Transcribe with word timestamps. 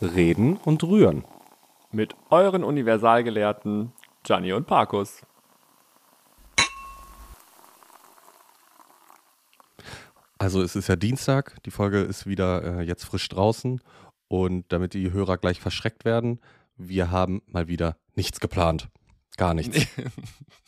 Reden 0.00 0.56
und 0.56 0.84
Rühren. 0.84 1.24
Mit 1.90 2.14
euren 2.30 2.64
Universalgelehrten 2.64 3.92
Gianni 4.22 4.52
und 4.52 4.66
Parkus. 4.66 5.22
Also 10.38 10.62
es 10.62 10.76
ist 10.76 10.88
ja 10.88 10.94
Dienstag, 10.94 11.60
die 11.64 11.72
Folge 11.72 12.00
ist 12.00 12.26
wieder 12.26 12.80
äh, 12.80 12.82
jetzt 12.82 13.04
frisch 13.04 13.28
draußen 13.28 13.80
und 14.28 14.72
damit 14.72 14.94
die 14.94 15.10
Hörer 15.10 15.36
gleich 15.36 15.60
verschreckt 15.60 16.04
werden, 16.04 16.40
wir 16.76 17.10
haben 17.10 17.42
mal 17.46 17.66
wieder 17.66 17.96
nichts 18.14 18.38
geplant. 18.38 18.88
Gar 19.36 19.54
nichts. 19.54 19.86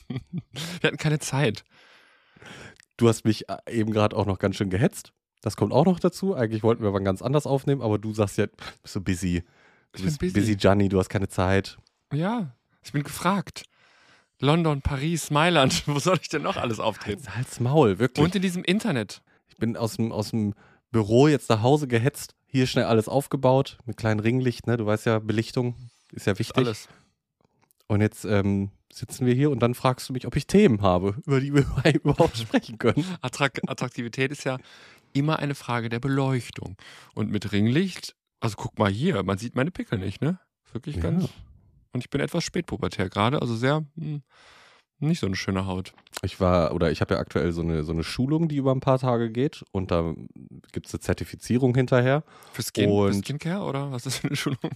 Wir 0.08 0.88
hatten 0.88 0.96
keine 0.96 1.20
Zeit. 1.20 1.64
Du 2.96 3.08
hast 3.08 3.24
mich 3.24 3.48
äh, 3.48 3.58
eben 3.68 3.92
gerade 3.92 4.16
auch 4.16 4.26
noch 4.26 4.40
ganz 4.40 4.56
schön 4.56 4.70
gehetzt. 4.70 5.12
Das 5.40 5.56
kommt 5.56 5.72
auch 5.72 5.86
noch 5.86 5.98
dazu. 6.00 6.34
Eigentlich 6.34 6.62
wollten 6.62 6.82
wir 6.82 6.88
aber 6.88 7.00
ganz 7.00 7.22
anders 7.22 7.46
aufnehmen, 7.46 7.80
aber 7.82 7.98
du 7.98 8.12
sagst 8.12 8.36
ja, 8.38 8.46
du 8.46 8.52
bist 8.82 8.92
so 8.94 9.00
busy. 9.00 9.42
Du 9.92 9.98
Ich 9.98 10.04
bist 10.04 10.18
busy. 10.20 10.32
busy, 10.34 10.56
Gianni, 10.56 10.88
du 10.88 10.98
hast 10.98 11.08
keine 11.08 11.28
Zeit. 11.28 11.78
Ja, 12.12 12.54
ich 12.82 12.92
bin 12.92 13.02
gefragt. 13.02 13.64
London, 14.40 14.80
Paris, 14.82 15.30
Mailand, 15.30 15.82
wo 15.86 15.98
soll 15.98 16.18
ich 16.20 16.28
denn 16.28 16.42
noch 16.42 16.56
alles 16.56 16.80
auftreten? 16.80 17.22
Halt's 17.34 17.60
Maul, 17.60 17.98
wirklich. 17.98 18.24
Und 18.24 18.34
in 18.34 18.42
diesem 18.42 18.64
Internet. 18.64 19.22
ich 19.48 19.56
bin 19.56 19.76
aus 19.76 19.96
dem, 19.96 20.12
aus 20.12 20.30
dem 20.30 20.54
Büro 20.90 21.28
jetzt 21.28 21.48
nach 21.50 21.62
Hause 21.62 21.86
gehetzt. 21.88 22.34
Hier 22.46 22.66
schnell 22.66 22.84
alles 22.84 23.08
aufgebaut 23.08 23.78
mit 23.84 23.96
kleinem 23.96 24.20
Ringlicht, 24.20 24.66
ne? 24.66 24.76
Du 24.76 24.84
weißt 24.86 25.06
ja, 25.06 25.20
Belichtung 25.20 25.74
ist 26.12 26.26
ja 26.26 26.38
wichtig. 26.38 26.56
Alles. 26.66 26.88
Und 27.86 28.00
jetzt 28.00 28.24
ähm, 28.24 28.70
sitzen 28.92 29.24
wir 29.26 29.34
hier 29.34 29.50
und 29.50 29.60
dann 29.60 29.74
fragst 29.74 30.08
du 30.08 30.12
mich, 30.12 30.26
ob 30.26 30.34
ich 30.34 30.46
Themen 30.48 30.82
habe, 30.82 31.14
über 31.26 31.40
die 31.40 31.54
wir 31.54 31.64
überhaupt 32.02 32.36
sprechen 32.38 32.78
können. 32.78 33.04
Attrakt 33.20 33.68
Attraktivität 33.68 34.32
ist 34.32 34.44
ja 34.44 34.58
immer 35.12 35.38
eine 35.38 35.54
Frage 35.54 35.88
der 35.88 36.00
Beleuchtung. 36.00 36.76
Und 37.14 37.30
mit 37.30 37.52
Ringlicht, 37.52 38.14
also 38.40 38.56
guck 38.56 38.78
mal 38.78 38.90
hier, 38.90 39.22
man 39.22 39.38
sieht 39.38 39.54
meine 39.56 39.70
Pickel 39.70 39.98
nicht, 39.98 40.20
ne? 40.22 40.38
Wirklich 40.72 40.96
Ja. 40.96 41.02
ganz. 41.02 41.28
Und 41.92 42.00
ich 42.04 42.10
bin 42.10 42.20
etwas 42.20 42.44
spätpubertär 42.44 43.08
gerade, 43.08 43.40
also 43.42 43.56
sehr 43.56 43.84
hm, 43.96 44.22
nicht 45.00 45.18
so 45.20 45.26
eine 45.26 45.34
schöne 45.34 45.66
Haut. 45.66 45.92
Ich 46.22 46.38
war, 46.40 46.72
oder 46.74 46.90
ich 46.92 47.00
habe 47.00 47.14
ja 47.14 47.20
aktuell 47.20 47.52
so 47.52 47.62
eine, 47.62 47.82
so 47.84 47.92
eine 47.92 48.04
Schulung, 48.04 48.48
die 48.48 48.56
über 48.56 48.72
ein 48.72 48.80
paar 48.80 48.98
Tage 48.98 49.30
geht 49.30 49.64
und 49.72 49.90
da 49.90 50.14
gibt 50.72 50.86
es 50.86 50.94
eine 50.94 51.00
Zertifizierung 51.00 51.74
hinterher. 51.74 52.22
Für, 52.52 52.62
Skin, 52.62 52.88
für 52.90 53.12
Skincare 53.14 53.64
oder 53.64 53.90
was 53.90 54.06
ist 54.06 54.14
das 54.14 54.16
für 54.18 54.26
eine 54.28 54.36
Schulung? 54.36 54.70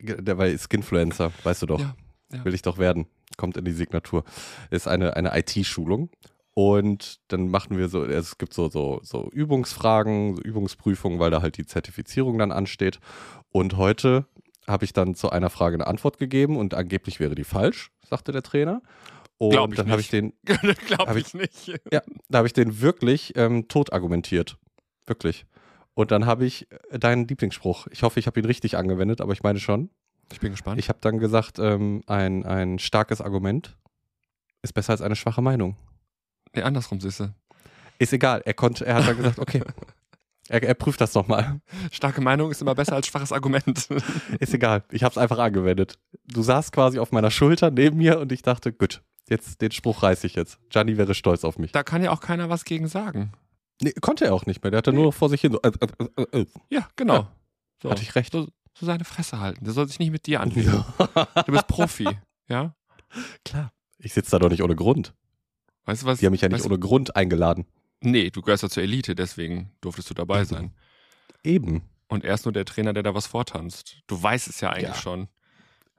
Der 0.00 0.34
bei 0.34 0.56
Skinfluencer, 0.56 1.30
weißt 1.44 1.62
du 1.62 1.66
doch. 1.66 1.80
Ja, 1.80 1.94
ja. 2.32 2.44
Will 2.44 2.54
ich 2.54 2.62
doch 2.62 2.78
werden. 2.78 3.06
Kommt 3.36 3.56
in 3.58 3.64
die 3.64 3.72
Signatur. 3.72 4.24
Ist 4.70 4.88
eine, 4.88 5.14
eine 5.16 5.38
IT-Schulung. 5.38 6.10
Und 6.58 7.20
dann 7.28 7.48
machen 7.48 7.76
wir 7.76 7.90
so, 7.90 8.02
es 8.02 8.38
gibt 8.38 8.54
so, 8.54 8.70
so, 8.70 9.00
so 9.02 9.28
Übungsfragen, 9.30 10.36
so 10.36 10.40
Übungsprüfungen, 10.40 11.18
weil 11.18 11.30
da 11.30 11.42
halt 11.42 11.58
die 11.58 11.66
Zertifizierung 11.66 12.38
dann 12.38 12.50
ansteht. 12.50 12.98
Und 13.52 13.76
heute 13.76 14.24
habe 14.66 14.86
ich 14.86 14.94
dann 14.94 15.14
zu 15.14 15.28
einer 15.28 15.50
Frage 15.50 15.74
eine 15.74 15.86
Antwort 15.86 16.16
gegeben 16.16 16.56
und 16.56 16.72
angeblich 16.72 17.20
wäre 17.20 17.34
die 17.34 17.44
falsch, 17.44 17.90
sagte 18.08 18.32
der 18.32 18.42
Trainer. 18.42 18.80
Und 19.36 19.50
Glaub 19.50 19.72
ich 19.72 19.76
dann 19.76 19.90
habe 19.90 20.00
ich 20.00 20.08
den, 20.08 20.32
Glaube 20.46 21.10
Hab 21.10 21.16
ich 21.16 21.34
nicht. 21.34 21.78
ja, 21.92 22.00
da 22.30 22.38
habe 22.38 22.46
ich 22.46 22.54
den 22.54 22.80
wirklich 22.80 23.34
ähm, 23.36 23.68
tot 23.68 23.92
argumentiert. 23.92 24.56
Wirklich. 25.04 25.44
Und 25.92 26.10
dann 26.10 26.24
habe 26.24 26.46
ich 26.46 26.72
äh, 26.88 26.98
deinen 26.98 27.28
Lieblingsspruch. 27.28 27.86
Ich 27.90 28.02
hoffe, 28.02 28.18
ich 28.18 28.26
habe 28.26 28.40
ihn 28.40 28.46
richtig 28.46 28.78
angewendet, 28.78 29.20
aber 29.20 29.34
ich 29.34 29.42
meine 29.42 29.60
schon. 29.60 29.90
Ich 30.32 30.40
bin 30.40 30.52
gespannt. 30.52 30.80
Ich 30.80 30.88
habe 30.88 31.00
dann 31.02 31.18
gesagt, 31.18 31.58
ähm, 31.58 32.02
ein, 32.06 32.46
ein 32.46 32.78
starkes 32.78 33.20
Argument 33.20 33.76
ist 34.62 34.72
besser 34.72 34.92
als 34.92 35.02
eine 35.02 35.16
schwache 35.16 35.42
Meinung. 35.42 35.76
Nee, 36.56 36.62
andersrum, 36.62 37.00
Süße. 37.00 37.32
Ist 37.98 38.12
egal. 38.12 38.42
Er 38.44 38.54
konnte, 38.54 38.84
er 38.86 38.96
hat 38.96 39.08
dann 39.08 39.16
gesagt, 39.16 39.38
okay. 39.38 39.62
Er, 40.48 40.62
er 40.62 40.74
prüft 40.74 41.00
das 41.00 41.12
nochmal. 41.14 41.60
Starke 41.90 42.20
Meinung 42.20 42.52
ist 42.52 42.62
immer 42.62 42.76
besser 42.76 42.94
als 42.94 43.08
schwaches 43.08 43.32
Argument. 43.32 43.88
Ist 44.38 44.54
egal. 44.54 44.84
Ich 44.92 45.02
habe 45.02 45.10
es 45.10 45.18
einfach 45.18 45.40
angewendet. 45.40 45.98
Du 46.24 46.40
saßt 46.40 46.70
quasi 46.70 47.00
auf 47.00 47.10
meiner 47.10 47.32
Schulter 47.32 47.72
neben 47.72 47.96
mir 47.96 48.20
und 48.20 48.30
ich 48.30 48.42
dachte, 48.42 48.72
gut, 48.72 49.02
jetzt 49.28 49.60
den 49.60 49.72
Spruch 49.72 50.04
reiße 50.04 50.24
ich 50.24 50.36
jetzt. 50.36 50.60
Gianni 50.70 50.96
wäre 50.98 51.14
stolz 51.14 51.42
auf 51.42 51.58
mich. 51.58 51.72
da 51.72 51.82
kann 51.82 52.00
ja 52.00 52.12
auch 52.12 52.20
keiner 52.20 52.48
was 52.48 52.64
gegen 52.64 52.86
sagen. 52.86 53.32
Nee, 53.82 53.92
konnte 54.00 54.24
er 54.24 54.34
auch 54.34 54.46
nicht 54.46 54.62
mehr. 54.62 54.70
Der 54.70 54.78
hatte 54.78 54.92
nur 54.92 55.06
noch 55.06 55.14
vor 55.14 55.28
sich 55.28 55.40
hin 55.40 55.50
so. 55.50 55.60
Äh, 55.62 55.72
äh, 55.80 56.22
äh, 56.22 56.40
äh. 56.42 56.46
Ja, 56.70 56.88
genau. 56.94 57.14
Ja. 57.14 57.32
So. 57.82 57.90
Hatte 57.90 58.02
ich 58.02 58.14
recht. 58.14 58.32
So, 58.32 58.46
so 58.78 58.86
seine 58.86 59.04
Fresse 59.04 59.40
halten. 59.40 59.64
Der 59.64 59.74
soll 59.74 59.88
sich 59.88 59.98
nicht 59.98 60.12
mit 60.12 60.26
dir 60.26 60.40
anlegen. 60.42 60.84
Du 61.44 61.52
bist 61.52 61.66
Profi, 61.66 62.08
ja? 62.48 62.74
Klar. 63.44 63.72
Ich 63.98 64.14
sitze 64.14 64.30
da 64.30 64.38
doch 64.38 64.48
nicht 64.48 64.62
ohne 64.62 64.76
Grund. 64.76 65.12
Weißt 65.86 66.02
du 66.02 66.06
was? 66.06 66.18
Die 66.18 66.26
haben 66.26 66.32
mich 66.32 66.40
ja 66.42 66.48
nicht 66.48 66.58
weißt, 66.58 66.66
ohne 66.66 66.78
Grund 66.78 67.16
eingeladen. 67.16 67.66
Nee, 68.00 68.30
du 68.30 68.42
gehörst 68.42 68.62
ja 68.62 68.68
zur 68.68 68.82
Elite, 68.82 69.14
deswegen 69.14 69.70
durftest 69.80 70.10
du 70.10 70.14
dabei 70.14 70.44
sein. 70.44 70.72
Eben. 71.42 71.82
Und 72.08 72.24
er 72.24 72.34
ist 72.34 72.44
nur 72.44 72.52
der 72.52 72.64
Trainer, 72.64 72.92
der 72.92 73.02
da 73.02 73.14
was 73.14 73.26
vortanzt. 73.26 74.02
Du 74.06 74.22
weißt 74.22 74.48
es 74.48 74.60
ja 74.60 74.70
eigentlich 74.70 74.88
Ja. 74.88 74.94
schon. 74.94 75.28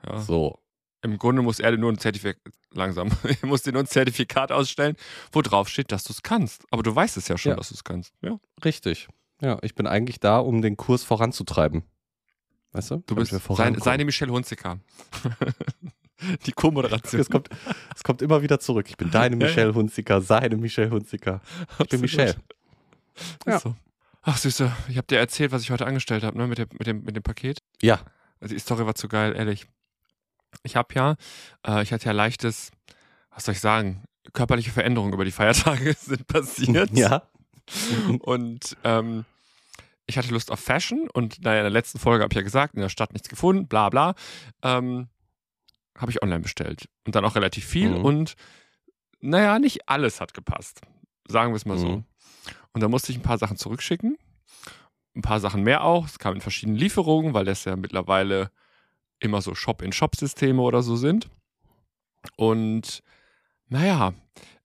Ja. 0.06 0.20
So. 0.20 0.60
Im 1.02 1.18
Grunde 1.18 1.42
muss 1.42 1.60
er 1.60 1.72
dir 1.72 1.78
nur 1.78 1.92
ein 1.92 1.98
Zertifikat, 1.98 2.42
langsam, 2.72 3.10
er 3.42 3.48
muss 3.48 3.64
dir 3.64 3.72
nur 3.72 3.82
ein 3.84 3.88
Zertifikat 3.88 4.52
ausstellen, 4.52 4.96
wo 5.32 5.42
drauf 5.42 5.70
steht, 5.70 5.92
dass 5.92 6.04
du 6.04 6.14
es 6.14 6.22
kannst. 6.22 6.66
Aber 6.72 6.84
du 6.84 6.94
weißt 6.96 7.18
es 7.18 7.28
ja 7.28 7.38
schon, 7.38 7.52
Ja. 7.52 7.56
dass 7.56 7.70
du 7.70 7.76
es 7.76 7.84
kannst. 7.84 8.14
Ja. 8.22 8.40
Richtig. 8.64 9.08
Ja, 9.42 9.58
ich 9.62 9.76
bin 9.76 9.86
eigentlich 9.88 10.20
da, 10.20 10.40
um 10.40 10.62
den 10.62 10.78
Kurs 10.78 11.04
voranzutreiben. 11.04 11.84
Weißt 12.74 12.92
du? 12.92 13.04
Du 13.08 13.16
bist 13.16 13.32
wir 13.32 13.40
sein, 13.40 13.46
vorankommen. 13.46 13.82
seine 13.84 14.06
Michelle 14.06 14.32
Hunziker. 14.32 14.80
Die 16.46 16.52
Co-Moderation. 16.52 17.22
Es 17.22 17.30
kommt, 17.30 17.50
es 17.96 18.04
kommt 18.04 18.22
immer 18.22 18.42
wieder 18.42 18.60
zurück. 18.60 18.88
Ich 18.90 18.98
bin 18.98 19.12
deine. 19.12 19.36
Michelle 19.36 19.74
Hunziker, 19.74 20.22
seine 20.22 20.58
Michelle 20.58 20.90
Hunziker. 20.90 21.42
Ich 21.80 21.90
bin. 21.90 22.02
Michelle. 22.02 22.36
Ja. 23.46 23.60
So. 23.60 23.76
Ach, 24.24 24.38
Süße, 24.38 24.72
ich 24.90 24.98
habe 24.98 25.08
dir 25.08 25.20
erzählt, 25.20 25.52
was 25.52 25.62
ich 25.62 25.72
heute 25.72 25.86
angestellt 25.86 26.24
habe, 26.24 26.38
ne, 26.38 26.48
mit 26.48 26.58
dem, 26.58 26.68
mit, 26.74 26.86
dem, 26.86 27.04
mit 27.04 27.16
dem 27.16 27.24
Paket. 27.24 27.60
Ja. 27.82 28.02
Also 28.42 28.54
die 28.54 28.60
Story 28.60 28.86
war 28.86 28.94
zu 28.94 29.08
geil, 29.08 29.34
ehrlich. 29.36 29.68
Ich 30.64 30.76
habe 30.76 30.94
ja, 30.94 31.16
äh, 31.66 31.82
ich 31.82 31.94
hatte 31.94 32.06
ja 32.06 32.12
leichtes, 32.12 32.72
was 33.32 33.46
soll 33.46 33.54
ich 33.54 33.62
sagen, 33.62 34.04
körperliche 34.34 34.72
Veränderungen 34.72 35.14
über 35.14 35.26
die 35.26 35.32
Feiertage 35.32 35.94
sind 36.00 36.28
passiert. 36.28 36.92
Ja. 36.92 37.24
Und 38.20 38.78
ähm, 38.84 39.26
ich 40.08 40.18
hatte 40.18 40.30
Lust 40.30 40.52
auf 40.52 40.60
Fashion 40.60 41.10
und 41.14 41.44
naja, 41.44 41.60
in 41.60 41.64
der 41.64 41.72
letzten 41.72 42.00
Folge 42.00 42.24
habe 42.24 42.34
ich 42.34 42.38
ja 42.38 42.44
gesagt, 42.44 42.76
in 42.76 42.82
der 42.82 42.90
Stadt 42.90 43.14
nichts 43.14 43.30
gefunden, 43.30 43.68
bla 43.68 43.90
bla. 43.90 44.16
Ähm, 44.62 45.08
habe 45.98 46.12
ich 46.12 46.22
online 46.22 46.42
bestellt. 46.42 46.88
Und 47.06 47.16
dann 47.16 47.26
auch 47.26 47.36
relativ 47.36 47.66
viel 47.66 47.90
Mhm. 47.90 48.06
und 48.06 48.34
naja, 49.20 49.60
nicht 49.60 49.90
alles 49.90 50.22
hat 50.22 50.34
gepasst. 50.34 50.82
Sagen 51.28 51.52
wir 51.52 51.58
es 51.58 51.66
mal 51.66 51.78
so. 51.78 51.88
Mhm. 51.88 52.04
Und 52.74 52.82
da 52.82 52.88
musste 52.88 53.12
ich 53.12 53.18
ein 53.18 53.24
paar 53.24 53.38
Sachen 53.40 53.58
zurückschicken. 53.58 54.18
Ein 55.16 55.22
paar 55.24 55.40
Sachen 55.40 55.64
mehr 55.64 55.84
auch. 55.84 56.06
Es 56.06 56.20
kam 56.20 56.36
in 56.36 56.42
verschiedenen 56.42 56.78
Lieferungen, 56.78 57.34
weil 57.34 57.46
das 57.46 57.66
ja 57.66 57.76
mittlerweile 57.76 58.52
immer 59.20 59.42
so 59.42 59.56
Shop-in-Shop-Systeme 59.56 60.62
oder 60.62 60.84
so 60.84 60.96
sind. 60.96 61.28
Und 62.36 63.02
naja, 63.70 64.14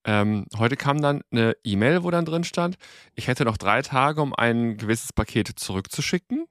ähm, 0.04 0.46
heute 0.58 0.76
kam 0.76 1.00
dann 1.00 1.22
eine 1.30 1.56
E-Mail, 1.64 2.02
wo 2.02 2.10
dann 2.10 2.24
drin 2.24 2.44
stand, 2.44 2.76
ich 3.14 3.28
hätte 3.28 3.44
noch 3.44 3.56
drei 3.56 3.82
Tage, 3.82 4.20
um 4.20 4.34
ein 4.34 4.76
gewisses 4.76 5.12
Paket 5.12 5.48
zurückzuschicken 5.48 6.46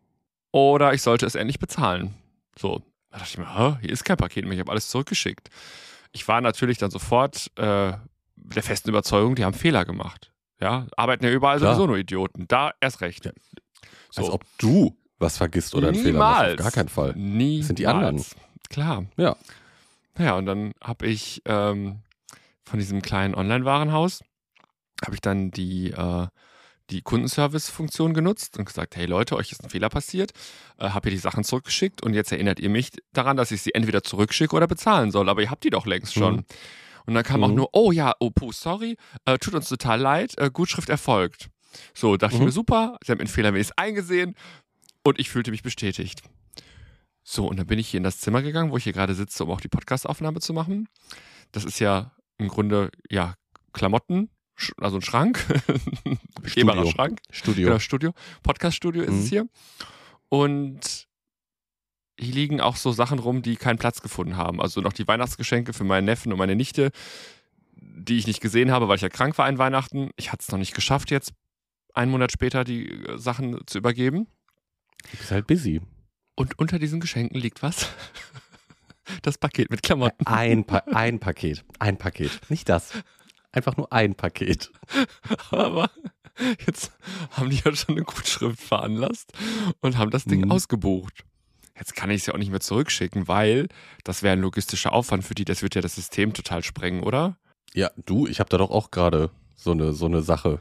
oder 0.51 0.93
ich 0.93 1.01
sollte 1.01 1.25
es 1.25 1.35
endlich 1.35 1.59
bezahlen. 1.59 2.15
So, 2.57 2.81
da 3.11 3.17
dachte 3.19 3.29
ich 3.31 3.37
mir, 3.37 3.57
Hä, 3.57 3.77
hier 3.81 3.91
ist 3.91 4.03
kein 4.03 4.17
Paket 4.17 4.45
mehr, 4.45 4.53
ich 4.53 4.59
habe 4.59 4.71
alles 4.71 4.87
zurückgeschickt. 4.87 5.49
Ich 6.11 6.27
war 6.27 6.41
natürlich 6.41 6.77
dann 6.77 6.91
sofort 6.91 7.51
äh, 7.57 7.93
der 8.35 8.63
festen 8.63 8.89
Überzeugung, 8.89 9.35
die 9.35 9.45
haben 9.45 9.53
Fehler 9.53 9.85
gemacht. 9.85 10.31
Ja, 10.59 10.87
arbeiten 10.95 11.25
ja 11.25 11.31
überall 11.31 11.57
Klar. 11.57 11.73
sowieso 11.73 11.87
nur 11.87 11.97
Idioten. 11.97 12.47
Da 12.47 12.71
erst 12.79 13.01
recht. 13.01 13.25
Ja. 13.25 13.31
So. 14.11 14.21
Als 14.21 14.31
ob 14.31 14.45
du 14.57 14.95
was 15.17 15.37
vergisst 15.37 15.73
oder 15.75 15.89
einen 15.89 15.97
Fehler 15.97 16.19
machst. 16.19 16.35
Auf 16.35 16.41
Niemals. 16.47 16.61
gar 16.63 16.71
keinen 16.71 16.89
Fall. 16.89 17.13
Niemals. 17.15 17.59
Das 17.59 17.67
sind 17.67 17.79
die 17.79 17.87
anderen. 17.87 18.23
Klar. 18.69 19.05
Ja. 19.17 19.35
Naja, 20.17 20.35
und 20.35 20.45
dann 20.45 20.73
habe 20.83 21.07
ich 21.07 21.41
ähm, 21.45 21.99
von 22.63 22.79
diesem 22.79 23.01
kleinen 23.01 23.33
Online-Warenhaus, 23.33 24.23
habe 25.03 25.15
ich 25.15 25.21
dann 25.21 25.51
die, 25.51 25.91
äh, 25.91 26.27
die 26.91 27.01
Kundenservice-Funktion 27.01 28.13
genutzt 28.13 28.57
und 28.57 28.65
gesagt, 28.65 28.95
hey 28.95 29.05
Leute, 29.05 29.35
euch 29.35 29.51
ist 29.51 29.63
ein 29.63 29.69
Fehler 29.69 29.89
passiert, 29.89 30.31
äh, 30.77 30.89
habe 30.89 31.09
ihr 31.09 31.11
die 31.15 31.17
Sachen 31.17 31.43
zurückgeschickt 31.43 32.03
und 32.03 32.13
jetzt 32.13 32.31
erinnert 32.31 32.59
ihr 32.59 32.69
mich 32.69 32.91
daran, 33.13 33.37
dass 33.37 33.51
ich 33.51 33.61
sie 33.61 33.73
entweder 33.73 34.03
zurückschicke 34.03 34.55
oder 34.55 34.67
bezahlen 34.67 35.11
soll, 35.11 35.29
aber 35.29 35.41
ihr 35.41 35.49
habt 35.49 35.63
die 35.63 35.69
doch 35.69 35.85
längst 35.85 36.13
schon. 36.13 36.35
Mhm. 36.35 36.45
Und 37.07 37.13
dann 37.15 37.23
kam 37.23 37.43
auch 37.43 37.47
Mhm. 37.49 37.55
nur, 37.55 37.69
oh 37.73 37.91
ja, 37.91 38.13
oh 38.19 38.29
puh, 38.29 38.51
sorry, 38.51 38.95
äh, 39.25 39.37
tut 39.39 39.55
uns 39.55 39.67
total 39.69 39.99
leid, 39.99 40.37
äh, 40.37 40.51
Gutschrift 40.51 40.89
erfolgt. 40.89 41.49
So, 41.93 42.17
dachte 42.17 42.35
Mhm. 42.35 42.41
ich 42.41 42.45
mir, 42.47 42.51
super, 42.51 42.97
sie 43.03 43.11
haben 43.11 43.19
den 43.19 43.27
Fehler 43.27 43.53
wenigstens 43.53 43.77
eingesehen 43.77 44.35
und 45.03 45.19
ich 45.19 45.29
fühlte 45.29 45.51
mich 45.51 45.63
bestätigt. 45.63 46.21
So, 47.23 47.47
und 47.47 47.57
dann 47.57 47.67
bin 47.67 47.79
ich 47.79 47.87
hier 47.89 47.99
in 47.99 48.03
das 48.03 48.19
Zimmer 48.19 48.41
gegangen, 48.41 48.71
wo 48.71 48.77
ich 48.77 48.83
hier 48.83 48.93
gerade 48.93 49.13
sitze, 49.13 49.43
um 49.45 49.51
auch 49.51 49.61
die 49.61 49.67
Podcastaufnahme 49.67 50.39
zu 50.41 50.53
machen. 50.53 50.87
Das 51.51 51.63
ist 51.65 51.79
ja 51.79 52.11
im 52.37 52.47
Grunde, 52.49 52.89
ja, 53.09 53.35
Klamotten, 53.73 54.29
also 54.77 54.97
ein 54.97 55.01
Schrank, 55.01 55.45
ein 56.05 56.19
begehbarer. 56.41 56.85
Schrank. 56.87 57.19
Studio. 57.29 57.67
Genau, 57.67 57.79
Studio. 57.79 58.13
Podcast-Studio 58.43 59.03
ist 59.03 59.11
Mhm. 59.13 59.19
es 59.19 59.29
hier. 59.29 59.47
Und 60.29 61.07
hier 62.19 62.33
liegen 62.33 62.61
auch 62.61 62.75
so 62.75 62.91
Sachen 62.91 63.19
rum, 63.19 63.41
die 63.41 63.55
keinen 63.55 63.77
Platz 63.77 64.01
gefunden 64.01 64.37
haben. 64.37 64.61
Also 64.61 64.81
noch 64.81 64.93
die 64.93 65.07
Weihnachtsgeschenke 65.07 65.73
für 65.73 65.83
meinen 65.83 66.05
Neffen 66.05 66.31
und 66.31 66.37
meine 66.37 66.55
Nichte, 66.55 66.91
die 67.73 68.17
ich 68.17 68.27
nicht 68.27 68.41
gesehen 68.41 68.71
habe, 68.71 68.87
weil 68.87 68.95
ich 68.95 69.01
ja 69.01 69.09
krank 69.09 69.37
war 69.37 69.45
an 69.45 69.57
Weihnachten. 69.57 70.11
Ich 70.17 70.31
hatte 70.31 70.41
es 70.41 70.51
noch 70.51 70.59
nicht 70.59 70.73
geschafft, 70.75 71.09
jetzt 71.11 71.33
einen 71.93 72.11
Monat 72.11 72.31
später 72.31 72.63
die 72.63 72.89
äh, 72.89 73.17
Sachen 73.17 73.59
zu 73.65 73.77
übergeben. 73.79 74.27
Du 75.11 75.17
bist 75.17 75.31
halt 75.31 75.47
busy. 75.47 75.81
Und 76.35 76.57
unter 76.59 76.79
diesen 76.79 76.99
Geschenken 76.99 77.39
liegt 77.39 77.61
was? 77.63 77.89
Das 79.23 79.37
Paket 79.37 79.69
mit 79.71 79.83
Klamotten. 79.83 80.25
Ein, 80.25 80.63
pa 80.63 80.77
ein 80.93 81.19
Paket. 81.19 81.65
Ein 81.79 81.97
Paket. 81.97 82.39
Nicht 82.49 82.69
das. 82.69 82.93
Einfach 83.51 83.75
nur 83.77 83.91
ein 83.91 84.15
Paket. 84.15 84.71
Aber 85.51 85.89
jetzt 86.65 86.91
haben 87.31 87.49
die 87.49 87.61
ja 87.63 87.75
schon 87.75 87.95
eine 87.95 88.03
Gutschrift 88.05 88.61
veranlasst 88.61 89.33
und 89.81 89.97
haben 89.97 90.11
das 90.11 90.23
Ding 90.25 90.41
Mhm. 90.45 90.51
ausgebucht. 90.51 91.23
Jetzt 91.77 91.95
kann 91.95 92.09
ich 92.11 92.21
es 92.21 92.25
ja 92.27 92.33
auch 92.33 92.37
nicht 92.37 92.51
mehr 92.51 92.59
zurückschicken, 92.59 93.27
weil 93.27 93.67
das 94.03 94.23
wäre 94.23 94.33
ein 94.33 94.41
logistischer 94.41 94.93
Aufwand 94.93 95.23
für 95.23 95.35
die. 95.35 95.45
Das 95.45 95.61
wird 95.63 95.75
ja 95.75 95.81
das 95.81 95.95
System 95.95 96.33
total 96.33 96.63
sprengen, 96.63 97.03
oder? 97.03 97.37
Ja, 97.73 97.89
du, 98.05 98.27
ich 98.27 98.39
habe 98.39 98.49
da 98.49 98.57
doch 98.57 98.69
auch 98.71 98.91
gerade 98.91 99.31
so 99.55 99.71
eine, 99.71 99.93
so 99.93 100.05
eine 100.05 100.21
Sache 100.21 100.59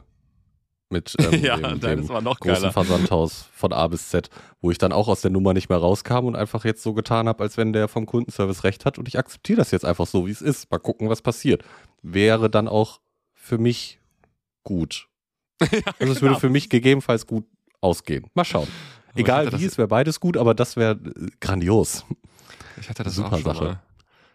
mit 0.88 1.14
ähm, 1.20 1.44
ja, 1.44 1.56
dem, 1.56 1.80
dem 1.80 2.06
großen 2.06 2.36
geiler. 2.40 2.72
Versandhaus 2.72 3.48
von 3.52 3.72
A 3.72 3.86
bis 3.86 4.08
Z, 4.08 4.28
wo 4.60 4.70
ich 4.70 4.78
dann 4.78 4.92
auch 4.92 5.08
aus 5.08 5.20
der 5.20 5.30
Nummer 5.30 5.52
nicht 5.54 5.68
mehr 5.68 5.78
rauskam 5.78 6.24
und 6.26 6.36
einfach 6.36 6.64
jetzt 6.64 6.82
so 6.82 6.94
getan 6.94 7.28
habe, 7.28 7.42
als 7.44 7.56
wenn 7.56 7.72
der 7.72 7.86
vom 7.88 8.06
Kundenservice 8.06 8.64
recht 8.64 8.84
hat 8.84 8.98
und 8.98 9.06
ich 9.06 9.18
akzeptiere 9.18 9.58
das 9.58 9.70
jetzt 9.70 9.84
einfach 9.84 10.06
so, 10.06 10.26
wie 10.26 10.30
es 10.32 10.42
ist. 10.42 10.70
Mal 10.70 10.78
gucken, 10.78 11.08
was 11.08 11.22
passiert. 11.22 11.62
Wäre 12.02 12.50
dann 12.50 12.68
auch 12.68 13.00
für 13.34 13.58
mich 13.58 13.98
gut. 14.62 15.06
Also 15.98 16.12
es 16.14 16.22
würde 16.22 16.28
genau. 16.34 16.38
für 16.38 16.48
mich 16.50 16.70
gegebenenfalls 16.70 17.26
gut 17.26 17.44
ausgehen. 17.82 18.26
Mal 18.34 18.44
schauen. 18.44 18.68
Aber 19.10 19.20
Egal 19.20 19.52
wie, 19.60 19.64
es 19.66 19.76
wäre 19.76 19.88
beides 19.88 20.18
gut, 20.20 20.36
aber 20.36 20.54
das 20.54 20.76
wäre 20.76 20.92
äh, 20.92 21.26
grandios. 21.40 22.04
Ich 22.80 22.88
hatte 22.88 23.02
das 23.02 23.14
Super 23.16 23.28
auch 23.28 23.40
schon 23.40 23.42
Sache. 23.54 23.64
mal. 23.64 23.82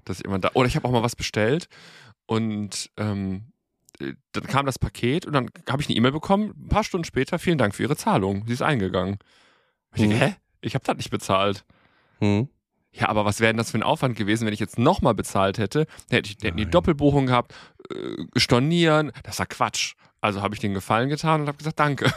Dass 0.04 0.20
jemand 0.22 0.44
da. 0.44 0.52
Oder 0.54 0.68
ich 0.68 0.76
habe 0.76 0.88
auch 0.88 0.92
mal 0.92 1.02
was 1.02 1.16
bestellt 1.16 1.68
und 2.28 2.92
ähm, 2.98 3.46
äh, 4.00 4.14
dann 4.34 4.44
kam 4.46 4.66
das 4.68 4.78
Paket 4.78 5.26
und 5.26 5.34
dann 5.34 5.50
habe 5.68 5.82
ich 5.82 5.88
eine 5.90 5.98
E-Mail 5.98 6.12
bekommen, 6.12 6.54
ein 6.58 6.68
paar 6.70 6.84
Stunden 6.84 7.06
später, 7.06 7.40
vielen 7.40 7.58
Dank 7.58 7.74
für 7.74 7.84
Ihre 7.84 7.96
Zahlung. 7.96 8.44
Sie 8.46 8.54
ist 8.54 8.62
eingegangen. 8.62 9.18
Ich 9.96 10.02
denke, 10.02 10.16
Mhm. 10.18 10.20
hä? 10.20 10.36
Ich 10.62 10.76
habe 10.76 10.86
das 10.86 10.98
nicht 10.98 11.10
bezahlt. 11.10 11.66
Hm. 12.20 12.50
Ja, 12.98 13.10
aber 13.10 13.26
was 13.26 13.40
wäre 13.42 13.50
denn 13.52 13.58
das 13.58 13.72
für 13.72 13.78
ein 13.78 13.84
Aufwand 13.84 14.16
gewesen, 14.16 14.46
wenn 14.46 14.54
ich 14.54 14.60
jetzt 14.60 14.80
nochmal 14.80 15.14
bezahlt 15.14 15.58
hätte? 15.58 15.86
Dann 16.10 16.18
hätte 16.18 16.30
ich 16.32 16.44
hätten 16.44 16.58
die. 16.58 16.66
Doppelbuchung 16.66 17.26
gehabt, 17.26 17.54
äh, 17.94 18.40
stornieren. 18.40 19.12
Das 19.24 19.38
war 19.40 19.46
Quatsch. 19.46 19.96
Also 20.22 20.42
habe 20.42 20.56
ich 20.56 20.62
den 20.62 20.74
Gefallen 20.74 21.10
getan 21.10 21.42
und 21.42 21.48
habe 21.48 21.58
gesagt, 21.58 21.80
danke. 21.80 22.12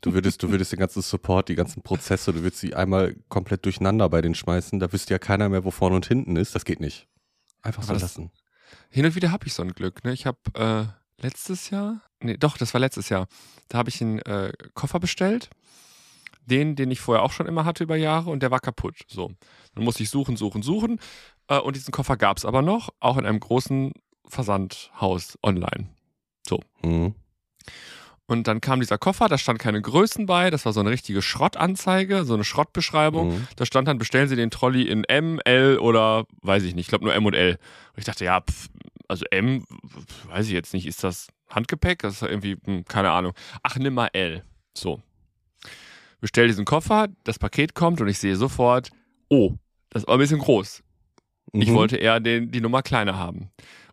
Du 0.00 0.14
würdest, 0.14 0.42
du 0.42 0.50
würdest 0.50 0.72
den 0.72 0.78
ganzen 0.80 1.02
Support, 1.02 1.48
die 1.48 1.54
ganzen 1.54 1.82
Prozesse, 1.82 2.32
du 2.32 2.42
würdest 2.42 2.60
sie 2.60 2.74
einmal 2.74 3.14
komplett 3.28 3.64
durcheinander 3.66 4.08
bei 4.08 4.20
denen 4.22 4.34
schmeißen. 4.34 4.80
Da 4.80 4.92
wüsste 4.92 5.14
ja 5.14 5.18
keiner 5.18 5.48
mehr, 5.48 5.64
wo 5.64 5.70
vorne 5.70 5.94
und 5.96 6.06
hinten 6.06 6.36
ist. 6.36 6.54
Das 6.54 6.64
geht 6.64 6.80
nicht. 6.80 7.06
Einfach 7.62 7.82
so 7.82 7.90
Aber 7.90 8.00
das- 8.00 8.02
lassen. 8.16 8.30
Hin 8.88 9.04
und 9.04 9.14
wieder 9.14 9.30
habe 9.30 9.46
ich 9.46 9.52
so 9.52 9.62
ein 9.62 9.72
Glück. 9.74 10.02
Ne? 10.04 10.12
Ich 10.12 10.26
habe 10.26 10.38
äh, 10.54 11.22
letztes 11.22 11.70
Jahr, 11.70 12.00
nee, 12.20 12.36
doch, 12.36 12.56
das 12.56 12.72
war 12.74 12.80
letztes 12.80 13.08
Jahr, 13.10 13.28
da 13.68 13.78
habe 13.78 13.90
ich 13.90 14.00
einen 14.00 14.18
äh, 14.20 14.52
Koffer 14.74 14.98
bestellt. 14.98 15.50
Den, 16.46 16.74
den 16.74 16.90
ich 16.90 17.00
vorher 17.00 17.22
auch 17.22 17.32
schon 17.32 17.46
immer 17.46 17.64
hatte 17.64 17.84
über 17.84 17.96
Jahre 17.96 18.30
und 18.30 18.42
der 18.42 18.50
war 18.50 18.60
kaputt. 18.60 18.96
So. 19.06 19.32
Dann 19.74 19.84
musste 19.84 20.02
ich 20.02 20.10
suchen, 20.10 20.36
suchen, 20.36 20.62
suchen. 20.62 20.98
Äh, 21.48 21.58
und 21.58 21.76
diesen 21.76 21.92
Koffer 21.92 22.16
gab 22.16 22.38
es 22.38 22.44
aber 22.44 22.62
noch, 22.62 22.90
auch 23.00 23.16
in 23.16 23.26
einem 23.26 23.40
großen 23.40 23.92
Versandhaus 24.26 25.38
online. 25.42 25.88
Mhm. 26.82 27.14
Und 28.26 28.46
dann 28.46 28.60
kam 28.60 28.78
dieser 28.78 28.96
Koffer, 28.96 29.26
da 29.26 29.38
stand 29.38 29.58
keine 29.58 29.82
Größen 29.82 30.26
bei, 30.26 30.50
das 30.50 30.64
war 30.64 30.72
so 30.72 30.78
eine 30.78 30.90
richtige 30.90 31.20
Schrottanzeige, 31.20 32.24
so 32.24 32.34
eine 32.34 32.44
Schrottbeschreibung. 32.44 33.30
Mhm. 33.30 33.48
Da 33.56 33.66
stand 33.66 33.88
dann, 33.88 33.98
bestellen 33.98 34.28
Sie 34.28 34.36
den 34.36 34.52
Trolley 34.52 34.82
in 34.82 35.02
M, 35.02 35.40
L 35.44 35.78
oder 35.78 36.26
weiß 36.42 36.62
ich 36.62 36.76
nicht, 36.76 36.84
ich 36.84 36.88
glaube 36.90 37.04
nur 37.04 37.14
M 37.14 37.26
und 37.26 37.34
L. 37.34 37.54
Und 37.54 37.98
ich 37.98 38.04
dachte, 38.04 38.24
ja, 38.24 38.40
pf, 38.40 38.68
also 39.08 39.24
M, 39.32 39.64
pf, 39.84 40.28
weiß 40.28 40.46
ich 40.46 40.52
jetzt 40.52 40.72
nicht, 40.74 40.86
ist 40.86 41.02
das 41.02 41.26
Handgepäck? 41.48 42.02
Das 42.02 42.14
ist 42.14 42.22
irgendwie, 42.22 42.56
hm, 42.64 42.84
keine 42.84 43.10
Ahnung. 43.10 43.32
Ach, 43.64 43.76
nimm 43.76 43.94
mal 43.94 44.10
L. 44.12 44.44
So. 44.78 45.02
Bestell 46.20 46.46
diesen 46.48 46.64
Koffer, 46.64 47.08
das 47.24 47.38
Paket 47.38 47.74
kommt 47.74 48.00
und 48.00 48.08
ich 48.08 48.18
sehe 48.18 48.36
sofort, 48.36 48.90
oh, 49.28 49.54
das 49.90 50.02
ist 50.02 50.08
aber 50.08 50.16
ein 50.16 50.20
bisschen 50.20 50.38
groß. 50.40 50.82
Ich 51.52 51.68
Mhm. 51.68 51.74
wollte 51.74 51.96
eher 51.96 52.20
den, 52.20 52.50
die 52.50 52.60
Nummer 52.60 52.82
kleiner 52.82 53.16
haben. 53.16 53.50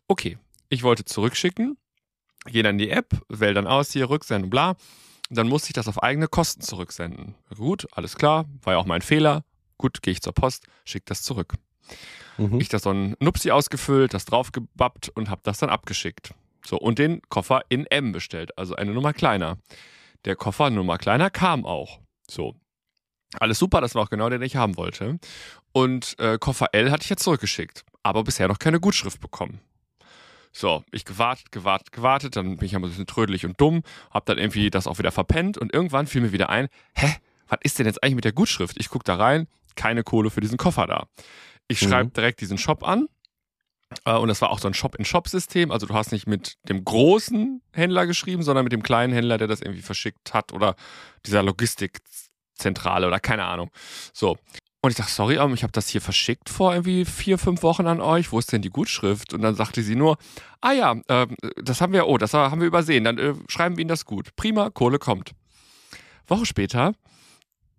Okay, 0.07 0.37
ich 0.69 0.83
wollte 0.83 1.05
zurückschicken, 1.05 1.77
gehe 2.45 2.63
dann 2.63 2.75
in 2.75 2.79
die 2.85 2.89
App, 2.91 3.19
wähle 3.29 3.53
dann 3.55 3.67
aus, 3.67 3.91
hier 3.91 4.09
Rücksenden, 4.09 4.49
bla. 4.49 4.75
Dann 5.29 5.47
musste 5.47 5.69
ich 5.69 5.73
das 5.73 5.87
auf 5.87 6.01
eigene 6.03 6.27
Kosten 6.27 6.61
zurücksenden. 6.61 7.35
Gut, 7.55 7.87
alles 7.91 8.15
klar, 8.15 8.45
war 8.61 8.73
ja 8.73 8.79
auch 8.79 8.85
mein 8.85 9.01
Fehler. 9.01 9.43
Gut, 9.77 10.01
gehe 10.01 10.11
ich 10.13 10.21
zur 10.21 10.33
Post, 10.33 10.65
schicke 10.85 11.05
das 11.07 11.21
zurück. 11.23 11.53
Mhm. 12.37 12.59
Ich 12.61 12.69
da 12.69 12.79
so 12.79 12.91
ein 12.91 13.15
Nupsi 13.19 13.51
ausgefüllt, 13.51 14.13
das 14.13 14.25
draufgebappt 14.25 15.09
und 15.09 15.29
habe 15.29 15.41
das 15.43 15.57
dann 15.59 15.69
abgeschickt. 15.69 16.33
So, 16.65 16.77
und 16.77 16.99
den 16.99 17.21
Koffer 17.29 17.61
in 17.69 17.85
M 17.87 18.11
bestellt, 18.11 18.57
also 18.57 18.75
eine 18.75 18.93
Nummer 18.93 19.13
kleiner. 19.13 19.57
Der 20.25 20.35
Koffer 20.35 20.69
Nummer 20.69 20.97
kleiner 20.97 21.29
kam 21.29 21.65
auch. 21.65 21.99
So. 22.29 22.55
Alles 23.39 23.59
super, 23.59 23.81
das 23.81 23.93
war 23.93 24.03
auch 24.03 24.09
genau 24.09 24.29
der, 24.29 24.39
den 24.39 24.45
ich 24.45 24.55
haben 24.55 24.77
wollte. 24.77 25.19
Und 25.73 26.17
äh, 26.19 26.37
Koffer 26.39 26.69
L 26.71 26.91
hatte 26.91 27.03
ich 27.03 27.09
jetzt 27.09 27.23
zurückgeschickt, 27.23 27.83
aber 28.03 28.23
bisher 28.23 28.47
noch 28.47 28.59
keine 28.59 28.79
Gutschrift 28.79 29.19
bekommen. 29.19 29.59
So, 30.53 30.83
ich 30.91 31.05
gewartet, 31.05 31.51
gewartet, 31.51 31.91
gewartet, 31.91 32.35
dann 32.35 32.57
bin 32.57 32.65
ich 32.65 32.71
ja 32.71 32.79
ein 32.79 32.81
bisschen 32.81 33.05
trödelig 33.05 33.45
und 33.45 33.59
dumm, 33.59 33.83
hab 34.11 34.25
dann 34.25 34.37
irgendwie 34.37 34.69
das 34.69 34.87
auch 34.87 34.97
wieder 34.97 35.11
verpennt 35.11 35.57
und 35.57 35.73
irgendwann 35.73 36.07
fiel 36.07 36.21
mir 36.21 36.31
wieder 36.31 36.49
ein, 36.49 36.67
hä, 36.95 37.15
was 37.47 37.59
ist 37.63 37.79
denn 37.79 37.85
jetzt 37.85 38.01
eigentlich 38.01 38.15
mit 38.15 38.25
der 38.25 38.31
Gutschrift? 38.31 38.77
Ich 38.79 38.89
guck 38.89 39.03
da 39.03 39.15
rein, 39.15 39.47
keine 39.75 40.03
Kohle 40.03 40.29
für 40.31 40.41
diesen 40.41 40.57
Koffer 40.57 40.87
da. 40.87 41.07
Ich 41.67 41.81
Mhm. 41.81 41.89
schreibe 41.89 42.09
direkt 42.11 42.41
diesen 42.41 42.57
Shop 42.57 42.83
an. 42.87 43.07
Äh, 44.05 44.15
Und 44.15 44.27
das 44.27 44.41
war 44.41 44.49
auch 44.49 44.59
so 44.59 44.67
ein 44.67 44.73
Shop-in-Shop-System. 44.73 45.71
Also 45.71 45.87
du 45.87 45.93
hast 45.93 46.11
nicht 46.11 46.27
mit 46.27 46.57
dem 46.67 46.83
großen 46.83 47.61
Händler 47.73 48.07
geschrieben, 48.07 48.43
sondern 48.43 48.63
mit 48.63 48.73
dem 48.73 48.83
kleinen 48.83 49.13
Händler, 49.13 49.37
der 49.37 49.47
das 49.47 49.61
irgendwie 49.61 49.81
verschickt 49.81 50.33
hat 50.33 50.53
oder 50.53 50.75
dieser 51.25 51.43
Logistikzentrale 51.43 53.07
oder 53.07 53.19
keine 53.19 53.45
Ahnung. 53.45 53.71
So. 54.13 54.37
Und 54.81 54.91
ich 54.91 54.97
dachte, 54.97 55.11
sorry, 55.11 55.33
ich 55.53 55.63
habe 55.63 55.71
das 55.73 55.89
hier 55.89 56.01
verschickt 56.01 56.49
vor 56.49 56.73
irgendwie 56.73 57.03
vier, 57.03 57.37
fünf 57.37 57.63
Wochen 57.63 57.87
an 57.87 57.99
euch. 57.99 58.31
Wo 58.31 58.39
ist 58.39 58.53
denn 58.53 58.61
die 58.61 58.69
Gutschrift? 58.69 59.33
Und 59.33 59.41
dann 59.41 59.55
sagte 59.55 59.81
sie 59.81 59.95
nur, 59.95 60.17
ah 60.61 60.71
ja, 60.71 60.95
ähm, 61.09 61.35
das 61.61 61.81
haben 61.81 61.93
wir, 61.93 62.07
oh, 62.07 62.17
das 62.17 62.33
haben 62.33 62.61
wir 62.61 62.67
übersehen. 62.67 63.03
Dann 63.03 63.17
äh, 63.17 63.33
schreiben 63.49 63.75
wir 63.75 63.81
Ihnen 63.81 63.89
das 63.89 64.05
gut. 64.05 64.35
Prima, 64.35 64.69
Kohle 64.69 64.99
kommt. 64.99 65.31
Woche 66.27 66.45
später, 66.45 66.93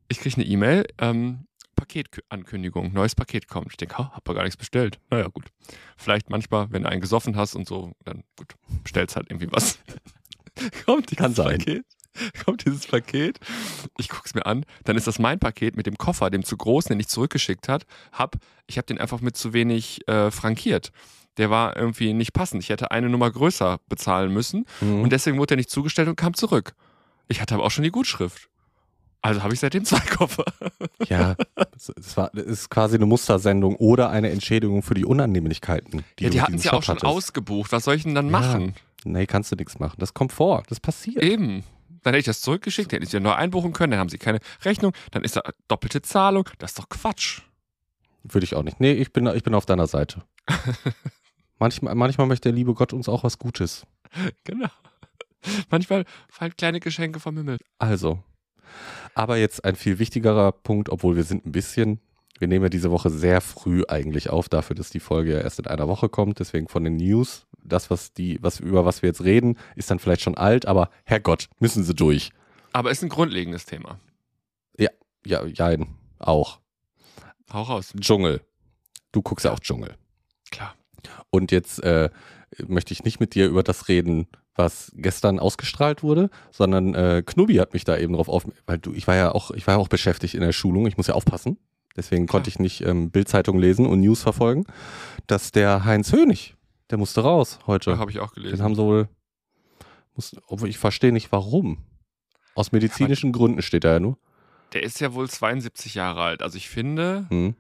ich 0.09 0.19
kriege 0.19 0.37
eine 0.37 0.45
E-Mail, 0.47 0.87
ähm, 0.99 1.47
Paketankündigung, 1.79 2.93
neues 2.93 3.15
Paket 3.15 3.49
kommt. 3.49 3.69
Ich 3.71 3.77
denke, 3.77 3.95
oh, 3.99 4.09
hab 4.11 4.27
ja 4.29 4.35
gar 4.35 4.43
nichts 4.43 4.57
bestellt. 4.57 4.99
Naja, 5.11 5.29
gut. 5.29 5.47
Vielleicht 5.97 6.29
manchmal, 6.29 6.71
wenn 6.73 6.83
du 6.83 6.89
einen 6.89 7.01
gesoffen 7.01 7.37
hast 7.37 7.55
und 7.55 7.67
so, 7.67 7.93
dann 8.05 8.25
gut, 8.37 8.55
bestellst 8.83 9.17
halt 9.17 9.31
irgendwie 9.31 9.51
was. 9.53 9.79
kommt 10.87 11.11
dieses 11.11 11.19
Kann 11.19 11.35
sein. 11.35 11.59
Paket. 11.59 11.85
Kommt 12.45 12.67
dieses 12.67 12.87
Paket. 12.89 13.39
Ich 13.97 14.09
guck's 14.09 14.35
mir 14.35 14.45
an. 14.45 14.65
Dann 14.85 14.97
ist 14.97 15.07
das 15.07 15.21
mein 15.21 15.39
Paket 15.39 15.77
mit 15.77 15.87
dem 15.87 15.97
Koffer, 15.97 16.31
dem 16.31 16.45
zu 16.45 16.57
großen, 16.57 16.89
den 16.89 16.99
ich 16.99 17.07
zurückgeschickt 17.07 17.69
hat, 17.69 17.87
hab. 18.11 18.37
Ich 18.67 18.77
habe 18.77 18.87
den 18.87 18.99
einfach 18.99 19.21
mit 19.21 19.37
zu 19.37 19.53
wenig 19.53 20.07
äh, 20.09 20.33
frankiert. 20.33 20.91
Der 21.37 21.49
war 21.51 21.77
irgendwie 21.77 22.13
nicht 22.15 22.33
passend. 22.33 22.65
Ich 22.65 22.71
hätte 22.71 22.91
eine 22.91 23.09
Nummer 23.09 23.31
größer 23.31 23.79
bezahlen 23.89 24.33
müssen. 24.33 24.67
Mhm. 24.81 25.03
Und 25.03 25.13
deswegen 25.13 25.39
wurde 25.39 25.55
er 25.55 25.59
nicht 25.59 25.71
zugestellt 25.71 26.09
und 26.09 26.17
kam 26.17 26.35
zurück. 26.35 26.75
Ich 27.29 27.41
hatte 27.41 27.55
aber 27.55 27.65
auch 27.65 27.71
schon 27.71 27.85
die 27.85 27.93
Gutschrift. 27.93 28.49
Also 29.21 29.43
habe 29.43 29.53
ich 29.55 29.61
seitdem 29.61 29.85
zwei 29.85 30.01
Koffer. 30.01 30.45
ja, 31.09 31.35
es 31.77 32.17
war, 32.17 32.31
es 32.35 32.45
ist 32.47 32.71
quasi 32.71 32.97
eine 32.97 33.07
Mustersendung 33.07 33.77
oder 33.77 34.11
eine 34.11 34.31
Entschädigung 34.31 34.83
für 34.83 34.95
die 34.95 35.05
Unannehmlichkeiten, 35.05 36.05
die 36.19 36.25
ja, 36.25 36.31
die 36.31 36.41
hatten 36.41 36.55
es 36.55 36.65
ja 36.65 36.73
auch 36.73 36.83
schon 36.83 36.97
hattest. 36.97 37.07
ausgebucht. 37.11 37.73
Was 37.73 37.85
soll 37.85 37.97
ich 37.97 38.05
denn 38.05 38.15
dann 38.15 38.27
Ja. 38.27 38.31
machen? 38.33 38.75
Nee, 39.05 39.27
kannst 39.27 39.51
du 39.53 39.57
nichts 39.57 39.79
machen. 39.79 39.97
Das 39.99 40.15
kommt 40.15 40.33
vor. 40.33 40.63
Das 40.69 40.81
passiert. 40.81 41.23
Eben. 41.23 41.65
Dann 42.03 42.15
hätte 42.15 42.19
ich 42.21 42.25
das 42.27 42.41
zurückgeschickt, 42.43 42.93
hätte 42.93 43.05
ich 43.05 43.13
ja 43.13 43.21
neu 43.21 43.33
einbuchen 43.33 43.73
können, 43.73 43.91
dann 43.93 44.01
haben 44.01 44.09
sie 44.09 44.19
keine 44.19 44.39
Rechnung, 44.65 44.93
dann 45.11 45.25
ist 45.25 45.35
da 45.37 45.43
doppelte 45.67 46.01
Zahlung. 46.01 46.49
Das 46.59 46.71
ist 46.71 46.79
doch 46.79 46.89
Quatsch. 46.89 47.43
Würde 48.23 48.45
ich 48.45 48.55
auch 48.55 48.63
nicht. 48.63 48.79
Nee, 48.81 48.93
ich 48.93 49.13
bin, 49.13 49.27
ich 49.27 49.43
bin 49.43 49.55
auf 49.55 49.67
deiner 49.67 49.87
Seite. 49.89 50.23
manchmal, 51.59 51.95
manchmal 51.95 52.27
möchte 52.27 52.49
der 52.51 52.57
liebe 52.57 52.75
Gott 52.75 52.93
uns 52.93 53.09
auch 53.09 53.25
was 53.25 53.39
Gutes. 53.39 53.85
Genau. 54.45 54.69
Manchmal 55.71 56.05
fallen 56.29 56.55
kleine 56.57 56.81
Geschenke 56.81 57.21
vom 57.21 57.37
Himmel. 57.37 57.59
Also. 57.79 58.21
Aber 59.15 59.37
jetzt 59.37 59.65
ein 59.65 59.77
viel 59.77 59.99
wichtigerer 59.99 60.53
Punkt, 60.53 60.89
obwohl 60.89 61.17
wir 61.17 61.25
sind 61.25 61.47
ein 61.47 61.53
bisschen, 61.53 62.01
wir 62.39 62.49
nehmen 62.49 62.65
ja 62.65 62.69
diese 62.69 62.91
Woche 62.91 63.11
sehr 63.11 63.41
früh 63.41 63.83
eigentlich 63.89 64.31
auf, 64.31 64.49
dafür, 64.49 64.77
dass 64.77 64.91
die 64.91 65.01
Folge 65.01 65.33
ja 65.33 65.41
erst 65.41 65.59
in 65.59 65.67
einer 65.67 65.89
Woche 65.89 66.09
kommt. 66.09 66.39
Deswegen 66.39 66.69
von 66.69 66.85
den 66.85 66.97
News 66.97 67.47
das, 67.69 67.91
was 67.91 68.13
die, 68.13 68.43
was, 68.43 68.61
über 68.61 68.85
was 68.85 69.03
wir 69.03 69.09
jetzt 69.09 69.25
reden, 69.25 69.59
ist 69.77 69.91
dann 69.91 69.99
vielleicht 69.99 70.23
schon 70.23 70.37
alt, 70.37 70.67
aber 70.67 70.91
Herrgott, 71.05 71.49
müssen 71.59 71.85
sie 71.85 71.95
durch. 71.95 72.31
Aber 72.73 72.91
ist 72.91 73.03
ein 73.03 73.09
grundlegendes 73.09 73.67
Thema. 73.67 73.99
Ja, 74.79 74.91
ja, 75.27 75.77
auch. 76.19 76.61
Hau 77.53 77.63
raus. 77.63 77.93
Dschungel. 77.99 78.43
Du 79.13 79.23
guckst 79.23 79.45
ja 79.45 79.53
auch 79.53 79.61
Dschungel. 79.61 79.97
Klar. 80.51 80.75
Und 81.31 81.51
jetzt 81.51 81.83
äh, 81.83 82.11
möchte 82.67 82.93
ich 82.93 83.05
nicht 83.05 83.21
mit 83.21 83.35
dir 83.35 83.47
über 83.49 83.63
das 83.63 83.89
reden, 83.89 84.29
was 84.59 84.91
gestern 84.97 85.39
ausgestrahlt 85.39 86.03
wurde, 86.03 86.29
sondern 86.51 86.95
äh, 86.95 87.23
Knubi 87.25 87.55
hat 87.57 87.73
mich 87.73 87.85
da 87.85 87.97
eben 87.97 88.15
drauf 88.15 88.29
auf, 88.29 88.45
weil 88.67 88.79
du, 88.79 88.93
ich 88.93 89.07
war 89.07 89.15
ja 89.17 89.33
auch, 89.33 89.51
ich 89.53 89.67
war 89.67 89.75
ja 89.75 89.81
auch 89.81 89.89
beschäftigt 89.89 90.35
in 90.35 90.41
der 90.41 90.53
Schulung, 90.53 90.87
ich 90.87 90.97
muss 90.97 91.07
ja 91.07 91.15
aufpassen. 91.15 91.59
Deswegen 91.97 92.27
Klar. 92.27 92.39
konnte 92.41 92.51
ich 92.51 92.59
nicht 92.59 92.83
ähm, 92.83 93.11
Bildzeitung 93.11 93.59
lesen 93.59 93.87
und 93.87 94.01
News 94.01 94.23
verfolgen, 94.23 94.65
dass 95.27 95.51
der 95.53 95.85
Heinz 95.85 96.13
Hönig, 96.13 96.55
der 96.91 96.99
musste 96.99 97.23
raus 97.23 97.59
heute. 97.67 97.99
Habe 97.99 98.11
ich 98.11 98.19
auch 98.21 98.33
Den 98.35 98.43
gelesen. 98.45 98.63
haben 98.63 98.75
sie 98.75 98.83
wohl, 98.83 99.09
muss, 100.15 100.37
obwohl 100.47 100.69
ich 100.69 100.79
verstehe 100.79 101.13
nicht 101.13 101.33
warum. 101.33 101.79
Aus 102.55 102.73
medizinischen 102.73 103.33
Gründen 103.33 103.63
steht 103.63 103.85
da 103.85 103.93
ja 103.95 104.01
nur. 104.01 104.19
Der 104.75 104.83
ist 104.83 105.01
ja 105.01 105.15
wohl 105.15 105.29
72 105.31 105.95
Jahre 105.95 106.23
alt. 106.23 106.43
Also 106.43 106.57
ich 106.57 106.69
finde, 106.69 107.27
Hm. 107.31 107.55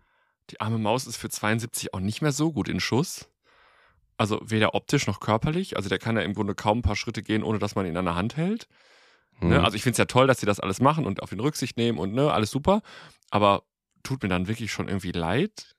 die 0.50 0.60
arme 0.60 0.78
Maus 0.78 1.06
ist 1.06 1.16
für 1.16 1.30
72 1.30 1.94
auch 1.94 2.00
nicht 2.00 2.20
mehr 2.22 2.32
so 2.32 2.52
gut 2.52 2.68
in 2.68 2.80
Schuss. 2.80 3.28
Also 4.18 4.40
weder 4.44 4.74
optisch 4.74 5.06
noch 5.06 5.20
körperlich. 5.20 5.76
Also 5.76 5.88
der 5.88 5.98
kann 5.98 6.16
ja 6.16 6.22
im 6.22 6.34
Grunde 6.34 6.54
kaum 6.54 6.78
ein 6.78 6.82
paar 6.82 6.96
Schritte 6.96 7.22
gehen, 7.22 7.42
ohne 7.42 7.58
dass 7.58 7.76
man 7.76 7.86
ihn 7.86 7.96
an 7.96 8.04
der 8.04 8.16
Hand 8.16 8.36
hält. 8.36 8.68
Hm. 9.38 9.50
Ne? 9.50 9.64
Also 9.64 9.76
ich 9.76 9.82
finde 9.82 9.92
es 9.92 9.98
ja 9.98 10.04
toll, 10.06 10.26
dass 10.26 10.40
sie 10.40 10.46
das 10.46 10.60
alles 10.60 10.80
machen 10.80 11.06
und 11.06 11.22
auf 11.22 11.32
ihn 11.32 11.40
Rücksicht 11.40 11.76
nehmen 11.76 11.98
und 11.98 12.12
ne, 12.12 12.32
alles 12.32 12.50
super. 12.50 12.82
Aber 13.30 13.62
tut 14.02 14.22
mir 14.22 14.28
dann 14.28 14.48
wirklich 14.48 14.72
schon 14.72 14.88
irgendwie 14.88 15.12
leid, 15.12 15.76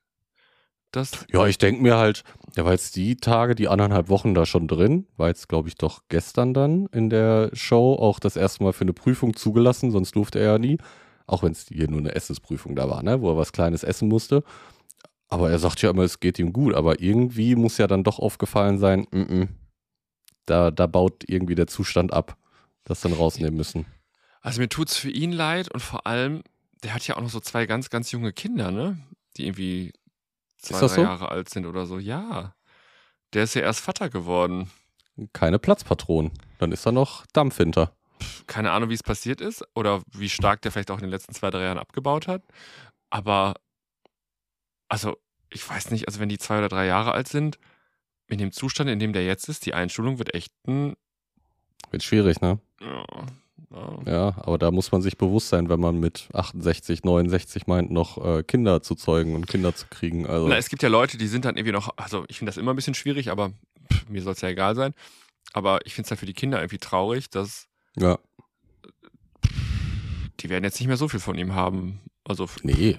dass. 0.91 1.25
Ja, 1.31 1.45
ich 1.45 1.57
denke 1.57 1.81
mir 1.81 1.97
halt, 1.97 2.23
der 2.55 2.65
war 2.65 2.71
jetzt 2.71 2.95
die 2.95 3.17
Tage, 3.17 3.55
die 3.55 3.67
anderthalb 3.67 4.09
Wochen 4.09 4.33
da 4.33 4.45
schon 4.45 4.67
drin, 4.67 5.07
war 5.17 5.27
jetzt, 5.27 5.49
glaube 5.49 5.67
ich, 5.67 5.75
doch 5.75 6.03
gestern 6.09 6.53
dann 6.53 6.87
in 6.87 7.09
der 7.09 7.49
Show 7.53 7.95
auch 7.95 8.19
das 8.19 8.35
erste 8.35 8.63
Mal 8.63 8.73
für 8.73 8.85
eine 8.85 8.93
Prüfung 8.93 9.35
zugelassen, 9.35 9.91
sonst 9.91 10.15
durfte 10.15 10.39
er 10.39 10.53
ja 10.53 10.57
nie. 10.57 10.77
Auch 11.27 11.43
wenn 11.43 11.51
es 11.51 11.67
hier 11.67 11.89
nur 11.89 11.99
eine 11.99 12.15
Essensprüfung 12.15 12.75
da 12.75 12.89
war, 12.89 13.03
ne, 13.03 13.21
wo 13.21 13.29
er 13.29 13.37
was 13.37 13.51
Kleines 13.51 13.83
essen 13.83 14.07
musste. 14.07 14.43
Aber 15.29 15.51
er 15.51 15.59
sagt 15.59 15.81
ja 15.81 15.89
immer, 15.91 16.03
es 16.03 16.19
geht 16.19 16.39
ihm 16.39 16.53
gut. 16.53 16.73
Aber 16.73 16.99
irgendwie 16.99 17.55
muss 17.55 17.77
ja 17.77 17.87
dann 17.87 18.03
doch 18.03 18.19
aufgefallen 18.19 18.79
sein, 18.79 19.07
mm 19.11 19.21
-mm, 19.21 19.47
da, 20.45 20.71
da 20.71 20.87
baut 20.87 21.23
irgendwie 21.27 21.55
der 21.55 21.67
Zustand 21.67 22.11
ab, 22.11 22.37
das 22.83 23.01
dann 23.01 23.13
rausnehmen 23.13 23.55
müssen. 23.55 23.85
Also 24.41 24.61
mir 24.61 24.69
tut's 24.69 24.97
für 24.97 25.11
ihn 25.11 25.31
leid 25.31 25.69
und 25.69 25.81
vor 25.81 26.07
allem, 26.07 26.43
der 26.83 26.93
hat 26.93 27.05
ja 27.07 27.17
auch 27.17 27.21
noch 27.21 27.29
so 27.29 27.39
zwei 27.39 27.65
ganz, 27.65 27.89
ganz 27.89 28.11
junge 28.11 28.33
Kinder, 28.33 28.71
ne? 28.71 28.97
Die 29.37 29.45
irgendwie 29.45 29.93
zwei, 30.57 30.79
drei 30.79 30.87
so? 30.87 31.01
Jahre 31.01 31.29
alt 31.29 31.49
sind 31.49 31.65
oder 31.65 31.85
so. 31.85 31.99
Ja. 31.99 32.55
Der 33.33 33.43
ist 33.43 33.53
ja 33.53 33.61
erst 33.61 33.81
Vater 33.81 34.09
geworden. 34.09 34.71
Keine 35.33 35.59
Platzpatronen. 35.59 36.31
Dann 36.57 36.71
ist 36.71 36.85
da 36.85 36.91
noch 36.91 37.25
Dampf 37.33 37.57
hinter. 37.57 37.93
keine 38.47 38.71
Ahnung, 38.71 38.89
wie 38.89 38.95
es 38.95 39.03
passiert 39.03 39.41
ist 39.41 39.63
oder 39.75 40.01
wie 40.11 40.29
stark 40.29 40.61
der 40.61 40.71
vielleicht 40.71 40.91
auch 40.91 40.97
in 40.97 41.03
den 41.03 41.11
letzten 41.11 41.33
zwei, 41.33 41.49
drei 41.49 41.63
Jahren 41.63 41.77
abgebaut 41.77 42.27
hat. 42.27 42.43
Aber, 43.09 43.55
also, 44.89 45.17
ich 45.49 45.67
weiß 45.67 45.91
nicht, 45.91 46.07
also 46.07 46.19
wenn 46.19 46.29
die 46.29 46.37
zwei 46.37 46.57
oder 46.57 46.69
drei 46.69 46.85
Jahre 46.85 47.13
alt 47.13 47.27
sind, 47.27 47.57
in 48.27 48.37
dem 48.37 48.51
Zustand, 48.51 48.89
in 48.89 48.99
dem 48.99 49.13
der 49.13 49.25
jetzt 49.25 49.49
ist, 49.49 49.65
die 49.65 49.73
Einschulung 49.73 50.19
wird 50.19 50.33
echt 50.33 50.53
ein. 50.67 50.95
Wird 51.91 52.03
schwierig, 52.03 52.41
ne? 52.41 52.59
Ja, 52.81 53.05
ja. 53.71 53.99
Ja, 54.05 54.35
aber 54.37 54.57
da 54.57 54.71
muss 54.71 54.91
man 54.91 55.01
sich 55.01 55.17
bewusst 55.17 55.49
sein, 55.49 55.69
wenn 55.69 55.79
man 55.79 55.99
mit 55.99 56.27
68, 56.33 57.03
69 57.03 57.67
meint, 57.67 57.91
noch 57.91 58.17
äh, 58.17 58.41
Kinder 58.43 58.81
zu 58.81 58.95
zeugen 58.95 59.35
und 59.35 59.47
Kinder 59.47 59.75
zu 59.75 59.85
kriegen. 59.87 60.25
Also, 60.25 60.47
Na, 60.47 60.57
es 60.57 60.69
gibt 60.69 60.81
ja 60.81 60.89
Leute, 60.89 61.17
die 61.17 61.27
sind 61.27 61.45
dann 61.45 61.55
irgendwie 61.55 61.73
noch, 61.73 61.93
also 61.95 62.25
ich 62.29 62.39
finde 62.39 62.49
das 62.49 62.57
immer 62.57 62.73
ein 62.73 62.75
bisschen 62.75 62.95
schwierig, 62.95 63.29
aber 63.29 63.51
pff, 63.91 64.09
mir 64.09 64.23
soll 64.23 64.33
es 64.33 64.41
ja 64.41 64.49
egal 64.49 64.75
sein. 64.75 64.93
Aber 65.53 65.85
ich 65.85 65.93
finde 65.93 66.07
es 66.07 66.11
halt 66.11 66.19
für 66.19 66.25
die 66.25 66.33
Kinder 66.33 66.59
irgendwie 66.59 66.79
traurig, 66.79 67.29
dass 67.29 67.67
ja, 67.95 68.17
die 70.39 70.49
werden 70.49 70.63
jetzt 70.63 70.79
nicht 70.79 70.87
mehr 70.87 70.97
so 70.97 71.07
viel 71.07 71.19
von 71.19 71.37
ihm 71.37 71.53
haben. 71.53 71.99
Also, 72.23 72.47
nee. 72.63 72.97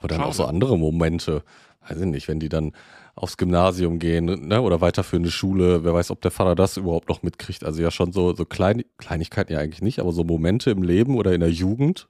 Aber 0.00 0.08
dann 0.08 0.22
auch 0.22 0.32
so 0.32 0.42
Schade. 0.42 0.54
andere 0.54 0.76
Momente. 0.78 1.44
Weiß 1.88 1.98
ich 2.00 2.06
nicht, 2.06 2.26
wenn 2.28 2.40
die 2.40 2.48
dann 2.48 2.72
aufs 3.14 3.36
Gymnasium 3.36 3.98
gehen 3.98 4.24
ne, 4.48 4.60
oder 4.62 4.80
weiterführende 4.80 5.30
Schule, 5.30 5.84
wer 5.84 5.94
weiß, 5.94 6.10
ob 6.10 6.20
der 6.20 6.30
Vater 6.30 6.54
das 6.54 6.76
überhaupt 6.76 7.08
noch 7.08 7.22
mitkriegt. 7.22 7.64
Also 7.64 7.80
ja 7.82 7.90
schon 7.90 8.12
so, 8.12 8.34
so 8.34 8.44
Klein, 8.44 8.82
Kleinigkeiten 8.98 9.52
ja 9.52 9.58
eigentlich 9.60 9.82
nicht, 9.82 9.98
aber 10.00 10.12
so 10.12 10.24
Momente 10.24 10.70
im 10.70 10.82
Leben 10.82 11.16
oder 11.16 11.32
in 11.34 11.40
der 11.40 11.50
Jugend, 11.50 12.08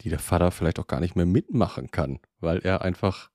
die 0.00 0.08
der 0.08 0.18
Vater 0.18 0.50
vielleicht 0.50 0.78
auch 0.78 0.86
gar 0.86 1.00
nicht 1.00 1.14
mehr 1.16 1.26
mitmachen 1.26 1.90
kann, 1.90 2.18
weil 2.40 2.58
er 2.60 2.82
einfach 2.82 3.30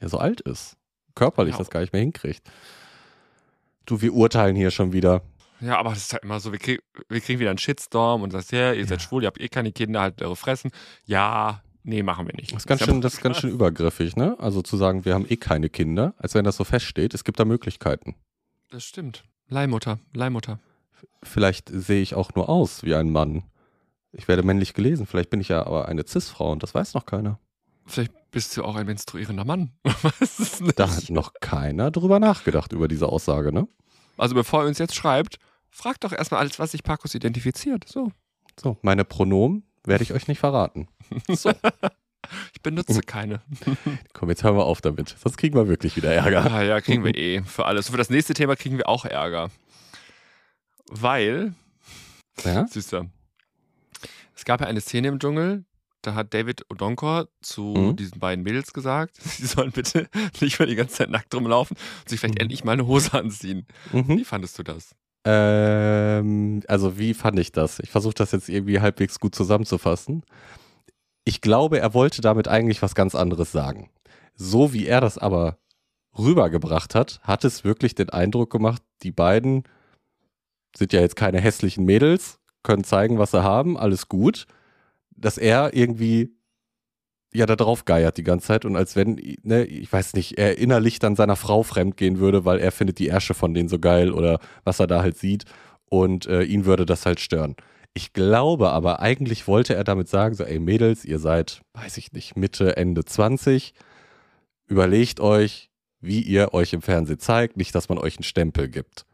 ja 0.00 0.08
so 0.08 0.18
alt 0.18 0.40
ist. 0.42 0.76
Körperlich 1.14 1.52
Ja. 1.54 1.58
das 1.58 1.70
gar 1.70 1.80
nicht 1.80 1.92
mehr 1.92 2.02
hinkriegt. 2.02 2.42
Du, 3.86 4.00
wir 4.00 4.14
urteilen 4.14 4.56
hier 4.56 4.70
schon 4.70 4.92
wieder. 4.92 5.22
Ja, 5.60 5.78
aber 5.78 5.90
das 5.90 5.98
ist 6.00 6.12
halt 6.12 6.22
immer 6.24 6.40
so, 6.40 6.50
wir, 6.52 6.58
krieg, 6.58 6.82
wir 7.08 7.20
kriegen 7.20 7.40
wieder 7.40 7.50
einen 7.50 7.58
Shitstorm 7.58 8.22
und 8.22 8.30
sagst, 8.30 8.52
ja, 8.52 8.72
ihr 8.72 8.86
seid 8.86 9.00
Ja. 9.00 9.06
schwul, 9.08 9.22
ihr 9.22 9.26
habt 9.26 9.40
eh 9.40 9.48
keine 9.48 9.72
Kinder, 9.72 10.00
halt 10.00 10.22
eure 10.22 10.36
Fressen. 10.36 10.70
Ja, 11.04 11.62
nee, 11.82 12.02
machen 12.02 12.26
wir 12.26 12.34
nicht. 12.34 12.52
Das 12.52 12.62
ist 12.62 12.66
ganz 12.66 12.80
ja 12.80 12.86
schön, 12.86 13.00
das 13.00 13.14
ist 13.14 13.22
ganz 13.22 13.38
schön 13.38 13.50
übergriffig, 13.50 14.16
ne? 14.16 14.36
Also 14.38 14.62
zu 14.62 14.76
sagen, 14.76 15.04
wir 15.04 15.14
haben 15.14 15.26
eh 15.28 15.36
keine 15.36 15.68
Kinder, 15.68 16.14
als 16.18 16.34
wenn 16.34 16.44
das 16.44 16.56
so 16.56 16.64
feststeht. 16.64 17.14
Es 17.14 17.24
gibt 17.24 17.38
da 17.40 17.44
Möglichkeiten. 17.44 18.14
Das 18.70 18.84
stimmt. 18.84 19.24
Leihmutter, 19.48 19.98
Leihmutter. 20.14 20.60
Vielleicht 21.22 21.68
sehe 21.72 22.02
ich 22.02 22.14
auch 22.14 22.34
nur 22.34 22.48
aus 22.48 22.84
wie 22.84 22.94
ein 22.94 23.10
Mann. 23.10 23.44
Ich 24.12 24.28
werde 24.28 24.42
männlich 24.42 24.74
gelesen. 24.74 25.06
Vielleicht 25.06 25.30
bin 25.30 25.40
ich 25.40 25.48
ja 25.48 25.66
aber 25.66 25.88
eine 25.88 26.06
Cis-Frau 26.06 26.52
und 26.52 26.62
das 26.62 26.74
weiß 26.74 26.94
noch 26.94 27.06
keiner. 27.06 27.38
Vielleicht 27.86 28.12
bist 28.30 28.56
du 28.56 28.64
auch 28.64 28.76
ein 28.76 28.86
menstruierender 28.86 29.44
Mann. 29.44 29.72
Da 30.76 30.94
hat 30.94 31.10
noch 31.10 31.34
keiner 31.40 31.90
drüber 31.90 32.18
nachgedacht, 32.18 32.72
über 32.72 32.88
diese 32.88 33.08
Aussage, 33.08 33.52
ne? 33.52 33.68
Also 34.16 34.34
bevor 34.34 34.62
ihr 34.62 34.68
uns 34.68 34.78
jetzt 34.78 34.94
schreibt, 34.94 35.38
fragt 35.70 36.04
doch 36.04 36.12
erstmal 36.12 36.40
alles, 36.40 36.58
was 36.58 36.72
sich 36.72 36.82
Parkus 36.82 37.14
identifiziert. 37.14 37.88
So. 37.88 38.12
So, 38.60 38.76
meine 38.82 39.04
Pronomen 39.04 39.64
werde 39.84 40.04
ich 40.04 40.12
euch 40.12 40.28
nicht 40.28 40.38
verraten. 40.38 40.88
So, 41.28 41.52
Ich 42.54 42.62
benutze 42.62 43.00
keine. 43.06 43.42
komm, 44.12 44.28
jetzt 44.30 44.42
hören 44.44 44.56
wir 44.56 44.64
auf 44.64 44.80
damit. 44.80 45.16
Sonst 45.22 45.36
kriegen 45.36 45.54
wir 45.56 45.68
wirklich 45.68 45.96
wieder 45.96 46.12
Ärger. 46.12 46.50
Ah 46.52 46.62
ja, 46.62 46.80
kriegen 46.80 47.04
wir 47.04 47.14
eh. 47.16 47.42
Für 47.42 47.66
alles. 47.66 47.86
Und 47.88 47.92
für 47.92 47.98
das 47.98 48.10
nächste 48.10 48.32
Thema 48.34 48.56
kriegen 48.56 48.78
wir 48.78 48.88
auch 48.88 49.04
Ärger. 49.04 49.50
Weil, 50.88 51.54
Ja? 52.44 52.66
süßer, 52.66 53.06
es 54.34 54.44
gab 54.44 54.60
ja 54.60 54.66
eine 54.66 54.80
Szene 54.80 55.08
im 55.08 55.18
Dschungel, 55.18 55.64
da 56.02 56.14
hat 56.14 56.34
David 56.34 56.64
Odonkor 56.70 57.28
zu 57.42 57.74
Mhm. 57.76 57.96
diesen 57.96 58.18
beiden 58.18 58.42
Mädels 58.44 58.72
gesagt, 58.72 59.16
sie 59.22 59.46
sollen 59.46 59.72
bitte 59.72 60.08
nicht 60.40 60.58
mehr 60.58 60.66
die 60.68 60.74
ganze 60.74 60.94
Zeit 60.96 61.10
nackt 61.10 61.34
rumlaufen 61.34 61.76
und 61.76 62.08
sich 62.08 62.18
vielleicht 62.20 62.34
Mhm. 62.36 62.42
endlich 62.42 62.64
mal 62.64 62.72
eine 62.72 62.86
Hose 62.86 63.12
anziehen. 63.14 63.66
Mhm. 63.92 64.18
Wie 64.18 64.24
fandest 64.24 64.58
du 64.58 64.62
das? 64.62 64.94
Ähm, 65.24 66.62
also 66.66 66.98
wie 66.98 67.14
fand 67.14 67.38
ich 67.38 67.52
das? 67.52 67.78
Ich 67.78 67.90
versuche 67.90 68.14
das 68.14 68.32
jetzt 68.32 68.48
irgendwie 68.48 68.80
halbwegs 68.80 69.20
gut 69.20 69.34
zusammenzufassen. 69.34 70.24
Ich 71.24 71.40
glaube, 71.40 71.78
er 71.78 71.94
wollte 71.94 72.20
damit 72.20 72.48
eigentlich 72.48 72.82
was 72.82 72.94
ganz 72.94 73.14
anderes 73.14 73.52
sagen. 73.52 73.90
So 74.34 74.72
wie 74.72 74.86
er 74.86 75.00
das 75.00 75.18
aber 75.18 75.58
rübergebracht 76.18 76.94
hat, 76.94 77.20
hat 77.22 77.44
es 77.44 77.64
wirklich 77.64 77.94
den 77.94 78.10
Eindruck 78.10 78.50
gemacht, 78.50 78.82
die 79.02 79.12
beiden 79.12 79.64
sind 80.76 80.92
ja 80.92 81.00
jetzt 81.00 81.16
keine 81.16 81.40
hässlichen 81.40 81.84
Mädels, 81.84 82.40
können 82.62 82.84
zeigen, 82.84 83.18
was 83.18 83.30
sie 83.30 83.42
haben, 83.42 83.76
alles 83.76 84.08
gut. 84.08 84.46
Dass 85.10 85.38
er 85.38 85.74
irgendwie 85.74 86.34
ja 87.32 87.46
da 87.46 87.56
drauf 87.56 87.84
geiert 87.84 88.18
die 88.18 88.24
ganze 88.24 88.48
Zeit 88.48 88.64
und 88.64 88.76
als 88.76 88.94
wenn, 88.94 89.20
ne, 89.42 89.64
ich 89.64 89.90
weiß 89.90 90.14
nicht, 90.14 90.38
er 90.38 90.58
innerlich 90.58 90.98
dann 90.98 91.16
seiner 91.16 91.36
Frau 91.36 91.62
fremdgehen 91.62 92.18
würde, 92.18 92.44
weil 92.44 92.58
er 92.58 92.72
findet 92.72 92.98
die 92.98 93.08
Ärsche 93.08 93.34
von 93.34 93.54
denen 93.54 93.68
so 93.68 93.78
geil 93.78 94.12
oder 94.12 94.38
was 94.64 94.80
er 94.80 94.86
da 94.86 95.02
halt 95.02 95.16
sieht 95.16 95.44
und 95.86 96.26
äh, 96.26 96.42
ihn 96.42 96.66
würde 96.66 96.84
das 96.84 97.06
halt 97.06 97.20
stören. 97.20 97.56
Ich 97.94 98.12
glaube 98.12 98.70
aber, 98.70 99.00
eigentlich 99.00 99.46
wollte 99.46 99.74
er 99.74 99.84
damit 99.84 100.08
sagen, 100.08 100.34
so, 100.34 100.44
ey 100.44 100.58
Mädels, 100.58 101.04
ihr 101.04 101.18
seid, 101.18 101.60
weiß 101.74 101.98
ich 101.98 102.12
nicht, 102.12 102.36
Mitte, 102.36 102.76
Ende 102.76 103.04
20, 103.04 103.74
überlegt 104.66 105.20
euch, 105.20 105.70
wie 106.00 106.20
ihr 106.20 106.54
euch 106.54 106.72
im 106.72 106.82
Fernsehen 106.82 107.18
zeigt, 107.18 107.56
nicht, 107.56 107.74
dass 107.74 107.88
man 107.88 107.98
euch 107.98 108.16
einen 108.16 108.24
Stempel 108.24 108.68
gibt. 108.68 109.04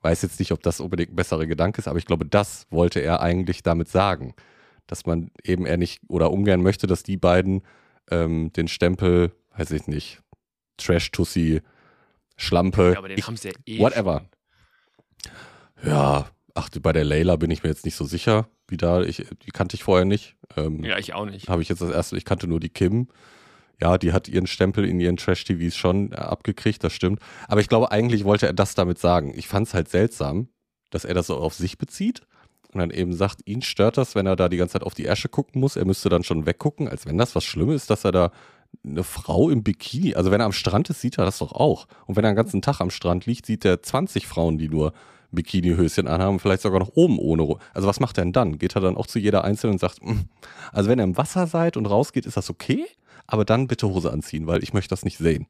Weiß 0.00 0.22
jetzt 0.22 0.38
nicht, 0.38 0.52
ob 0.52 0.62
das 0.62 0.80
unbedingt 0.80 1.12
ein 1.12 1.16
besserer 1.16 1.46
Gedanke 1.46 1.78
ist, 1.78 1.88
aber 1.88 1.98
ich 1.98 2.06
glaube, 2.06 2.26
das 2.26 2.66
wollte 2.70 3.00
er 3.00 3.20
eigentlich 3.20 3.62
damit 3.62 3.88
sagen. 3.88 4.34
Dass 4.86 5.06
man 5.06 5.30
eben 5.42 5.64
eher 5.64 5.78
nicht 5.78 6.02
oder 6.08 6.30
ungern 6.30 6.62
möchte, 6.62 6.86
dass 6.86 7.02
die 7.02 7.16
beiden 7.16 7.62
ähm, 8.10 8.52
den 8.52 8.68
Stempel, 8.68 9.32
weiß 9.56 9.70
ich 9.70 9.86
nicht, 9.86 10.20
Trash-Tussi, 10.76 11.62
Schlampe, 12.36 12.96
ich, 13.14 13.26
haben 13.26 13.36
sie 13.36 13.48
ja 13.48 13.54
eh. 13.66 13.78
whatever. 13.78 14.28
ja, 15.84 16.26
ach, 16.54 16.68
bei 16.80 16.92
der 16.92 17.04
Layla 17.04 17.36
bin 17.36 17.50
ich 17.50 17.62
mir 17.62 17.68
jetzt 17.68 17.84
nicht 17.84 17.96
so 17.96 18.04
sicher, 18.04 18.48
wie 18.68 18.76
da, 18.76 19.02
ich, 19.02 19.26
die 19.44 19.50
kannte 19.50 19.74
ich 19.74 19.84
vorher 19.84 20.04
nicht. 20.04 20.36
Ähm. 20.56 20.82
Ja, 20.84 20.98
ich 20.98 21.14
auch 21.14 21.26
nicht. 21.26 21.48
habe 21.48 21.62
ich 21.62 21.68
jetzt 21.68 21.82
das 21.82 21.90
erste, 21.90 22.16
ich 22.16 22.24
kannte 22.24 22.46
nur 22.46 22.60
die 22.60 22.68
Kim. 22.68 23.08
Ja, 23.80 23.98
die 23.98 24.12
hat 24.12 24.28
ihren 24.28 24.46
Stempel 24.46 24.84
in 24.84 25.00
ihren 25.00 25.16
Trash-TVs 25.16 25.76
schon 25.76 26.12
äh, 26.12 26.16
abgekriegt, 26.16 26.84
das 26.84 26.92
stimmt. 26.92 27.20
Aber 27.48 27.60
ich 27.60 27.68
glaube, 27.68 27.90
eigentlich 27.90 28.24
wollte 28.24 28.46
er 28.46 28.52
das 28.52 28.74
damit 28.74 28.98
sagen. 28.98 29.34
Ich 29.36 29.48
fand 29.48 29.66
es 29.66 29.74
halt 29.74 29.88
seltsam, 29.88 30.48
dass 30.90 31.04
er 31.04 31.14
das 31.14 31.26
so 31.26 31.36
auf 31.36 31.54
sich 31.54 31.76
bezieht 31.76 32.22
und 32.72 32.78
dann 32.78 32.90
eben 32.90 33.12
sagt, 33.12 33.40
ihn 33.46 33.62
stört 33.62 33.96
das, 33.96 34.14
wenn 34.14 34.26
er 34.26 34.36
da 34.36 34.48
die 34.48 34.56
ganze 34.56 34.74
Zeit 34.74 34.84
auf 34.84 34.94
die 34.94 35.04
Ärsche 35.04 35.28
gucken 35.28 35.60
muss. 35.60 35.74
Er 35.74 35.84
müsste 35.84 36.08
dann 36.08 36.22
schon 36.22 36.46
weggucken, 36.46 36.88
als 36.88 37.04
wenn 37.06 37.18
das 37.18 37.34
was 37.34 37.42
Schlimmes 37.42 37.82
ist, 37.82 37.90
dass 37.90 38.04
er 38.04 38.12
da 38.12 38.30
eine 38.84 39.04
Frau 39.04 39.50
im 39.50 39.62
Bikini, 39.62 40.14
also 40.14 40.30
wenn 40.30 40.40
er 40.40 40.46
am 40.46 40.52
Strand 40.52 40.90
ist, 40.90 41.00
sieht 41.00 41.18
er 41.18 41.24
das 41.24 41.38
doch 41.38 41.52
auch. 41.52 41.86
Und 42.06 42.16
wenn 42.16 42.24
er 42.24 42.32
den 42.32 42.36
ganzen 42.36 42.62
Tag 42.62 42.80
am 42.80 42.90
Strand 42.90 43.26
liegt, 43.26 43.46
sieht 43.46 43.64
er 43.64 43.82
20 43.82 44.26
Frauen, 44.26 44.58
die 44.58 44.68
nur 44.68 44.92
Bikini-Höschen 45.34 46.08
anhaben, 46.08 46.38
vielleicht 46.40 46.62
sogar 46.62 46.80
noch 46.80 46.90
oben 46.94 47.18
ohne. 47.18 47.56
Also 47.72 47.88
was 47.88 48.00
macht 48.00 48.18
er 48.18 48.24
denn 48.24 48.32
dann? 48.32 48.58
Geht 48.58 48.74
er 48.76 48.80
dann 48.80 48.96
auch 48.96 49.06
zu 49.06 49.18
jeder 49.18 49.44
Einzelnen 49.44 49.74
und 49.74 49.78
sagt, 49.78 50.04
mm. 50.04 50.28
also 50.72 50.88
wenn 50.88 50.98
ihr 50.98 51.04
im 51.04 51.16
Wasser 51.16 51.46
seid 51.46 51.76
und 51.76 51.86
rausgeht, 51.86 52.26
ist 52.26 52.36
das 52.36 52.50
okay, 52.50 52.86
aber 53.26 53.44
dann 53.44 53.66
bitte 53.66 53.88
Hose 53.88 54.12
anziehen, 54.12 54.46
weil 54.46 54.62
ich 54.62 54.72
möchte 54.72 54.90
das 54.90 55.04
nicht 55.04 55.18
sehen. 55.18 55.46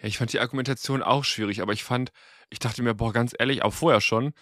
Ja, 0.00 0.08
ich 0.08 0.18
fand 0.18 0.32
die 0.32 0.40
Argumentation 0.40 1.02
auch 1.02 1.24
schwierig, 1.24 1.62
aber 1.62 1.72
ich 1.72 1.84
fand, 1.84 2.12
ich 2.48 2.58
dachte 2.58 2.82
mir, 2.82 2.94
boah, 2.94 3.12
ganz 3.12 3.34
ehrlich, 3.38 3.62
auch 3.62 3.72
vorher 3.72 4.00
schon, 4.00 4.32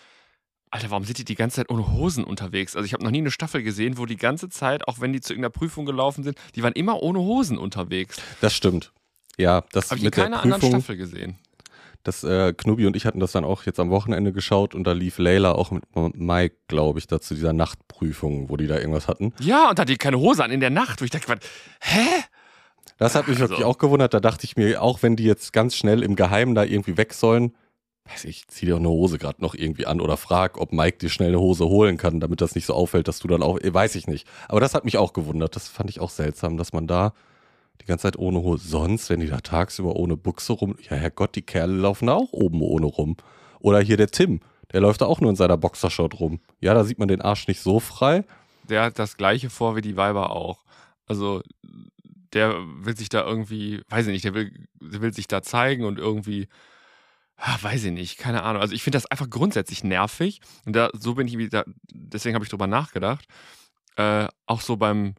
Alter, 0.71 0.91
warum 0.91 1.05
sind 1.05 1.19
die 1.19 1.25
die 1.25 1.35
ganze 1.35 1.57
Zeit 1.57 1.71
ohne 1.71 1.91
Hosen 1.93 2.25
unterwegs? 2.25 2.77
Also 2.77 2.85
ich 2.85 2.93
habe 2.93 3.03
noch 3.03 3.11
nie 3.11 3.19
eine 3.19 3.31
Staffel 3.31 3.63
gesehen, 3.63 3.97
wo 3.97 4.07
die 4.07 4.17
ganze 4.17 4.49
Zeit, 4.49 4.87
auch 4.87 5.01
wenn 5.01 5.13
die 5.13 5.21
zu 5.21 5.33
irgendeiner 5.33 5.51
Prüfung 5.51 5.87
gelaufen 5.87 6.25
sind, 6.25 6.39
die 6.55 6.63
waren 6.63 6.75
immer 6.75 7.03
ohne 7.03 7.21
Hosen 7.21 7.59
unterwegs. 7.59 8.19
Das 8.41 8.55
stimmt. 8.55 8.93
Ja, 9.39 9.65
das 9.73 9.91
Habe 9.91 9.99
ich 9.99 10.05
mit 10.05 10.17
in 10.17 10.23
keiner 10.25 10.43
anderen 10.43 10.61
Staffel 10.61 10.97
gesehen. 10.97 11.39
Das 12.05 12.25
äh, 12.25 12.53
Knubi 12.55 12.87
und 12.87 12.97
ich 12.97 13.05
hatten 13.07 13.21
das 13.21 13.33
dann 13.33 13.45
auch 13.45 13.65
jetzt 13.65 13.81
am 13.81 13.91
Wochenende 13.91 14.33
geschaut 14.33 14.75
und 14.75 14.85
da 14.85 14.93
lief 14.93 15.19
Layla 15.19 15.53
auch 15.53 15.71
mit 15.71 15.83
Mike, 16.15 16.57
glaube 16.69 16.99
ich, 16.99 17.07
da 17.07 17.21
zu 17.21 17.35
dieser 17.35 17.53
Nachtprüfung, 17.53 18.49
wo 18.49 18.57
die 18.57 18.67
da 18.67 18.77
irgendwas 18.79 19.09
hatten. 19.09 19.33
Ja, 19.41 19.69
und 19.71 19.79
da 19.79 19.83
hatte 19.83 19.93
die 19.93 19.99
keine 19.99 20.19
Hose 20.19 20.43
an 20.45 20.51
in 20.51 20.61
der 20.61 20.71
Nacht, 20.71 21.01
wo 21.01 21.05
ich 21.05 21.11
dachte, 21.11 21.29
was, 21.29 21.39
hä? 21.81 22.07
Das 22.99 23.15
hat 23.15 23.29
mich 23.29 23.37
Also- 23.41 23.51
wirklich 23.51 23.65
auch 23.65 23.79
gewundert. 23.79 24.15
Da 24.15 24.21
dachte 24.21 24.45
ich 24.45 24.57
mir, 24.57 24.83
auch 24.83 25.03
wenn 25.03 25.17
die 25.17 25.25
jetzt 25.25 25.53
ganz 25.53 25.77
schnell 25.77 26.03
im 26.03 26.17
Geheimen 26.17 26.55
da 26.55 26.65
irgendwie 26.65 26.97
weg 26.97 27.13
sollen, 27.15 27.55
weiß 28.11 28.25
ich, 28.25 28.49
zieh 28.49 28.65
dir 28.67 28.77
auch 28.77 28.81
eine 28.81 28.89
Hose 28.89 29.19
gerade 29.19 29.43
noch 29.43 29.55
irgendwie 29.55 29.87
an 29.87 30.01
oder 30.01 30.17
frag, 30.17 30.57
ob 30.59 30.73
Mike 30.73 30.99
dir 30.99 31.11
schnell 31.11 31.29
eine 31.29 31.41
Hose 31.41 31.67
holen 31.67 31.99
kann, 31.99 32.21
damit 32.21 32.41
das 32.41 32.55
nicht 32.55 32.65
so 32.65 32.73
auffällt, 32.75 33.07
dass 33.07 33.19
du 33.19 33.29
dann 33.29 33.43
auch, 33.43 33.59
weiß 33.63 33.95
ich 33.97 34.07
nicht. 34.07 34.27
Aber 34.49 34.61
das 34.61 34.75
hat 34.75 34.85
mich 34.87 34.97
auch 34.97 35.13
gewundert. 35.13 35.55
Das 35.57 35.69
fand 35.69 35.91
ich 35.91 36.01
auch 36.01 36.11
seltsam, 36.11 36.57
dass 36.57 36.73
man 36.73 36.87
da 36.87 37.13
die 37.81 37.87
ganze 37.87 38.03
Zeit 38.03 38.19
ohne 38.19 38.43
Hose, 38.43 38.67
sonst, 38.67 39.11
wenn 39.11 39.21
die 39.21 39.29
da 39.29 39.41
tagsüber 39.41 39.97
ohne 39.97 40.17
Buchse 40.17 40.53
rum, 40.53 40.77
ja 40.89 40.97
Herrgott, 40.97 41.35
die 41.37 41.43
Kerle 41.43 41.77
laufen 41.77 42.07
da 42.07 42.15
auch 42.15 42.33
oben 42.33 42.61
ohne 42.63 42.87
rum. 42.87 43.17
Oder 43.61 43.81
hier 43.81 43.97
der 43.97 44.09
Tim, 44.09 44.41
der 44.73 44.81
läuft 44.81 45.01
da 45.01 45.07
auch 45.07 45.21
nur 45.21 45.31
in 45.31 45.37
seiner 45.37 45.57
Boxershort 45.57 46.21
rum. 46.21 46.41
Ja, 46.61 46.75
da 46.75 46.85
sieht 46.85 46.99
man 46.99 47.09
den 47.09 47.23
Arsch 47.23 47.49
nicht 47.49 47.61
so 47.61 47.81
frei. 47.81 48.25
Der 48.69 48.83
hat 48.83 48.99
das 48.99 49.17
gleiche 49.17 49.51
vor 49.51 49.77
wie 49.77 49.81
die 49.81 49.97
Weiber 49.97 50.31
auch. 50.31 50.65
Also 51.07 51.43
der 52.33 52.55
will 52.85 52.97
sich 52.97 53.09
da 53.09 53.25
irgendwie, 53.25 53.83
weiß 53.89 54.07
ich 54.07 54.13
nicht, 54.13 54.25
der 54.25 54.35
will, 54.35 54.53
der 54.81 55.01
will 55.01 55.15
sich 55.15 55.27
da 55.27 55.43
zeigen 55.43 55.85
und 55.85 55.99
irgendwie, 55.99 56.49
ah, 57.37 57.57
weiß 57.63 57.85
ich 57.85 57.93
nicht, 57.93 58.19
keine 58.19 58.43
Ahnung. 58.43 58.61
Also 58.61 58.75
ich 58.75 58.83
finde 58.83 58.97
das 58.97 59.07
einfach 59.07 59.31
grundsätzlich 59.31 59.85
nervig. 59.85 60.41
Und 60.67 60.77
da, 60.77 60.91
so 60.93 61.15
bin 61.15 61.27
ich 61.27 61.39
wieder, 61.39 61.65
deswegen 61.91 62.35
habe 62.35 62.45
ich 62.45 62.51
drüber 62.51 62.67
nachgedacht. 62.67 63.25
Äh, 63.97 64.29
auch 64.47 64.61
so 64.61 64.77
beim, 64.77 65.15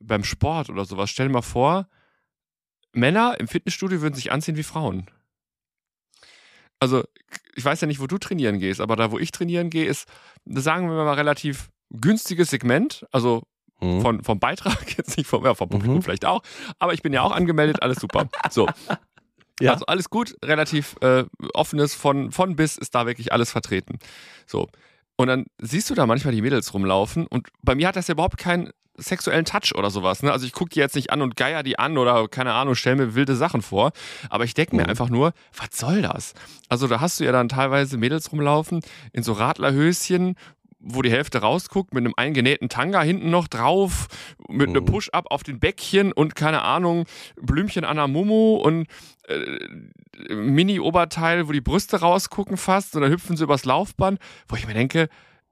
beim 0.00 0.24
Sport 0.24 0.70
oder 0.70 0.84
sowas. 0.84 1.10
Stell 1.10 1.28
dir 1.28 1.32
mal 1.32 1.42
vor, 1.42 1.88
Männer 2.92 3.36
im 3.38 3.48
Fitnessstudio 3.48 4.00
würden 4.00 4.14
sich 4.14 4.32
anziehen 4.32 4.56
wie 4.56 4.62
Frauen. 4.62 5.10
Also, 6.80 7.02
ich 7.54 7.64
weiß 7.64 7.80
ja 7.80 7.86
nicht, 7.86 8.00
wo 8.00 8.06
du 8.06 8.18
trainieren 8.18 8.58
gehst, 8.58 8.80
aber 8.80 8.94
da, 8.96 9.10
wo 9.10 9.18
ich 9.18 9.32
trainieren 9.32 9.68
gehe, 9.70 9.86
ist, 9.86 10.08
sagen 10.46 10.88
wir 10.88 10.96
mal, 11.04 11.14
relativ 11.14 11.70
günstiges 11.90 12.50
Segment. 12.50 13.06
Also 13.12 13.42
Hm. 13.80 14.00
von, 14.00 14.24
vom 14.24 14.40
Beitrag, 14.40 14.76
jetzt 14.98 15.16
nicht 15.16 15.28
vom, 15.28 15.44
ja, 15.44 15.54
vom 15.54 15.68
Publikum 15.68 15.98
Mhm. 15.98 16.02
vielleicht 16.02 16.24
auch, 16.24 16.42
aber 16.80 16.94
ich 16.94 17.02
bin 17.02 17.12
ja 17.12 17.22
auch 17.22 17.30
angemeldet, 17.30 17.80
alles 17.80 17.98
super. 17.98 18.28
So, 18.50 18.68
Ja. 19.60 19.72
also 19.72 19.86
alles 19.86 20.10
gut, 20.10 20.34
relativ 20.44 20.96
äh, 21.00 21.24
offenes 21.54 21.94
von, 21.94 22.32
von 22.32 22.56
bis 22.56 22.76
ist 22.76 22.94
da 22.96 23.06
wirklich 23.06 23.32
alles 23.32 23.52
vertreten. 23.52 23.98
So. 24.46 24.66
Und 25.16 25.28
dann 25.28 25.46
siehst 25.58 25.90
du 25.90 25.94
da 25.94 26.06
manchmal 26.06 26.34
die 26.34 26.42
Mädels 26.42 26.74
rumlaufen 26.74 27.26
und 27.28 27.48
bei 27.62 27.76
mir 27.76 27.86
hat 27.86 27.94
das 27.96 28.08
ja 28.08 28.12
überhaupt 28.14 28.36
keinen 28.36 28.70
sexuellen 28.98 29.44
Touch 29.44 29.74
oder 29.76 29.90
sowas. 29.90 30.22
Ne? 30.22 30.32
Also 30.32 30.44
ich 30.46 30.52
gucke 30.52 30.70
die 30.70 30.80
jetzt 30.80 30.94
nicht 30.96 31.10
an 31.10 31.22
und 31.22 31.36
geier 31.36 31.62
die 31.62 31.78
an 31.78 31.96
oder 31.98 32.28
keine 32.28 32.52
Ahnung, 32.52 32.74
stell 32.74 32.96
mir 32.96 33.14
wilde 33.14 33.36
Sachen 33.36 33.62
vor. 33.62 33.92
Aber 34.28 34.44
ich 34.44 34.54
denke 34.54 34.76
mir 34.76 34.82
Mhm. 34.82 34.88
einfach 34.90 35.08
nur, 35.08 35.32
was 35.56 35.68
soll 35.78 36.02
das? 36.02 36.34
Also 36.68 36.86
da 36.88 37.00
hast 37.00 37.20
du 37.20 37.24
ja 37.24 37.32
dann 37.32 37.48
teilweise 37.48 37.96
Mädels 37.96 38.32
rumlaufen 38.32 38.80
in 39.12 39.22
so 39.22 39.32
Radlerhöschen, 39.32 40.34
wo 40.80 41.02
die 41.02 41.10
Hälfte 41.10 41.38
rausguckt, 41.40 41.92
mit 41.92 42.04
einem 42.04 42.14
eingenähten 42.16 42.68
Tanga 42.68 43.02
hinten 43.02 43.30
noch 43.30 43.48
drauf, 43.48 44.06
mit 44.48 44.68
einem 44.68 44.84
Mhm. 44.84 44.86
Push-Up 44.86 45.26
auf 45.30 45.42
den 45.42 45.58
Bäckchen 45.58 46.12
und 46.12 46.36
keine 46.36 46.62
Ahnung, 46.62 47.04
Blümchen 47.40 47.84
an 47.84 47.96
der 47.96 48.06
Mumu 48.06 48.56
und 48.56 48.86
äh, 49.26 50.34
Mini-Oberteil, 50.34 51.48
wo 51.48 51.52
die 51.52 51.60
Brüste 51.60 52.00
rausgucken 52.00 52.56
fast 52.56 52.94
und 52.96 53.02
dann 53.02 53.10
hüpfen 53.10 53.36
sie 53.36 53.44
übers 53.44 53.64
Laufband, 53.64 54.18
wo 54.48 54.56
ich 54.56 54.66
mir 54.66 54.74
denke, 54.74 55.08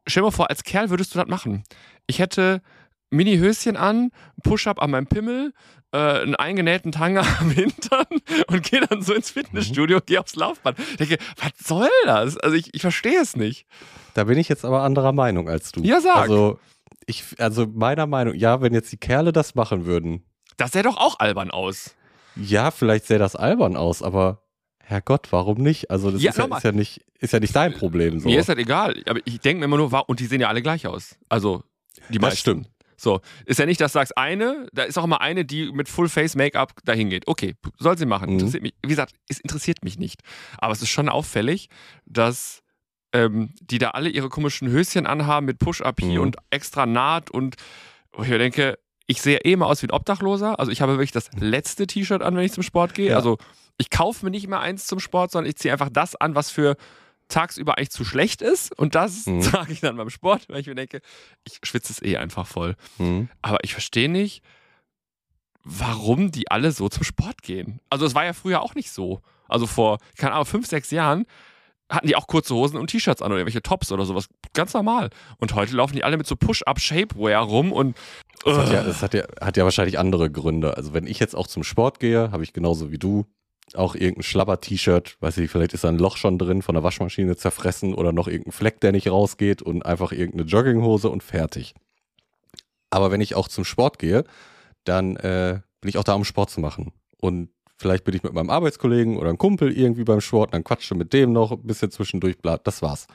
stell 0.07 0.23
dir 0.23 0.27
mal 0.27 0.31
vor, 0.33 0.51
als 0.51 0.65
Kerl 0.65 0.91
würdest 0.91 1.15
du 1.15 1.19
das 1.19 1.29
machen. 1.29 1.65
Ich 2.07 2.19
hätte 2.19 2.63
Mini-Höschen 3.17 3.77
an, 3.77 4.11
Push-Up 4.43 4.81
an 4.83 4.91
meinem 4.91 5.07
Pimmel, 5.07 5.53
äh, 5.93 5.99
einen 5.99 6.35
eingenähten 6.37 6.93
Tanga 6.93 7.23
am 7.41 7.51
Hintern 7.51 8.07
und 8.49 8.63
gehe 8.63 8.81
dann 8.87 9.03
so 9.03 9.15
ins 9.15 9.31
Fitnessstudio 9.31 9.97
und 9.99 10.07
gehe 10.07 10.21
aufs 10.21 10.37
Laufband. 10.37 10.79
Ich 10.79 10.97
denke, 11.09 11.19
was 11.37 11.53
soll 11.67 11.89
das? 12.05 12.37
Also 12.39 12.57
ich, 12.57 12.75
ich 12.75 12.81
verstehe 12.83 13.21
es 13.21 13.37
nicht. 13.37 13.67
Da 14.15 14.25
bin 14.25 14.39
ich 14.39 14.49
jetzt 14.49 14.65
aber 14.65 14.83
anderer 14.83 15.13
Meinung 15.13 15.49
als 15.49 15.73
du. 15.73 15.83
Ja, 15.83 16.01
sag. 16.01 16.17
Also, 16.17 16.59
ich, 17.07 17.25
also 17.39 17.67
meiner 17.67 18.07
Meinung, 18.07 18.35
ja, 18.35 18.61
wenn 18.61 18.75
jetzt 18.75 18.91
die 18.93 18.97
Kerle 18.97 19.33
das 19.33 19.55
machen 19.55 19.87
würden, 19.87 20.25
Das 20.57 20.73
sähe 20.73 20.83
doch 20.83 20.97
auch 20.97 21.19
albern 21.21 21.51
aus. 21.51 21.95
ja, 22.35 22.71
vielleicht 22.71 23.07
sähe 23.07 23.19
das 23.19 23.37
albern 23.37 23.77
aus, 23.77 24.03
aber 24.03 24.43
Herrgott, 24.83 25.29
warum 25.33 25.59
nicht? 25.59 25.91
Also 25.91 26.11
das 26.11 26.23
Ja, 26.23 26.31
ist, 26.31 26.39
ja, 26.39 26.45
ist 26.57 26.63
ja 26.63 26.73
nicht, 26.73 27.05
ist 27.19 27.33
ja 27.33 27.41
nicht 27.41 27.55
dein 27.57 27.75
Problem 27.75 28.21
so. 28.21 28.29
Mir 28.29 28.39
ist 28.41 28.49
das 28.49 28.57
egal. 28.57 29.03
Aber 29.07 29.21
ich 29.25 29.41
denke 29.41 29.59
mir 29.61 29.65
immer 29.67 29.77
nur, 29.77 30.09
und 30.09 30.21
die 30.21 30.27
sehen 30.27 30.41
ja 30.41 30.49
alle 30.49 30.63
gleich 30.63 30.87
aus. 30.87 31.17
Also 31.29 31.63
die 32.09 32.19
meisten. 32.19 32.31
das 32.31 32.39
stimmt. 32.39 32.69
So, 32.97 33.21
ist 33.45 33.59
ja 33.59 33.67
nicht, 33.67 33.81
dass 33.81 33.93
du 33.93 33.99
sagst, 33.99 34.17
eine, 34.17 34.67
da 34.73 34.85
ist 34.85 34.97
auch 34.99 35.05
immer 35.05 35.21
eine, 35.21 35.45
die 35.45 35.71
mit 35.73 35.89
Full-Face-Make-up 35.89 36.73
dahin 36.85 37.11
geht. 37.11 37.29
Okay, 37.29 37.55
soll 37.79 37.99
sie 37.99 38.07
machen. 38.07 38.29
Mhm. 38.31 38.39
Interessiert 38.39 38.63
mich, 38.63 38.75
wie 38.83 38.89
gesagt, 38.89 39.15
es 39.29 39.39
interessiert 39.41 39.85
mich 39.85 39.99
nicht. 39.99 40.23
Aber 40.59 40.73
es 40.73 40.81
ist 40.83 40.89
schon 40.89 41.09
auffällig, 41.09 41.69
dass 42.07 42.63
ähm, 43.13 43.51
die 43.61 43.79
da 43.79 43.91
alle 43.91 44.09
ihre 44.09 44.29
komischen 44.29 44.69
Höschen 44.69 45.07
anhaben 45.07 45.47
mit 45.47 45.59
Push-Up 45.59 46.01
hier 46.01 46.19
Mhm. 46.21 46.27
und 46.27 46.37
extra 46.51 46.87
Naht 46.87 47.31
und 47.31 47.57
wo 48.13 48.23
ich 48.23 48.29
mir 48.29 48.39
denke, 48.39 48.79
ich 49.07 49.23
sehe 49.23 49.39
eh 49.39 49.53
immer 49.53 49.67
aus 49.67 49.83
wie 49.83 49.87
ein 49.87 49.93
Obdachloser. 49.93 50.59
Also 50.59 50.73
ich 50.73 50.81
habe 50.81 50.93
wirklich 50.95 51.13
das 51.13 51.31
letzte 51.39 51.87
T-Shirt 51.87 52.23
an, 52.23 52.35
wenn 52.35 52.45
ich 52.45 52.53
zum 52.53 52.63
Sport 52.65 52.95
gehe. 52.95 53.11
Ja. 53.11 53.17
Also 53.17 53.39
ich 53.79 53.91
kaufe 53.91 54.25
mir 54.25 54.31
nicht 54.31 54.49
mehr 54.49 54.61
eins 54.61 54.87
zum 54.87 54.99
Sport, 55.01 55.31
sondern 55.31 55.49
ich 55.49 55.57
ziehe 55.57 55.71
einfach 55.73 55.91
das 55.93 56.17
an, 56.17 56.35
was 56.35 56.51
für 56.51 56.77
tagsüber 57.29 57.77
eigentlich 57.77 57.91
zu 57.91 58.05
schlecht 58.05 58.43
ist. 58.43 58.77
Und 58.79 58.95
das 58.95 59.27
Mhm. 59.27 59.43
trage 59.43 59.73
ich 59.73 59.81
dann 59.81 59.97
beim 59.97 60.11
Sport, 60.11 60.49
weil 60.49 60.61
ich 60.61 60.67
mir 60.67 60.75
denke, 60.75 61.01
ich 61.45 61.59
schwitze 61.65 61.93
es 61.93 62.03
eh 62.03 62.17
einfach 62.17 62.47
voll. 62.47 62.77
Mhm. 62.99 63.29
Aber 63.43 63.59
ich 63.65 63.73
verstehe 63.73 64.09
nicht, 64.09 64.43
warum 65.65 66.31
die 66.31 66.51
alle 66.51 66.73
so 66.73 66.89
zum 66.89 67.03
Sport 67.05 67.43
gehen. 67.43 67.81
Also 67.91 68.07
es 68.07 68.15
war 68.15 68.25
ja 68.25 68.33
früher 68.33 68.63
auch 68.63 68.75
nicht 68.75 68.91
so. 68.91 69.21
Also 69.49 69.67
vor, 69.67 69.99
keine 70.17 70.33
Ahnung, 70.33 70.47
fünf, 70.47 70.67
sechs 70.67 70.91
Jahren 70.91 71.27
hatten 71.89 72.09
die 72.09 72.17
auch 72.17 72.27
kurze 72.27 72.55
Hosen 72.55 72.79
und 72.79 72.89
T-Shirts 72.91 73.23
an 73.23 73.31
oder 73.31 73.39
irgendwelche 73.39 73.63
Tops 73.63 73.93
oder 73.93 74.05
sowas. 74.05 74.29
Ganz 74.55 74.75
normal. 74.75 75.11
Und 75.39 75.55
heute 75.55 75.75
laufen 75.77 75.95
die 75.95 76.03
alle 76.03 76.17
mit 76.17 76.27
so 76.27 76.35
Push-Up-Shapewear 76.35 77.43
rum 77.43 77.73
und 77.73 77.97
Das, 78.45 78.59
hat 78.59 78.73
ja, 78.73 78.81
Ugh. 78.81 78.87
das 78.87 79.03
hat, 79.03 79.15
ja, 79.15 79.25
hat 79.41 79.57
ja 79.57 79.65
wahrscheinlich 79.65 79.99
andere 79.99 80.31
Gründe. 80.31 80.77
Also 80.77 80.95
wenn 80.95 81.07
ich 81.07 81.19
jetzt 81.21 81.37
auch 81.37 81.47
zum 81.47 81.63
Sport 81.63 82.01
gehe, 82.01 82.31
habe 82.33 82.43
ich 82.43 82.53
genauso 82.53 82.91
wie 82.91 82.99
du 82.99 83.25
auch 83.75 83.95
irgendein 83.95 84.23
Schlabber-T-Shirt, 84.23 85.17
weiß 85.21 85.39
ich, 85.39 85.51
vielleicht 85.51 85.73
ist 85.73 85.85
da 85.85 85.89
ein 85.89 85.99
Loch 85.99 86.17
schon 86.17 86.39
drin, 86.39 86.63
von 86.63 86.75
der 86.75 86.85
Waschmaschine 86.85 87.37
zerfressen 87.37 87.95
oder 87.95 88.13
noch 88.13 88.29
irgendein 88.29 88.53
Fleck, 88.53 88.81
der 88.81 88.93
nicht 88.93 89.09
rausgeht 89.11 89.63
und 89.63 89.85
einfach 89.85 90.13
irgendeine 90.13 90.49
Jogginghose 90.49 91.11
und 91.11 91.23
fertig. 91.23 91.75
Aber 92.91 93.11
wenn 93.11 93.21
ich 93.21 93.35
auch 93.35 93.49
zum 93.49 93.65
Sport 93.65 93.99
gehe, 93.99 94.25
dann 94.85 95.17
äh, 95.17 95.61
bin 95.81 95.89
ich 95.89 95.99
auch 95.99 96.05
da, 96.05 96.15
um 96.15 96.25
Sport 96.25 96.51
zu 96.51 96.61
machen. 96.61 96.93
Und 97.19 97.51
vielleicht 97.77 98.05
bin 98.05 98.15
ich 98.15 98.23
mit 98.23 98.33
meinem 98.33 98.51
Arbeitskollegen 98.51 99.17
oder 99.17 99.29
einem 99.29 99.39
Kumpel 99.39 99.77
irgendwie 99.77 100.05
beim 100.05 100.21
Sport, 100.21 100.55
dann 100.55 100.65
quatsche 100.65 100.95
mit 100.95 101.13
dem 101.13 101.33
noch 101.33 101.53
ein 101.53 101.63
bisschen 101.63 101.91
zwischendurch, 101.91 102.39
bla, 102.39 102.59
das 102.59 102.83
war's. 102.83 103.07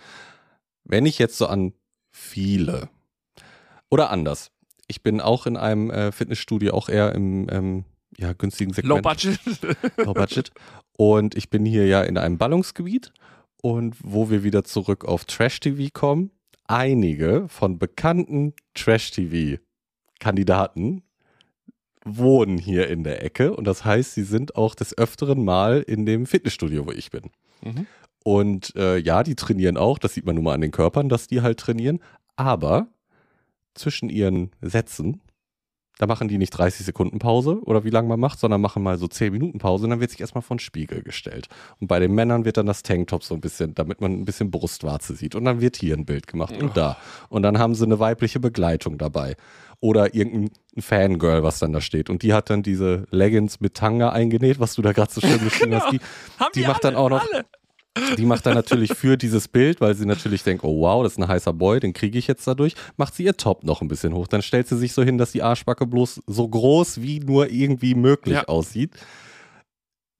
Wenn 0.84 1.06
ich 1.06 1.18
jetzt 1.18 1.38
so 1.38 1.48
an 1.48 1.74
viele 2.12 2.90
oder 3.90 4.10
anders, 4.10 4.52
ich 4.88 5.02
bin 5.02 5.22
auch 5.22 5.46
in 5.46 5.56
einem 5.56 5.90
äh, 5.90 6.12
Fitnessstudio, 6.12 6.74
auch 6.74 6.90
eher 6.90 7.16
im 7.16 7.48
ähm, 7.50 7.86
ja, 8.18 8.34
günstigen 8.34 8.74
Segment. 8.74 9.04
Low 9.04 9.10
Budget. 9.10 9.40
Low 9.98 10.14
Budget. 10.14 10.52
Und 10.98 11.36
ich 11.36 11.50
bin 11.50 11.66
hier 11.66 11.88
ja 11.88 12.04
in 12.04 12.18
einem 12.18 12.38
Ballungsgebiet 12.38 13.12
und 13.62 13.96
wo 14.02 14.30
wir 14.30 14.44
wieder 14.44 14.64
zurück 14.64 15.04
auf 15.06 15.26
Trash-TV 15.26 15.90
kommen. 15.94 16.32
Einige 16.68 17.48
von 17.48 17.80
bekannten 17.80 18.54
Trash-TV-Kandidaten 18.76 21.02
wohnen 22.06 22.58
hier 22.58 22.88
in 22.88 23.04
der 23.04 23.24
Ecke 23.24 23.54
und 23.54 23.66
das 23.66 23.86
heißt, 23.86 24.14
sie 24.14 24.24
sind 24.24 24.56
auch 24.56 24.76
des 24.76 24.98
öfteren 24.98 25.44
Mal 25.44 25.82
in 25.82 26.06
dem 26.06 26.26
Fitnessstudio, 26.26 26.88
wo 26.88 26.92
ich 26.92 27.12
bin. 27.12 27.32
Mhm. 27.64 27.88
Und 28.24 28.76
äh, 28.76 28.98
ja, 28.98 29.24
die 29.24 29.36
trainieren 29.36 29.78
auch, 29.78 30.00
das 30.00 30.14
sieht 30.14 30.26
man 30.26 30.36
nun 30.36 30.46
mal 30.46 30.54
an 30.54 30.62
den 30.62 30.72
Körpern, 30.72 31.10
dass 31.10 31.28
die 31.28 31.42
halt 31.42 31.60
trainieren, 31.60 32.00
aber 32.36 32.88
zwischen 33.74 34.10
ihren 34.10 34.52
Sätzen, 34.62 35.22
da 36.02 36.08
machen 36.08 36.28
die 36.28 36.40
nicht 36.40 36.50
30 36.50 36.84
Sekunden 36.84 37.20
Pause 37.20 37.60
oder 37.64 37.84
wie 37.84 37.92
lange 37.92 38.08
man 38.08 38.20
macht, 38.20 38.40
sondern 38.40 38.60
machen 38.60 38.82
mal 38.82 38.98
so 38.98 39.08
10 39.08 39.32
Minuten 39.32 39.60
Pause 39.60 39.84
und 39.84 39.92
dann 39.92 40.00
wird 40.00 40.10
sich 40.10 40.20
erstmal 40.20 40.42
von 40.42 40.58
Spiegel 40.58 41.04
gestellt. 41.04 41.48
Und 41.80 41.86
bei 41.86 42.00
den 42.00 42.16
Männern 42.16 42.44
wird 42.44 42.58
dann 42.58 42.66
das 42.66 42.82
Tanktop 42.82 43.24
so 43.24 43.36
ein 43.36 43.40
bisschen, 43.40 43.76
damit 43.76 44.02
man 44.02 44.14
ein 44.14 44.26
bisschen 44.26 44.50
Brustwarze 44.50 45.14
sieht. 45.14 45.36
Und 45.36 45.46
dann 45.46 45.62
wird 45.62 45.76
hier 45.76 45.96
ein 45.96 46.06
Bild 46.06 46.26
gemacht 46.26 46.60
und 46.60 46.76
da. 46.76 46.98
Und 47.30 47.44
dann 47.44 47.60
haben 47.60 47.76
sie 47.76 47.86
eine 47.86 48.00
weibliche 48.00 48.40
Begleitung 48.40 48.98
dabei. 48.98 49.36
Oder 49.80 50.16
irgendein 50.16 50.50
Fangirl, 50.80 51.44
was 51.44 51.60
dann 51.60 51.72
da 51.72 51.82
steht. 51.82 52.10
Und 52.10 52.24
die 52.24 52.34
hat 52.34 52.50
dann 52.50 52.64
diese 52.64 53.06
Leggings 53.12 53.60
mit 53.60 53.76
Tanga 53.76 54.10
eingenäht, 54.10 54.60
was 54.60 54.74
du 54.74 54.82
da 54.82 54.94
gerade 54.94 55.12
so 55.12 55.22
schön 55.22 55.40
beschrieben 55.40 55.76
hast. 55.80 55.92
Die, 55.92 56.00
Haben 56.40 56.52
die 56.56 56.62
macht 56.62 56.84
dann 56.84 56.96
auch 56.96 57.10
noch, 57.10 57.22
alle. 57.32 57.46
Die 58.18 58.26
macht 58.26 58.46
dann 58.46 58.54
natürlich 58.56 58.94
für 58.94 59.18
dieses 59.18 59.48
Bild, 59.48 59.82
weil 59.82 59.96
sie 59.96 60.06
natürlich 60.06 60.44
denkt, 60.44 60.64
oh 60.64 60.82
wow, 60.82 61.04
das 61.04 61.14
ist 61.14 61.18
ein 61.20 61.28
heißer 61.28 61.54
Boy, 61.54 61.80
den 61.80 61.94
kriege 61.94 62.18
ich 62.18 62.28
jetzt 62.28 62.48
dadurch, 62.48 62.76
macht 62.98 63.14
sie 63.16 63.24
ihr 63.24 63.36
Top 63.36 63.64
noch 63.64 63.82
ein 63.82 63.88
bisschen 63.88 64.14
hoch. 64.14 64.28
Dann 64.28 64.42
stellt 64.42 64.68
sie 64.68 64.78
sich 64.78 64.94
so 64.94 65.04
hin, 65.04 65.18
dass 65.18 65.32
die 65.34 65.44
Arschbacke 65.44 65.86
bloß 65.86 66.22
so 66.26 66.48
groß 66.48 67.02
wie 67.02 67.20
nur 67.20 67.50
irgendwie 67.50 67.96
möglich 67.96 68.36
Ja. 68.36 68.46
aussieht. 68.46 68.92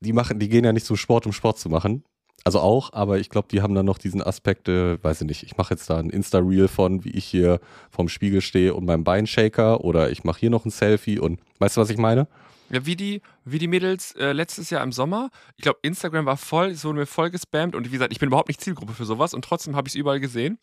Die 0.02 0.14
machen, 0.14 0.40
die 0.40 0.50
gehen 0.50 0.66
ja 0.66 0.74
nicht 0.74 0.86
zum 0.86 0.98
Sport, 0.98 1.26
um 1.26 1.32
Sport 1.32 1.60
zu 1.60 1.70
machen. 1.70 2.04
Also 2.44 2.60
auch, 2.60 2.92
aber 2.94 3.20
ich 3.20 3.30
glaube, 3.30 3.48
die 3.52 3.62
haben 3.62 3.76
dann 3.76 3.86
noch 3.86 4.00
diesen 4.00 4.24
Aspekt, 4.24 4.68
äh, 4.68 5.02
weiß 5.04 5.22
ich 5.22 5.28
nicht, 5.28 5.44
ich 5.44 5.58
mache 5.58 5.76
jetzt 5.76 5.88
da 5.92 5.98
ein 5.98 6.10
Insta-Reel 6.10 6.68
von, 6.68 7.06
wie 7.06 7.12
ich 7.12 7.26
hier 7.26 7.60
vorm 7.92 8.10
Spiegel 8.10 8.42
stehe 8.42 8.74
und 8.74 8.86
meinem 8.86 9.04
Beinshaker 9.04 9.84
oder 9.84 10.10
ich 10.10 10.24
mache 10.24 10.40
hier 10.40 10.50
noch 10.50 10.66
ein 10.66 10.72
Selfie 10.72 11.20
und 11.20 11.40
weißt 11.60 11.78
du, 11.78 11.82
was 11.82 11.92
ich 11.92 12.00
meine? 12.00 12.28
Ja, 12.72 12.86
wie 12.86 12.96
die, 12.96 13.22
wie 13.44 13.60
die 13.60 13.68
Mädels 13.68 14.14
äh, 14.16 14.32
letztes 14.32 14.70
Jahr 14.70 14.84
im 14.84 14.92
Sommer. 14.92 15.30
Ich 15.58 15.64
glaube, 15.64 15.80
Instagram 15.82 16.26
war 16.26 16.38
voll, 16.38 16.68
es 16.68 16.86
wurde 16.86 17.00
mir 17.00 17.06
voll 17.06 17.30
gespammt 17.30 17.76
und 17.76 17.88
wie 17.88 17.92
gesagt, 17.92 18.14
ich 18.14 18.20
bin 18.20 18.28
überhaupt 18.28 18.48
nicht 18.48 18.62
Zielgruppe 18.62 18.94
für 18.94 19.06
sowas 19.06 19.34
und 19.34 19.44
trotzdem 19.44 19.76
habe 19.76 19.88
ich 19.88 19.94
es 19.94 19.96
überall 19.96 20.20
gesehen. 20.20 20.58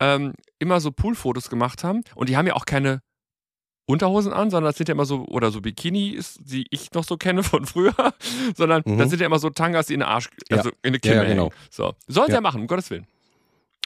Ähm, 0.00 0.34
immer 0.58 0.80
so 0.80 0.90
Poolfotos 0.92 1.48
gemacht 1.50 1.84
haben 1.84 2.02
und 2.14 2.28
die 2.28 2.36
haben 2.36 2.46
ja 2.46 2.54
auch 2.54 2.66
keine 2.66 3.00
Unterhosen 3.86 4.32
an, 4.32 4.50
sondern 4.50 4.70
das 4.70 4.78
sind 4.78 4.88
ja 4.88 4.92
immer 4.94 5.04
so, 5.04 5.26
oder 5.26 5.50
so 5.50 5.60
Bikinis, 5.60 6.38
die 6.40 6.66
ich 6.70 6.92
noch 6.92 7.04
so 7.04 7.16
kenne 7.18 7.42
von 7.42 7.66
früher, 7.66 7.94
sondern 8.56 8.82
Mhm. 8.86 8.98
das 8.98 9.10
sind 9.10 9.20
ja 9.20 9.26
immer 9.26 9.38
so 9.38 9.50
Tangas, 9.50 9.86
die 9.88 9.94
in 9.94 10.00
den 10.00 10.08
Arsch, 10.08 10.30
Ja. 10.50 10.56
also 10.58 10.70
in 10.82 10.94
die 10.94 10.96
Ja, 10.96 11.00
Kimme 11.00 11.14
ja, 11.16 11.22
hängen. 11.22 11.36
genau. 11.36 11.52
So. 11.70 11.94
Sollen 12.06 12.26
sie 12.28 12.32
Ja. 12.32 12.36
ja 12.38 12.40
machen, 12.40 12.62
um 12.62 12.66
Gottes 12.66 12.90
Willen. 12.90 13.06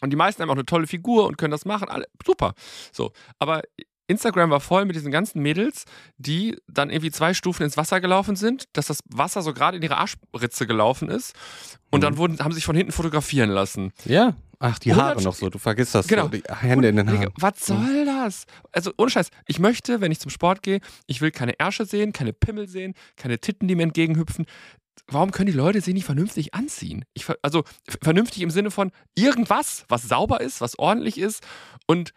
Und 0.00 0.11
die 0.11 0.16
meisten 0.16 0.40
haben 0.42 0.50
auch 0.50 0.54
eine 0.54 0.64
tolle 0.66 0.87
Figur 0.87 1.26
und 1.26 1.37
können 1.38 1.50
das 1.50 1.64
machen, 1.64 1.88
alle, 1.88 2.06
super. 2.24 2.54
So. 2.92 3.12
Aber 3.40 3.62
Instagram 4.09 4.51
war 4.51 4.61
voll 4.61 4.85
mit 4.85 4.97
diesen 4.97 5.12
ganzen 5.12 5.40
Mädels, 5.40 5.85
die 6.16 6.57
dann 6.66 6.90
irgendwie 6.90 7.11
zwei 7.12 7.35
Stufen 7.35 7.62
ins 7.62 7.77
Wasser 7.77 8.01
gelaufen 8.01 8.35
sind, 8.37 8.64
dass 8.73 8.87
das 8.87 9.01
Wasser 9.09 9.42
so 9.42 9.53
gerade 9.55 9.77
in 9.77 9.83
ihre 9.83 9.99
Arschritze 9.99 10.66
gelaufen 10.66 11.09
ist 11.09 11.35
und 11.90 12.01
Mhm. 12.01 12.03
dann 12.03 12.16
wurden, 12.16 12.38
haben 12.40 12.53
sich 12.53 12.64
von 12.64 12.75
hinten 12.75 12.92
fotografieren 12.92 13.51
lassen. 13.51 13.92
Ja. 14.05 14.35
Ach, 14.61 14.77
die 14.81 14.92
Haare 14.92 15.23
noch 15.23 15.35
so, 15.37 15.51
du 15.51 15.59
vergisst 15.59 15.94
das. 15.94 16.09
Genau. 16.09 16.25
So, 16.25 16.29
die 16.31 16.42
Hände 16.49 16.88
in 16.88 16.97
den 16.97 17.09
Haaren. 17.09 17.33
Was 17.37 17.64
soll 17.64 18.05
das? 18.05 18.44
Also 18.73 18.92
ohne 18.99 19.09
Scheiß, 19.09 19.31
ich 19.47 19.61
möchte, 19.61 20.01
wenn 20.01 20.11
ich 20.11 20.18
zum 20.18 20.33
Sport 20.33 20.64
gehe, 20.64 20.81
ich 21.07 21.21
will 21.21 21.31
keine 21.31 21.53
Ärsche 21.61 21.85
sehen, 21.85 22.12
keine 22.12 22.33
Pimmel 22.33 22.66
sehen, 22.66 22.94
keine 23.14 23.38
Titten, 23.38 23.68
die 23.68 23.77
mir 23.77 23.85
entgegenhüpfen. 23.85 24.47
Warum 25.07 25.31
können 25.31 25.47
die 25.47 25.57
Leute 25.57 25.81
sich 25.81 25.94
nicht 25.94 26.07
vernünftig 26.07 26.55
anziehen? 26.55 27.05
Ich, 27.14 27.27
also 27.40 27.62
vernünftig 28.03 28.42
im 28.42 28.51
Sinne 28.51 28.73
von 28.73 28.90
irgendwas, 29.14 29.85
was 29.88 30.03
sauber 30.03 30.40
ist, 30.40 30.61
was 30.61 30.77
ordentlich 30.77 31.18
ist 31.18 31.47
und 31.87 32.12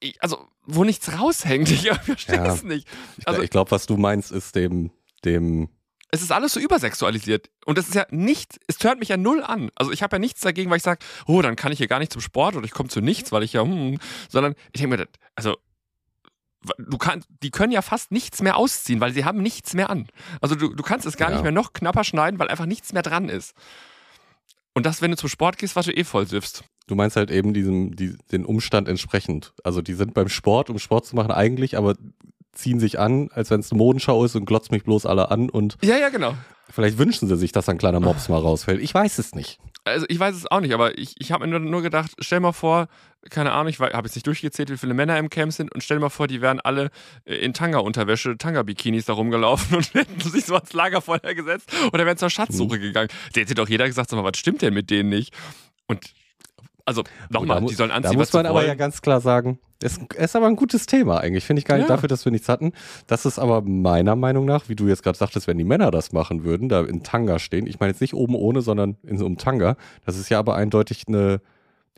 ich, 0.00 0.22
also 0.22 0.48
wo 0.66 0.84
nichts 0.84 1.10
raushängt. 1.18 1.68
Ich 1.70 1.90
verstehe 1.90 2.36
Ja. 2.36 2.52
es 2.54 2.62
nicht. 2.62 2.86
Ich, 3.18 3.26
Also 3.28 3.42
ich 3.42 3.50
glaube, 3.50 3.70
was 3.70 3.86
du 3.86 3.96
meinst, 3.96 4.30
ist 4.32 4.54
dem, 4.54 4.90
dem, 5.24 5.68
es 6.10 6.22
ist 6.22 6.32
alles 6.32 6.52
so 6.54 6.60
übersexualisiert. 6.60 7.50
Und 7.66 7.76
das 7.78 7.88
ist 7.88 7.94
ja 7.94 8.06
nicht, 8.10 8.58
es 8.66 8.82
hört 8.82 8.98
mich 8.98 9.08
ja 9.10 9.16
null 9.16 9.42
an. 9.42 9.70
Also 9.74 9.92
ich 9.92 10.02
habe 10.02 10.16
ja 10.16 10.18
nichts 10.20 10.40
dagegen, 10.40 10.70
weil 10.70 10.78
ich 10.78 10.82
sage, 10.82 11.04
oh, 11.26 11.42
dann 11.42 11.56
kann 11.56 11.70
ich 11.72 11.78
hier 11.78 11.86
gar 11.88 11.98
nicht 11.98 12.12
zum 12.12 12.22
Sport 12.22 12.56
oder 12.56 12.64
ich 12.64 12.70
komme 12.72 12.88
zu 12.88 13.00
nichts, 13.00 13.30
weil 13.32 13.42
ich 13.42 13.52
ja, 13.52 13.62
hm, 13.62 13.98
sondern 14.28 14.54
ich 14.72 14.80
denke 14.80 14.96
mir, 14.96 15.08
also 15.36 15.56
du 16.78 16.98
kannst, 16.98 17.28
die 17.42 17.50
können 17.50 17.72
ja 17.72 17.82
fast 17.82 18.10
nichts 18.10 18.42
mehr 18.42 18.56
ausziehen, 18.56 19.00
weil 19.00 19.12
sie 19.12 19.24
haben 19.24 19.42
nichts 19.42 19.74
mehr 19.74 19.90
an. 19.90 20.08
Also 20.40 20.54
du, 20.54 20.74
du 20.74 20.82
kannst 20.82 21.06
es 21.06 21.16
gar 21.16 21.28
Ja. 21.30 21.34
nicht 21.36 21.42
mehr 21.42 21.52
noch 21.52 21.72
knapper 21.72 22.04
schneiden, 22.04 22.38
weil 22.38 22.48
einfach 22.48 22.66
nichts 22.66 22.92
mehr 22.92 23.02
dran 23.02 23.28
ist. 23.28 23.54
Und 24.74 24.86
das, 24.86 25.02
wenn 25.02 25.10
du 25.10 25.16
zum 25.16 25.28
Sport 25.28 25.58
gehst, 25.58 25.76
was 25.76 25.86
du 25.86 25.92
eh 25.92 26.04
voll 26.04 26.26
siffst. 26.26 26.64
Du 26.88 26.94
meinst 26.96 27.16
halt 27.16 27.30
eben 27.30 27.54
diesem, 27.54 27.94
die, 27.94 28.16
den 28.32 28.44
Umstand 28.44 28.88
entsprechend. 28.88 29.52
Also 29.62 29.80
die 29.82 29.94
sind 29.94 30.14
beim 30.14 30.28
Sport, 30.28 30.70
um 30.70 30.78
Sport 30.78 31.06
zu 31.06 31.14
machen 31.14 31.30
eigentlich, 31.30 31.76
aber 31.78 31.94
ziehen 32.52 32.80
sich 32.80 32.98
an, 32.98 33.30
als 33.32 33.50
wenn 33.50 33.60
es 33.60 33.70
eine 33.70 33.78
Modenschau 33.78 34.24
ist 34.24 34.34
und 34.34 34.44
glotzen 34.44 34.74
mich 34.74 34.82
bloß 34.82 35.06
alle 35.06 35.30
an 35.30 35.48
und 35.48 35.78
Ja, 35.82 35.96
ja, 35.96 36.08
genau. 36.08 36.34
vielleicht 36.70 36.98
wünschen 36.98 37.28
sie 37.28 37.36
sich, 37.36 37.52
dass 37.52 37.68
ein 37.68 37.78
kleiner 37.78 38.00
Mops 38.00 38.28
mal 38.28 38.38
rausfällt. 38.40 38.80
Ich 38.82 38.92
weiß 38.92 39.18
es 39.18 39.34
nicht. 39.34 39.60
Also 39.84 40.06
ich 40.08 40.18
weiß 40.18 40.34
es 40.34 40.50
auch 40.50 40.60
nicht, 40.60 40.74
aber 40.74 40.98
ich, 40.98 41.14
ich 41.18 41.30
habe 41.32 41.46
mir 41.46 41.50
nur, 41.50 41.60
nur 41.60 41.82
gedacht, 41.82 42.10
stell 42.18 42.40
mal 42.40 42.52
vor, 42.52 42.88
keine 43.30 43.52
Ahnung, 43.52 43.68
ich 43.68 43.78
habe 43.78 44.06
jetzt 44.06 44.16
nicht 44.16 44.26
durchgezählt, 44.26 44.70
wie 44.70 44.76
viele 44.76 44.92
Männer 44.92 45.18
im 45.18 45.30
Camp 45.30 45.52
sind 45.52 45.72
und 45.72 45.82
stell 45.82 45.98
mal 45.98 46.08
vor, 46.10 46.26
die 46.26 46.40
wären 46.40 46.60
alle 46.60 46.90
äh, 47.24 47.36
in 47.36 47.54
Tanga-Unterwäsche, 47.54 48.36
Tanga-Bikinis 48.36 49.06
da 49.06 49.12
rumgelaufen 49.14 49.76
und 49.76 49.94
hätten 49.94 50.20
sich 50.20 50.44
so 50.46 50.54
ans 50.56 50.72
Lagerfeuer 50.72 51.34
gesetzt 51.34 51.70
oder 51.92 52.04
wären 52.06 52.18
zur 52.18 52.28
Schatzsuche 52.30 52.78
gegangen. 52.78 53.08
Da 53.32 53.40
hätte 53.40 53.54
doch 53.54 53.68
jeder 53.68 53.86
gesagt, 53.86 54.10
sag 54.10 54.16
mal, 54.16 54.24
was 54.30 54.38
stimmt 54.38 54.62
denn 54.62 54.74
mit 54.74 54.90
denen 54.90 55.08
nicht? 55.10 55.32
Und 55.86 56.12
also 56.88 57.04
nochmal, 57.30 57.60
Da 57.60 57.66
die 57.66 57.74
sollen 57.74 57.90
Da 57.90 57.96
anziehen, 57.96 58.14
muss 58.14 58.22
was 58.22 58.30
sie 58.32 58.36
man 58.38 58.46
aber 58.46 58.64
ja 58.66 58.74
ganz 58.74 59.00
klar 59.02 59.20
sagen, 59.20 59.58
es 59.80 59.98
ist 60.16 60.34
aber 60.34 60.46
ein 60.46 60.56
gutes 60.56 60.86
Thema 60.86 61.18
eigentlich. 61.20 61.44
Finde 61.44 61.60
ich 61.60 61.64
gar 61.66 61.76
nicht 61.76 61.88
Ja. 61.88 61.94
dafür, 61.94 62.08
dass 62.08 62.24
wir 62.24 62.32
nichts 62.32 62.48
hatten. 62.48 62.72
Das 63.06 63.24
ist 63.26 63.38
aber 63.38 63.62
meiner 63.62 64.16
Meinung 64.16 64.44
nach, 64.44 64.68
wie 64.68 64.74
du 64.74 64.88
jetzt 64.88 65.04
gerade 65.04 65.16
sagtest, 65.16 65.46
wenn 65.46 65.56
die 65.58 65.64
Männer 65.64 65.90
das 65.92 66.12
machen 66.12 66.42
würden, 66.42 66.68
da 66.68 66.80
in 66.82 67.04
Tanga 67.04 67.38
stehen. 67.38 67.66
Ich 67.68 67.78
meine 67.78 67.92
jetzt 67.92 68.00
nicht 68.00 68.14
oben 68.14 68.34
ohne, 68.34 68.60
sondern 68.62 68.96
in 69.04 69.18
so 69.18 69.26
einem 69.26 69.38
Tanga. 69.38 69.76
Das 70.04 70.18
ist 70.18 70.30
ja 70.30 70.38
aber 70.40 70.56
eindeutig 70.56 71.04
eine, 71.06 71.40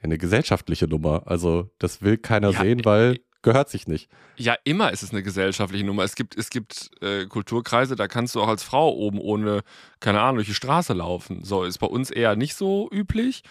eine 0.02 0.18
gesellschaftliche 0.18 0.88
Nummer. 0.88 1.22
Also 1.24 1.70
das 1.78 2.02
will 2.02 2.18
keiner 2.18 2.50
Ja, 2.50 2.60
sehen, 2.60 2.84
weil 2.84 3.20
gehört 3.42 3.70
sich 3.70 3.86
nicht. 3.88 4.10
Ja, 4.36 4.56
immer 4.64 4.92
ist 4.92 5.02
es 5.02 5.12
eine 5.12 5.22
gesellschaftliche 5.22 5.86
Nummer. 5.86 6.04
Es 6.04 6.14
gibt, 6.16 6.36
es 6.36 6.50
gibt 6.50 6.90
äh, 7.00 7.24
Kulturkreise, 7.24 7.96
da 7.96 8.06
kannst 8.08 8.34
du 8.34 8.42
auch 8.42 8.48
als 8.48 8.62
Frau 8.62 8.90
oben 8.92 9.18
ohne, 9.18 9.62
keine 10.00 10.20
Ahnung, 10.20 10.36
durch 10.36 10.48
die 10.48 10.54
Straße 10.54 10.92
laufen. 10.92 11.42
So, 11.44 11.64
ist 11.64 11.78
bei 11.78 11.86
uns 11.86 12.10
eher 12.10 12.36
nicht 12.36 12.54
so 12.56 12.90
üblich. 12.92 13.42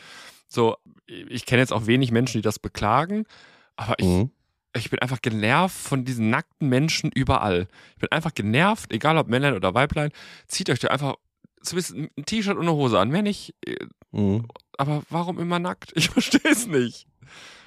So, 0.50 0.76
ich 1.06 1.46
kenne 1.46 1.62
jetzt 1.62 1.72
auch 1.72 1.86
wenig 1.86 2.12
Menschen, 2.12 2.40
die 2.40 2.42
das 2.42 2.60
beklagen, 2.60 3.26
aber 3.76 3.94
ich, 4.00 4.06
Mhm. 4.08 4.32
ich 4.76 4.90
bin 4.90 5.00
einfach 5.00 5.22
genervt 5.22 5.76
von 5.78 6.06
diesen 6.06 6.30
nackten 6.32 6.68
Menschen 6.70 7.12
überall. 7.14 7.68
Ich 7.96 8.00
bin 8.02 8.12
einfach 8.12 8.34
genervt, 8.34 8.92
egal 8.92 9.18
ob 9.18 9.28
Männlein 9.28 9.54
oder 9.56 9.74
Weiblein. 9.76 10.12
Zieht 10.48 10.70
euch 10.70 10.80
da 10.80 10.88
einfach 10.90 11.16
zumindest 11.62 11.96
ein 11.96 12.26
T-Shirt 12.26 12.56
und 12.58 12.64
eine 12.64 12.74
Hose 12.74 13.00
an. 13.00 13.10
Mehr 13.10 13.22
nicht. 13.22 13.54
Mhm. 14.12 14.48
Aber 14.78 15.04
warum 15.10 15.40
immer 15.40 15.60
nackt? 15.60 15.92
Ich 15.96 16.10
verstehe 16.10 16.42
es 16.52 16.66
nicht. 16.68 17.06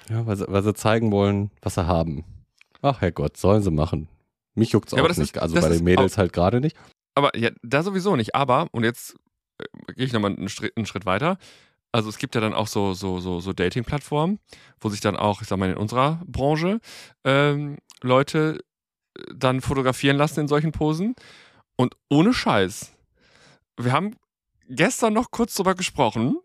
Ja, 0.09 0.25
weil 0.25 0.35
sie, 0.35 0.45
weil 0.49 0.63
sie 0.63 0.73
zeigen 0.73 1.11
wollen, 1.13 1.51
was 1.61 1.75
sie 1.75 1.87
haben. 1.87 2.25
Ach 2.81 2.99
Herrgott, 2.99 3.37
sollen 3.37 3.63
sie 3.63 3.71
machen. 3.71 4.09
Mich 4.55 4.73
juckt's 4.73 4.91
Ja, 4.91 5.01
auch 5.03 5.07
nicht. 5.07 5.17
ist- 5.19 5.37
also 5.37 5.55
bei 5.59 5.69
den 5.69 5.83
Mädels 5.85 6.17
halt 6.17 6.33
gerade 6.33 6.59
nicht. 6.59 6.75
Aber 7.15 7.35
ja, 7.37 7.49
da 7.61 7.81
sowieso 7.81 8.15
nicht. 8.17 8.35
Aber, 8.35 8.67
und 8.71 8.83
jetzt 8.83 9.15
äh, 9.59 9.93
gehe 9.93 10.05
ich 10.05 10.11
nochmal 10.11 10.31
einen 10.31 10.49
einen 10.75 10.85
Schritt 10.85 11.05
weiter. 11.05 11.37
Also 11.93 12.09
es 12.09 12.17
gibt 12.17 12.33
ja 12.35 12.41
dann 12.41 12.53
auch 12.53 12.67
so, 12.67 12.93
so, 12.93 13.19
so, 13.19 13.39
so 13.39 13.53
Dating-Plattformen, 13.53 14.39
wo 14.81 14.89
sich 14.89 14.99
dann 14.99 15.15
auch, 15.15 15.41
ich 15.41 15.47
sag 15.47 15.57
mal, 15.59 15.69
in 15.69 15.77
unserer 15.77 16.21
Branche 16.25 16.79
ähm, 17.23 17.77
Leute 18.01 18.59
äh, 19.17 19.21
dann 19.33 19.61
fotografieren 19.61 20.17
lassen 20.17 20.41
in 20.41 20.47
solchen 20.47 20.71
Posen. 20.71 21.13
Und 21.75 21.95
ohne 22.09 22.33
Scheiß. 22.33 22.91
Wir 23.77 23.91
haben 23.91 24.15
gestern 24.67 25.13
noch 25.13 25.31
kurz 25.31 25.53
drüber 25.53 25.75
gesprochen, 25.75 26.37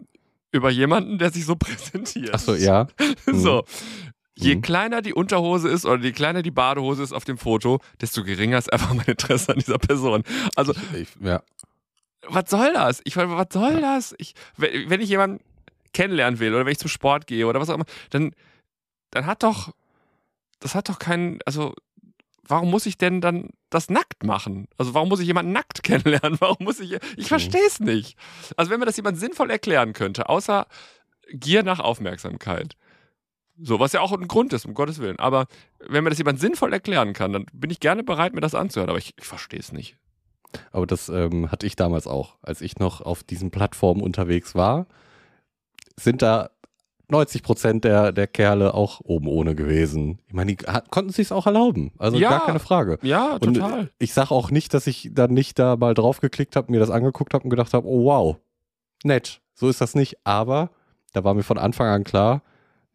über 0.53 0.71
jemanden, 0.71 1.19
der 1.19 1.31
sich 1.31 1.47
so 1.47 1.57
präsentiert. 1.59 2.31
Ach 2.35 2.39
so, 2.39 2.55
ja. 2.55 2.87
So. 3.27 3.65
Je 4.41 4.55
Mhm. 4.55 4.63
kleiner 4.63 5.03
die 5.03 5.15
Unterhose 5.15 5.69
ist 5.69 5.85
oder 5.85 6.01
je 6.01 6.13
kleiner 6.13 6.43
die 6.43 6.53
Badehose 6.53 7.03
ist 7.03 7.13
auf 7.13 7.25
dem 7.25 7.39
Foto, 7.39 7.81
desto 8.01 8.23
geringer 8.23 8.57
ist 8.59 8.73
einfach 8.73 8.95
mein 8.95 9.07
Interesse 9.07 9.53
an 9.53 9.59
dieser 9.59 9.79
Person. 9.79 10.23
Also, 10.55 10.75
Ich, 10.95 11.09
ja. 11.21 11.43
Was 12.29 12.51
soll 12.51 12.73
das? 12.73 13.01
Ich 13.05 13.17
meine, 13.17 13.31
was 13.37 13.49
soll 13.53 13.81
das? 13.81 14.15
Ich, 14.19 14.35
wenn 14.57 15.01
ich 15.01 15.09
jemanden 15.09 15.43
kennenlernen 15.93 16.39
will 16.41 16.55
oder 16.55 16.65
wenn 16.65 16.73
ich 16.73 16.79
zum 16.79 16.91
Sport 16.91 17.27
gehe 17.27 17.47
oder 17.47 17.61
was 17.61 17.71
auch 17.71 17.75
immer, 17.75 17.87
dann, 18.11 18.33
dann 19.11 19.27
hat 19.27 19.43
doch, 19.43 19.73
das 20.61 20.75
hat 20.75 20.89
doch 20.89 20.99
keinen, 20.99 21.41
also, 21.47 21.75
warum 22.43 22.71
muss 22.71 22.87
ich 22.87 22.99
denn 22.99 23.21
dann 23.21 23.51
das 23.71 23.91
nackt 23.91 24.25
machen? 24.25 24.69
Also, 24.77 24.95
warum 24.95 25.09
muss 25.09 25.21
ich 25.21 25.27
jemanden 25.27 25.53
nackt 25.53 25.83
kennenlernen? 25.83 26.39
Warum 26.41 26.59
muss 26.61 26.81
ich, 26.81 26.99
ich 27.17 27.29
verstehe 27.29 27.67
es 27.67 27.81
nicht. 27.81 28.19
Also, 28.57 28.71
wenn 28.71 28.81
mir 28.81 28.87
das 28.87 28.97
jemand 28.97 29.19
sinnvoll 29.19 29.51
erklären 29.51 29.93
könnte, 29.93 30.29
außer 30.29 30.67
Gier 31.31 31.63
nach 31.63 31.79
Aufmerksamkeit. 31.81 32.75
So, 33.61 33.81
was 33.81 33.93
ja 33.93 34.01
auch 34.01 34.13
ein 34.13 34.29
Grund 34.29 34.53
ist, 34.53 34.67
um 34.67 34.75
Gottes 34.75 34.99
Willen. 34.99 35.19
Aber 35.19 35.47
wenn 35.81 36.05
mir 36.05 36.11
das 36.11 36.19
jemand 36.19 36.41
sinnvoll 36.41 36.73
erklären 36.73 37.13
kann, 37.13 37.33
dann 37.33 37.47
bin 37.53 37.71
ich 37.71 37.81
gerne 37.81 38.05
bereit, 38.05 38.35
mir 38.35 38.41
das 38.41 38.55
anzuhören. 38.55 38.89
Aber 38.89 38.99
ich, 38.99 39.15
ich 39.19 39.27
verstehe 39.27 39.59
es 39.59 39.73
nicht. 39.73 39.97
Aber 40.73 40.87
das 40.87 41.09
ähm, 41.09 41.51
hatte 41.51 41.67
ich 41.67 41.77
damals 41.77 42.07
auch. 42.07 42.37
Als 42.43 42.61
ich 42.61 42.79
noch 42.79 43.01
auf 43.01 43.23
diesen 43.23 43.51
Plattformen 43.51 44.03
unterwegs 44.03 44.55
war, 44.55 44.87
sind 45.97 46.23
da 46.23 46.51
90 47.11 47.43
Prozent 47.43 47.85
der, 47.85 48.13
der 48.13 48.27
Kerle 48.27 48.75
auch 48.75 49.01
oben 49.03 49.29
ohne 49.29 49.55
gewesen. 49.55 50.19
Ich 50.27 50.35
meine, 50.35 50.55
die 50.55 50.65
konnten 50.91 51.11
sich 51.11 51.33
auch 51.33 51.47
erlauben. 51.47 51.93
Also 51.99 52.19
Ja. 52.19 52.31
gar 52.31 52.45
keine 52.47 52.59
Frage. 52.59 52.99
Ja, 53.03 53.35
Und 53.35 53.55
total. 53.55 53.91
ich 53.99 54.13
sage 54.13 54.31
auch 54.31 54.51
nicht, 54.51 54.75
dass 54.75 54.87
ich 54.87 55.11
dann 55.13 55.33
nicht 55.33 55.59
da 55.59 55.77
mal 55.77 55.95
drauf 55.95 56.21
geklickt 56.21 56.55
habe, 56.55 56.71
mir 56.71 56.81
das 56.81 56.91
angeguckt 56.91 57.33
habe 57.33 57.45
und 57.45 57.51
gedacht 57.51 57.73
habe, 57.73 57.87
oh 57.89 58.05
wow, 58.05 58.37
nett. 59.05 59.41
So 59.55 59.69
ist 59.69 59.81
das 59.81 59.95
nicht. 59.95 60.19
Aber 60.25 60.71
da 61.15 61.25
war 61.25 61.33
mir 61.35 61.43
von 61.43 61.57
Anfang 61.59 61.89
an 61.89 62.05
klar, 62.05 62.43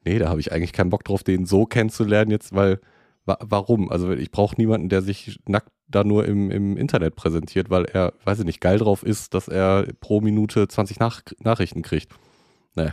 nee, 0.05 0.19
da 0.19 0.29
habe 0.29 0.39
ich 0.39 0.51
eigentlich 0.51 0.73
keinen 0.73 0.91
Bock 0.91 1.03
drauf, 1.03 1.23
den 1.23 1.45
so 1.47 1.65
kennenzulernen 1.65 2.29
jetzt, 2.31 2.53
weil 2.55 2.79
Wa 3.25 3.37
warum? 3.39 3.89
Also 3.89 4.11
ich 4.11 4.31
brauche 4.31 4.57
niemanden, 4.57 4.89
der 4.89 5.01
sich 5.01 5.39
nackt 5.47 5.71
da 5.87 6.03
nur 6.03 6.25
im, 6.25 6.49
im 6.51 6.77
Internet 6.77 7.15
präsentiert, 7.15 7.69
weil 7.69 7.85
er, 7.85 8.13
weiß 8.23 8.39
ich 8.39 8.45
nicht, 8.45 8.61
geil 8.61 8.77
drauf 8.77 9.03
ist, 9.03 9.33
dass 9.33 9.47
er 9.47 9.85
pro 9.99 10.21
Minute 10.21 10.67
20 10.67 10.99
Nach 10.99 11.21
Nachrichten 11.39 11.81
kriegt. 11.81 12.11
Nee. 12.75 12.91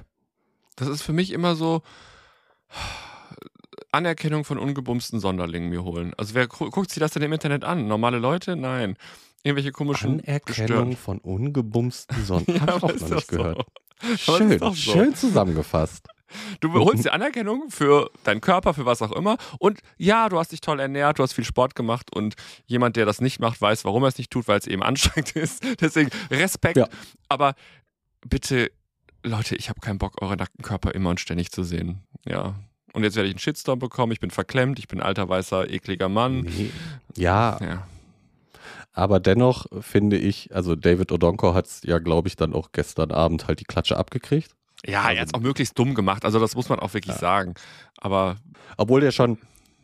Das 0.76 0.88
ist 0.88 1.03
für 1.03 1.12
mich 1.12 1.33
immer 1.33 1.55
so 1.55 1.83
Anerkennung 3.92 4.44
von 4.44 4.59
ungebumsten 4.59 5.20
Sonderlingen 5.20 5.70
mir 5.70 5.85
holen. 5.85 6.12
Also 6.16 6.35
wer 6.35 6.46
gu 6.46 6.70
guckt 6.70 6.90
sich 6.90 7.00
das 7.00 7.12
denn 7.12 7.22
im 7.22 7.33
Internet 7.33 7.64
an? 7.64 7.87
Normale 7.87 8.18
Leute? 8.18 8.57
Nein. 8.57 8.96
Irgendwelche 9.42 9.72
komischen 9.72 10.20
Anerkennung 10.20 10.96
von 10.96 11.18
ungebumsten 11.18 12.24
Sonderlingen. 12.24 12.66
ja, 12.68 12.81
Hab 12.81 12.94
ich 12.94 13.03
auch 13.03 13.09
noch 13.09 13.16
nicht 13.16 13.31
so. 13.31 13.37
gehört. 13.37 13.66
Schön, 14.16 14.59
so. 14.59 14.74
schön 14.74 15.14
zusammengefasst. 15.14 16.09
Du 16.60 16.72
holst 16.74 17.04
dir 17.04 17.12
Anerkennung 17.12 17.70
für 17.70 18.10
deinen 18.24 18.40
Körper, 18.40 18.74
für 18.74 18.86
was 18.86 19.02
auch 19.02 19.12
immer. 19.12 19.36
Und 19.58 19.80
ja, 19.96 20.28
du 20.28 20.38
hast 20.38 20.52
dich 20.52 20.60
toll 20.60 20.80
ernährt, 20.80 21.18
du 21.18 21.22
hast 21.22 21.32
viel 21.32 21.44
Sport 21.44 21.74
gemacht 21.74 22.14
und 22.14 22.34
jemand, 22.66 22.96
der 22.96 23.06
das 23.06 23.20
nicht 23.20 23.40
macht, 23.40 23.60
weiß, 23.60 23.84
warum 23.84 24.02
er 24.04 24.08
es 24.08 24.18
nicht 24.18 24.30
tut, 24.30 24.48
weil 24.48 24.58
es 24.58 24.66
eben 24.66 24.82
anstrengend 24.82 25.32
ist. 25.36 25.62
Deswegen 25.80 26.10
Respekt. 26.30 26.76
Ja. 26.76 26.88
Aber 27.28 27.54
bitte, 28.26 28.70
Leute, 29.22 29.56
ich 29.56 29.68
habe 29.68 29.80
keinen 29.80 29.98
Bock, 29.98 30.20
eure 30.22 30.36
nackten 30.36 30.62
Körper 30.64 30.94
immer 30.94 31.10
und 31.10 31.20
ständig 31.20 31.50
zu 31.50 31.62
sehen. 31.62 32.02
Ja. 32.26 32.54
Und 32.92 33.04
jetzt 33.04 33.14
werde 33.16 33.28
ich 33.28 33.34
einen 33.34 33.38
Shitstorm 33.40 33.78
bekommen. 33.78 34.12
Ich 34.12 34.20
bin 34.20 34.30
verklemmt, 34.30 34.78
ich 34.78 34.88
bin 34.88 35.00
alter, 35.00 35.28
weißer, 35.28 35.70
ekliger 35.70 36.08
Mann. 36.08 36.40
Nee. 36.40 36.70
Ja, 37.16 37.58
Ja. 37.60 37.86
aber 38.92 39.20
dennoch 39.20 39.66
finde 39.80 40.16
ich, 40.18 40.54
also 40.54 40.74
David 40.74 41.12
Odonko 41.12 41.54
hat 41.54 41.66
es 41.66 41.82
ja, 41.84 41.98
glaube 41.98 42.28
ich, 42.28 42.34
dann 42.36 42.52
auch 42.52 42.72
gestern 42.72 43.12
Abend 43.12 43.46
halt 43.46 43.60
die 43.60 43.64
Klatsche 43.64 43.96
abgekriegt. 43.96 44.56
Ja, 44.86 45.10
er 45.10 45.20
hat 45.20 45.28
es 45.28 45.34
auch 45.34 45.40
möglichst 45.40 45.78
dumm 45.78 45.94
gemacht. 45.94 46.24
Also, 46.24 46.38
das 46.40 46.54
muss 46.54 46.68
man 46.68 46.78
auch 46.78 46.94
wirklich 46.94 47.16
sagen. 47.16 47.54
Aber 47.98 48.36
Obwohl 48.76 49.00
der 49.00 49.10
schon 49.12 49.38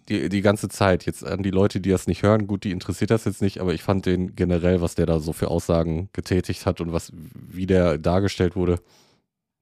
die, 0.09 0.29
die 0.29 0.41
ganze 0.41 0.69
Zeit, 0.69 1.05
jetzt 1.05 1.25
an 1.25 1.43
die 1.43 1.51
Leute, 1.51 1.81
die 1.81 1.91
das 1.91 2.07
nicht 2.07 2.23
hören, 2.23 2.47
gut, 2.47 2.65
die 2.65 2.71
interessiert 2.71 3.11
das 3.11 3.25
jetzt 3.25 3.43
nicht, 3.43 3.61
aber 3.61 3.75
ich 3.75 3.83
fand 3.83 4.07
den 4.07 4.37
generell, 4.37 4.81
was 4.81 4.95
der 4.95 5.05
da 5.07 5.19
so 5.19 5.33
für 5.33 5.49
Aussagen 5.49 6.09
getätigt 6.13 6.65
hat 6.65 6.81
und 6.81 6.93
was, 6.93 7.13
wie 7.35 7.67
der 7.67 7.99
dargestellt 7.99 8.55
wurde, 8.57 8.79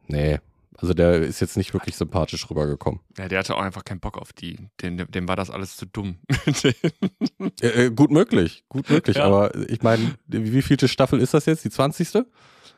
nee. 0.06 0.38
Also 0.76 0.92
der 0.92 1.22
ist 1.22 1.40
jetzt 1.40 1.56
nicht 1.56 1.72
wirklich 1.72 1.96
sympathisch 1.96 2.50
rübergekommen. 2.50 3.00
ja, 3.16 3.28
der 3.28 3.38
hatte 3.38 3.54
auch 3.56 3.62
einfach 3.62 3.84
keinen 3.84 4.00
Bock 4.00 4.18
auf 4.18 4.32
die. 4.32 4.58
Dem, 4.82 4.96
dem 5.10 5.28
war 5.28 5.36
das 5.36 5.48
alles 5.48 5.76
zu 5.76 5.86
dumm. 5.86 6.18
Äh, 7.60 7.90
gut 7.90 8.10
möglich, 8.10 8.64
gut 8.68 8.90
möglich, 8.90 9.16
Ja. 9.18 9.24
aber 9.24 9.54
ich 9.68 9.82
meine, 9.82 10.14
wie 10.26 10.62
vielte 10.62 10.88
Staffel 10.88 11.20
ist 11.20 11.32
das 11.34 11.46
jetzt? 11.46 11.64
Die 11.64 11.70
20. 11.70 12.14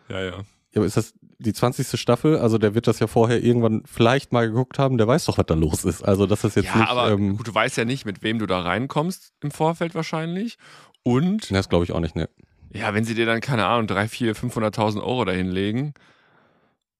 Ja, 0.08 0.20
ja, 0.22 0.40
ja. 0.76 0.80
aber 0.80 0.86
ist 0.86 0.96
das 0.96 1.14
die 1.38 1.52
20. 1.52 1.98
Staffel? 2.00 2.38
Also 2.38 2.58
der 2.58 2.74
wird 2.74 2.86
das 2.86 2.98
ja 2.98 3.06
vorher 3.06 3.42
irgendwann 3.42 3.82
vielleicht 3.86 4.32
mal 4.32 4.46
geguckt 4.48 4.78
haben, 4.78 4.98
der 4.98 5.08
weiß 5.08 5.24
doch, 5.26 5.38
was 5.38 5.46
da 5.46 5.54
los 5.54 5.84
ist. 5.84 6.02
Also 6.02 6.26
das 6.26 6.44
ist 6.44 6.56
jetzt 6.56 6.66
ja, 6.66 6.76
nicht, 6.76 6.88
aber 6.88 7.10
ähm, 7.10 7.36
gut, 7.36 7.48
du 7.48 7.54
weißt 7.54 7.76
ja 7.76 7.84
nicht, 7.84 8.06
mit 8.06 8.22
wem 8.22 8.38
du 8.38 8.46
da 8.46 8.60
reinkommst 8.60 9.32
im 9.42 9.50
Vorfeld 9.50 9.94
wahrscheinlich. 9.94 10.56
Und 11.02 11.50
das 11.50 11.68
glaube 11.68 11.84
ich 11.84 11.92
auch 11.92 12.00
nicht, 12.00 12.16
ne. 12.16 12.28
ja, 12.72 12.94
wenn 12.94 13.04
sie 13.04 13.14
dir 13.14 13.26
dann, 13.26 13.40
keine 13.40 13.66
Ahnung, 13.66 13.86
3, 13.86 14.08
4, 14.08 14.36
500.000 14.36 14.98
Euro 15.02 15.24
dahin 15.24 15.48
legen, 15.50 15.94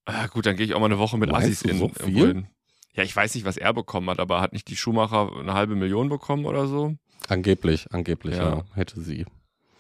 äh, 0.07 0.29
gut, 0.29 0.47
dann 0.47 0.57
gehe 0.57 0.67
ich 0.67 0.75
auch 0.75 0.81
mal 0.81 0.87
eine 0.87 0.99
Woche 0.99 1.19
mit 1.19 1.31
Meinst 1.31 1.67
Assis 1.67 1.71
in. 1.71 1.79
so 1.79 1.91
hin. 2.05 2.47
Ja, 2.95 3.03
ich 3.03 3.15
weiß 3.15 3.35
nicht, 3.35 3.45
was 3.45 3.57
er 3.57 3.75
bekommen 3.75 4.09
hat, 4.09 4.21
aber 4.21 4.41
hat 4.41 4.53
nicht 4.53 4.69
die 4.69 4.77
Schumacher 4.77 5.31
eine 5.39 5.53
halbe 5.53 5.75
Million 5.75 6.09
bekommen 6.09 6.47
oder 6.47 6.67
so? 6.67 6.95
Angeblich, 7.29 7.93
angeblich, 7.93 8.37
Ja. 8.37 8.57
ja, 8.57 8.65
hätte 8.75 9.01
sie. 9.01 9.27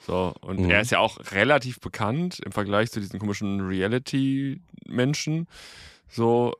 So, 0.06 0.34
und 0.40 0.60
Mhm. 0.60 0.70
er 0.70 0.80
ist 0.82 0.92
ja 0.92 1.00
auch 1.00 1.18
relativ 1.32 1.80
bekannt 1.80 2.38
im 2.44 2.52
Vergleich 2.52 2.92
zu 2.92 3.00
diesen 3.00 3.18
komischen 3.18 3.60
Reality-Menschen. 3.60 5.48
So, 6.08 6.54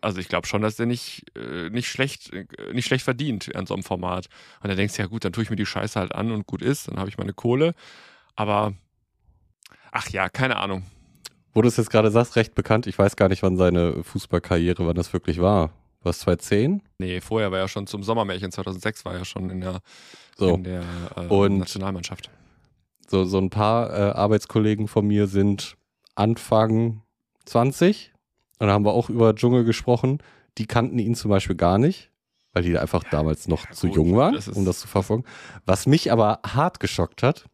also 0.00 0.20
ich 0.20 0.28
glaube 0.28 0.46
schon, 0.46 0.62
dass 0.62 0.76
der 0.76 0.86
nicht, 0.86 1.24
äh, 1.36 1.70
nicht, 1.70 1.88
schlecht, 1.88 2.32
äh, 2.32 2.46
nicht 2.72 2.86
schlecht 2.86 3.04
verdient 3.04 3.54
an 3.56 3.66
so 3.66 3.74
einem 3.74 3.82
Format. 3.82 4.28
Und 4.62 4.68
da 4.68 4.74
denkst 4.76 4.94
du, 4.96 5.02
ja 5.02 5.08
gut, 5.08 5.24
dann 5.24 5.32
tue 5.32 5.42
ich 5.42 5.50
mir 5.50 5.56
die 5.56 5.66
Scheiße 5.66 5.98
halt 5.98 6.14
an 6.14 6.30
und 6.30 6.46
gut 6.46 6.62
ist, 6.62 6.88
dann 6.88 6.98
habe 6.98 7.08
ich 7.08 7.18
meine 7.18 7.32
Kohle. 7.32 7.74
Aber, 8.36 8.74
ach 9.90 10.08
ja, 10.10 10.28
keine 10.28 10.56
Ahnung. 10.58 10.84
Wo 11.52 11.62
du 11.62 11.68
es 11.68 11.76
jetzt 11.76 11.90
gerade 11.90 12.10
sagst, 12.10 12.36
recht 12.36 12.54
bekannt. 12.54 12.86
Ich 12.86 12.98
weiß 12.98 13.16
gar 13.16 13.28
nicht, 13.28 13.42
wann 13.42 13.56
seine 13.56 14.02
Fußballkarriere, 14.04 14.86
wann 14.86 14.96
das 14.96 15.12
wirklich 15.12 15.40
war. 15.40 15.70
War 16.02 16.10
es 16.10 16.18
2010? 16.20 16.82
Nee, 16.98 17.20
vorher 17.20 17.50
war 17.50 17.60
er 17.60 17.68
schon 17.68 17.86
zum 17.86 18.02
Sommermärchen 18.02 18.52
2006, 18.52 19.04
war 19.04 19.14
er 19.14 19.24
schon 19.24 19.50
in 19.50 19.60
der, 19.62 19.80
So, 20.36 20.54
in 20.54 20.64
der 20.64 20.82
äh, 21.16 21.20
Und- 21.26 21.58
Nationalmannschaft. 21.58 22.28
So, 23.08 23.24
so 23.24 23.38
ein 23.38 23.50
paar 23.50 23.90
äh, 23.90 24.12
Arbeitskollegen 24.12 24.88
von 24.88 25.06
mir 25.06 25.26
sind 25.26 25.76
Anfang 26.14 27.02
20. 27.46 28.12
Und 28.58 28.68
da 28.68 28.72
haben 28.72 28.84
wir 28.84 28.92
auch 28.92 29.10
über 29.10 29.34
Dschungel 29.34 29.64
gesprochen. 29.64 30.18
Die 30.58 30.66
kannten 30.66 30.98
ihn 30.98 31.14
zum 31.14 31.30
Beispiel 31.30 31.56
gar 31.56 31.78
nicht, 31.78 32.10
weil 32.52 32.62
die 32.62 32.78
einfach 32.78 33.04
damals 33.04 33.48
noch 33.48 33.66
ja, 33.66 33.72
zu 33.72 33.88
gut, 33.88 33.96
jung 33.96 34.16
waren, 34.16 34.34
das 34.34 34.48
um 34.48 34.64
das 34.64 34.80
zu 34.80 34.88
verfolgen. 34.88 35.24
Was 35.66 35.86
mich 35.86 36.12
aber 36.12 36.40
hart 36.46 36.80
geschockt 36.80 37.22
hat, 37.22 37.46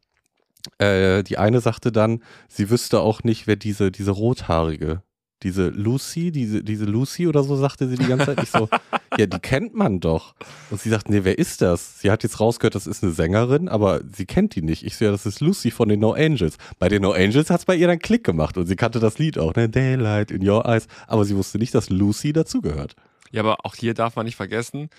äh, 0.79 1.23
die 1.23 1.39
eine 1.39 1.61
sagte 1.61 1.91
dann, 1.91 2.23
sie 2.49 2.71
wüsste 2.71 3.01
auch 3.01 3.23
nicht, 3.23 3.47
wer 3.47 3.57
diese, 3.57 3.91
diese 3.91 4.11
rothaarige, 4.11 5.03
diese 5.43 5.69
Lucy, 5.69 6.31
diese, 6.31 6.63
diese 6.63 6.85
Lucy 6.85 7.27
oder 7.27 7.43
so, 7.43 7.57
sagte 7.57 7.89
sie 7.89 7.97
die 7.97 8.07
ganze 8.07 8.27
Zeit. 8.27 8.43
Ich 8.43 8.51
so, 8.51 8.69
ja, 9.19 9.27
die 9.27 9.39
kennt 9.39 9.75
man 9.75 10.01
doch. 10.01 10.35
Und 10.71 10.81
sie 10.81 10.91
sagt, 10.91 11.09
nee, 11.09 11.21
wer 11.25 11.39
ist 11.39 11.63
das? 11.63 12.01
Sie 12.01 12.11
hat 12.11 12.23
jetzt 12.23 12.41
rausgehört, 12.41 12.75
das 12.75 12.87
ist 12.87 13.03
eine 13.03 13.13
Sängerin, 13.13 13.69
aber 13.69 14.01
sie 14.13 14.27
kennt 14.27 14.55
die 14.55 14.63
nicht. 14.63 14.85
Ich 14.85 14.97
so, 14.97 15.05
ja, 15.05 15.11
das 15.11 15.27
ist 15.27 15.41
Lucy 15.41 15.71
von 15.71 15.89
den 15.89 16.01
No 16.01 16.13
Angels. 16.13 16.57
Bei 16.79 16.89
den 16.89 17.03
No 17.03 17.13
Angels 17.13 17.51
hat 17.51 17.61
es 17.61 17.67
bei 17.67 17.75
ihr 17.75 17.87
dann 17.87 17.99
Klick 17.99 18.25
gemacht 18.25 18.59
und 18.59 18.67
sie 18.67 18.77
kannte 18.77 19.01
das 19.01 19.19
Lied 19.19 19.39
auch, 19.39 19.55
ne? 19.55 19.69
Daylight 19.69 20.31
in 20.31 20.47
Your 20.47 20.67
Eyes. 20.67 20.87
Aber 21.07 21.25
sie 21.25 21.37
wusste 21.37 21.59
nicht, 21.59 21.75
dass 21.75 21.91
Lucy 21.91 22.33
dazugehört. 22.33 22.95
Ja, 23.31 23.43
aber 23.43 23.65
auch 23.65 23.77
hier 23.77 23.95
darf 23.95 24.17
man 24.17 24.27
nicht 24.27 24.37
vergessen, 24.37 24.91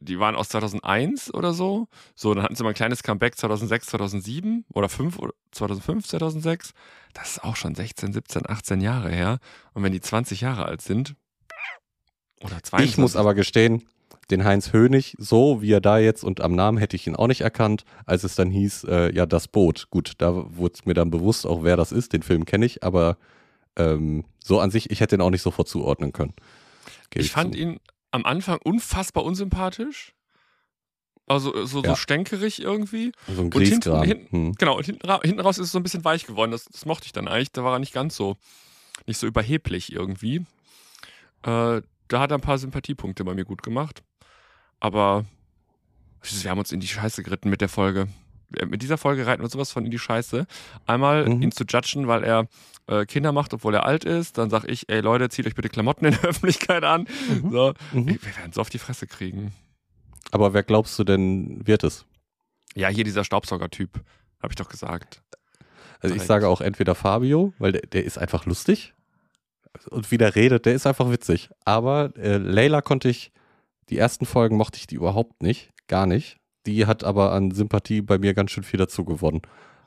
die 0.00 0.18
waren 0.18 0.34
aus 0.34 0.48
2001 0.50 1.32
oder 1.34 1.52
so. 1.52 1.88
So, 2.14 2.34
dann 2.34 2.42
hatten 2.42 2.54
sie 2.54 2.62
mal 2.62 2.70
ein 2.70 2.74
kleines 2.74 3.02
Comeback 3.02 3.36
2006, 3.36 3.86
2007 3.86 4.64
oder 4.72 4.88
5 4.88 5.18
oder 5.18 5.32
2005, 5.52 6.06
2006. 6.06 6.72
Das 7.14 7.30
ist 7.32 7.44
auch 7.44 7.56
schon 7.56 7.74
16, 7.74 8.12
17, 8.12 8.42
18 8.48 8.80
Jahre 8.80 9.10
her. 9.10 9.38
Und 9.74 9.82
wenn 9.82 9.92
die 9.92 10.00
20 10.00 10.40
Jahre 10.40 10.66
alt 10.66 10.82
sind 10.82 11.14
oder 12.40 12.62
22. 12.62 12.90
Ich 12.90 12.98
muss 12.98 13.16
aber 13.16 13.34
gestehen, 13.34 13.84
den 14.30 14.44
Heinz 14.44 14.72
Hönig, 14.72 15.16
so 15.18 15.62
wie 15.62 15.72
er 15.72 15.80
da 15.80 15.98
jetzt 15.98 16.22
und 16.22 16.40
am 16.40 16.54
Namen 16.54 16.78
hätte 16.78 16.96
ich 16.96 17.06
ihn 17.06 17.16
auch 17.16 17.28
nicht 17.28 17.40
erkannt, 17.40 17.84
als 18.04 18.24
es 18.24 18.34
dann 18.34 18.50
hieß, 18.50 18.84
äh, 18.84 19.14
ja, 19.14 19.26
das 19.26 19.48
Boot. 19.48 19.88
Gut, 19.90 20.12
da 20.18 20.56
wurde 20.56 20.80
mir 20.84 20.94
dann 20.94 21.10
bewusst 21.10 21.46
auch, 21.46 21.62
wer 21.62 21.76
das 21.76 21.92
ist. 21.92 22.12
Den 22.12 22.22
Film 22.22 22.44
kenne 22.44 22.66
ich, 22.66 22.84
aber 22.84 23.16
ähm, 23.76 24.24
so 24.44 24.60
an 24.60 24.70
sich, 24.70 24.90
ich 24.90 25.00
hätte 25.00 25.16
ihn 25.16 25.22
auch 25.22 25.30
nicht 25.30 25.42
sofort 25.42 25.68
zuordnen 25.68 26.12
können. 26.12 26.34
Gebe 27.10 27.24
ich 27.24 27.32
fand 27.32 27.54
zu. 27.54 27.60
ihn 27.60 27.80
am 28.10 28.24
Anfang 28.24 28.58
unfassbar 28.64 29.24
unsympathisch. 29.24 30.14
Also 31.26 31.54
äh, 31.54 31.66
so, 31.66 31.80
so 31.80 31.84
Ja. 31.84 31.96
stänkerig 31.96 32.62
irgendwie. 32.62 33.12
So 33.26 33.42
ein 33.42 33.52
Und 33.52 33.60
hinten- 33.62 34.02
hinten- 34.02 34.30
Hm. 34.36 34.52
Genau, 34.54 34.76
und 34.78 34.86
hinten, 34.86 35.08
hinten 35.22 35.40
raus 35.40 35.58
ist 35.58 35.66
es 35.66 35.72
so 35.72 35.78
ein 35.78 35.82
bisschen 35.82 36.04
weich 36.04 36.26
geworden. 36.26 36.50
Das, 36.52 36.64
das 36.64 36.86
mochte 36.86 37.06
ich 37.06 37.12
dann 37.12 37.28
eigentlich. 37.28 37.52
Da 37.52 37.64
war 37.64 37.74
er 37.74 37.78
nicht 37.78 37.92
ganz 37.92 38.16
so, 38.16 38.36
nicht 39.06 39.18
so 39.18 39.26
überheblich 39.26 39.92
irgendwie. 39.92 40.46
Äh, 41.42 41.82
da 42.08 42.20
hat 42.20 42.30
er 42.30 42.38
ein 42.38 42.42
paar 42.42 42.58
Sympathiepunkte 42.58 43.24
bei 43.24 43.34
mir 43.34 43.44
gut 43.44 43.62
gemacht. 43.62 44.02
Aber 44.80 45.26
wir 46.22 46.50
haben 46.50 46.58
uns 46.58 46.72
in 46.72 46.80
die 46.80 46.88
Scheiße 46.88 47.22
geritten 47.22 47.50
mit 47.50 47.60
der 47.60 47.68
Folge. 47.68 48.08
Äh, 48.56 48.66
Mit 48.66 48.82
dieser 48.82 48.98
Folge 48.98 49.26
reiten 49.26 49.42
wir 49.42 49.48
sowas 49.48 49.70
von 49.72 49.84
in 49.84 49.90
die 49.90 49.98
Scheiße. 49.98 50.46
Einmal 50.86 51.28
Mhm. 51.28 51.42
ihn 51.42 51.52
zu 51.52 51.64
judgen, 51.64 52.06
weil 52.08 52.24
er 52.24 52.46
äh, 52.86 53.04
Kinder 53.06 53.32
macht, 53.32 53.52
obwohl 53.54 53.74
er 53.74 53.84
alt 53.84 54.04
ist. 54.04 54.38
Dann 54.38 54.50
sag 54.50 54.64
ich, 54.68 54.88
ey 54.88 55.00
Leute, 55.00 55.28
zieht 55.28 55.46
euch 55.46 55.54
bitte 55.54 55.68
Klamotten 55.68 56.06
in 56.06 56.12
der 56.12 56.22
Öffentlichkeit 56.30 56.84
an. 56.84 57.06
Mhm. 57.42 57.50
So. 57.50 57.74
Mhm. 57.92 58.06
Wir 58.08 58.22
wir 58.22 58.36
werden 58.36 58.52
so 58.52 58.60
auf 58.60 58.70
die 58.70 58.78
Fresse 58.78 59.06
kriegen. 59.06 59.52
Aber 60.30 60.52
wer 60.54 60.62
glaubst 60.62 60.98
du 60.98 61.04
denn 61.04 61.66
wird 61.66 61.84
es? 61.84 62.04
Ja, 62.74 62.88
hier 62.88 63.04
dieser 63.04 63.24
Staubsauger-Typ, 63.24 64.00
habe 64.42 64.52
ich 64.52 64.56
doch 64.56 64.68
gesagt. 64.68 65.22
Also 66.00 66.14
ich 66.14 66.22
sage 66.22 66.46
auch 66.48 66.60
entweder 66.60 66.94
Fabio, 66.94 67.52
weil 67.58 67.72
der, 67.72 67.80
der 67.82 68.04
ist 68.04 68.18
einfach 68.18 68.46
lustig 68.46 68.94
und 69.90 70.10
wie 70.10 70.18
der 70.18 70.34
redet, 70.36 70.64
der 70.66 70.74
ist 70.74 70.86
einfach 70.86 71.10
witzig. 71.10 71.50
Aber 71.64 72.12
äh, 72.16 72.36
Layla 72.36 72.82
konnte 72.82 73.08
ich, 73.08 73.32
die 73.88 73.98
ersten 73.98 74.26
Folgen 74.26 74.56
mochte 74.56 74.78
ich 74.78 74.86
die 74.86 74.94
überhaupt 74.94 75.42
nicht, 75.42 75.72
gar 75.88 76.06
nicht. 76.06 76.37
Die 76.68 76.84
hat 76.86 77.02
aber 77.02 77.32
an 77.32 77.50
Sympathie 77.50 78.02
bei 78.02 78.18
mir 78.18 78.34
ganz 78.34 78.50
schön 78.50 78.62
viel 78.62 78.78
dazu 78.78 79.04
gewonnen. 79.04 79.40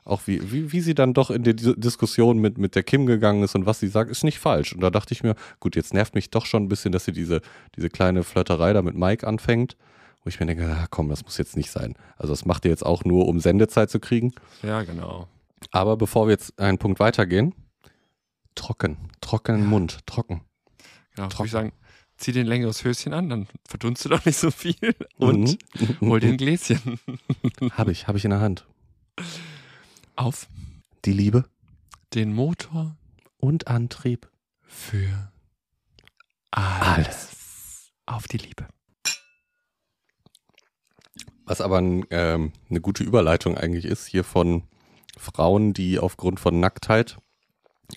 Auch 0.04 0.22
wie, 0.26 0.50
wie, 0.50 0.72
wie 0.72 0.80
sie 0.80 0.94
dann 0.94 1.14
doch 1.14 1.30
in 1.30 1.44
die 1.44 1.54
Dis- 1.54 1.76
Diskussion 1.76 2.38
mit, 2.38 2.58
mit 2.58 2.74
der 2.74 2.82
Kim 2.82 3.06
gegangen 3.06 3.44
ist 3.44 3.54
und 3.54 3.66
was 3.66 3.78
sie 3.78 3.86
sagt, 3.86 4.10
ist 4.10 4.24
nicht 4.24 4.40
falsch. 4.40 4.72
Und 4.74 4.80
da 4.80 4.90
dachte 4.90 5.14
ich 5.14 5.22
mir, 5.22 5.36
gut, 5.60 5.76
jetzt 5.76 5.94
nervt 5.94 6.16
mich 6.16 6.30
doch 6.30 6.44
schon 6.44 6.64
ein 6.64 6.68
bisschen, 6.68 6.90
dass 6.90 7.04
sie 7.04 7.12
diese, 7.12 7.40
diese 7.76 7.88
kleine 7.88 8.24
Flirterei 8.24 8.72
da 8.72 8.82
mit 8.82 8.96
Mike 8.96 9.24
anfängt. 9.24 9.76
Wo 10.24 10.28
ich 10.28 10.40
mir 10.40 10.46
denke, 10.46 10.66
ah, 10.68 10.86
komm, 10.90 11.08
das 11.08 11.22
muss 11.24 11.38
jetzt 11.38 11.56
nicht 11.56 11.70
sein. 11.70 11.94
Also 12.16 12.32
das 12.32 12.44
macht 12.44 12.64
ihr 12.64 12.70
jetzt 12.72 12.84
auch 12.84 13.04
nur, 13.04 13.26
um 13.28 13.38
Sendezeit 13.38 13.90
zu 13.90 14.00
kriegen. 14.00 14.32
Ja, 14.64 14.82
genau. 14.82 15.28
Aber 15.70 15.96
bevor 15.96 16.26
wir 16.26 16.32
jetzt 16.32 16.58
einen 16.58 16.78
Punkt 16.78 16.98
weitergehen, 16.98 17.54
trocken, 18.56 18.96
trockenen 19.20 19.62
Ja. 19.62 19.68
Mund, 19.68 20.06
trocken. 20.06 20.40
Genau, 21.14 21.26
würde 21.26 21.34
Trocken. 21.36 21.46
ich 21.46 21.52
sagen, 21.52 21.72
zieh 22.22 22.32
dir 22.32 22.40
ein 22.40 22.46
längeres 22.46 22.84
Höschen 22.84 23.12
an, 23.12 23.28
dann 23.28 23.48
verdunst 23.68 24.04
du 24.04 24.08
doch 24.08 24.24
nicht 24.24 24.38
so 24.38 24.50
viel. 24.50 24.94
Und 25.18 25.58
Mhm. 25.80 26.00
hol 26.08 26.20
dir 26.20 26.28
ein 26.28 26.36
Gläschen. 26.36 26.98
Habe 27.72 27.92
ich, 27.92 28.06
habe 28.08 28.16
ich 28.18 28.24
in 28.24 28.30
der 28.30 28.40
Hand. 28.40 28.66
Auf 30.16 30.46
Die 31.04 31.12
Liebe 31.12 31.44
den 32.14 32.32
Motor 32.34 32.96
und 33.38 33.66
Antrieb. 33.68 34.28
für 34.66 35.32
alles. 36.50 37.90
Auf 38.06 38.28
die 38.28 38.36
Liebe. 38.38 38.66
Was 41.44 41.60
aber 41.60 41.78
ein, 41.78 42.04
ähm, 42.10 42.52
eine 42.70 42.80
gute 42.80 43.02
Überleitung 43.04 43.56
eigentlich 43.56 43.84
ist, 43.84 44.06
hier 44.06 44.24
von 44.24 44.62
Frauen, 45.16 45.72
die 45.72 45.98
aufgrund 45.98 46.40
von 46.40 46.60
Nacktheit 46.60 47.18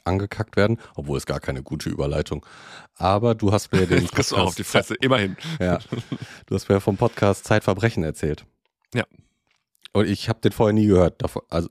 angekackt 0.03 0.55
werden, 0.57 0.77
obwohl 0.95 1.17
es 1.17 1.25
gar 1.25 1.39
keine 1.39 1.63
gute 1.63 1.89
Überleitung. 1.89 2.45
Aber 2.95 3.35
du 3.35 3.51
hast 3.51 3.71
mir 3.71 3.85
den 3.87 4.01
Jetzt 4.01 4.11
kriegst 4.15 4.31
du 4.31 4.37
auch 4.37 4.47
auf 4.47 4.55
die 4.55 4.63
Fresse, 4.63 4.95
immerhin. 5.01 5.37
ja, 5.59 5.79
du 6.45 6.55
hast 6.55 6.69
mir 6.69 6.79
vom 6.81 6.97
Podcast 6.97 7.45
Zeitverbrechen 7.45 8.03
erzählt. 8.03 8.45
Ja. 8.93 9.03
Und 9.93 10.07
ich 10.07 10.27
habe 10.29 10.41
den 10.41 10.51
vorher 10.51 10.73
nie 10.73 10.87
gehört. 10.87 11.21
Davon, 11.21 11.41
also 11.49 11.69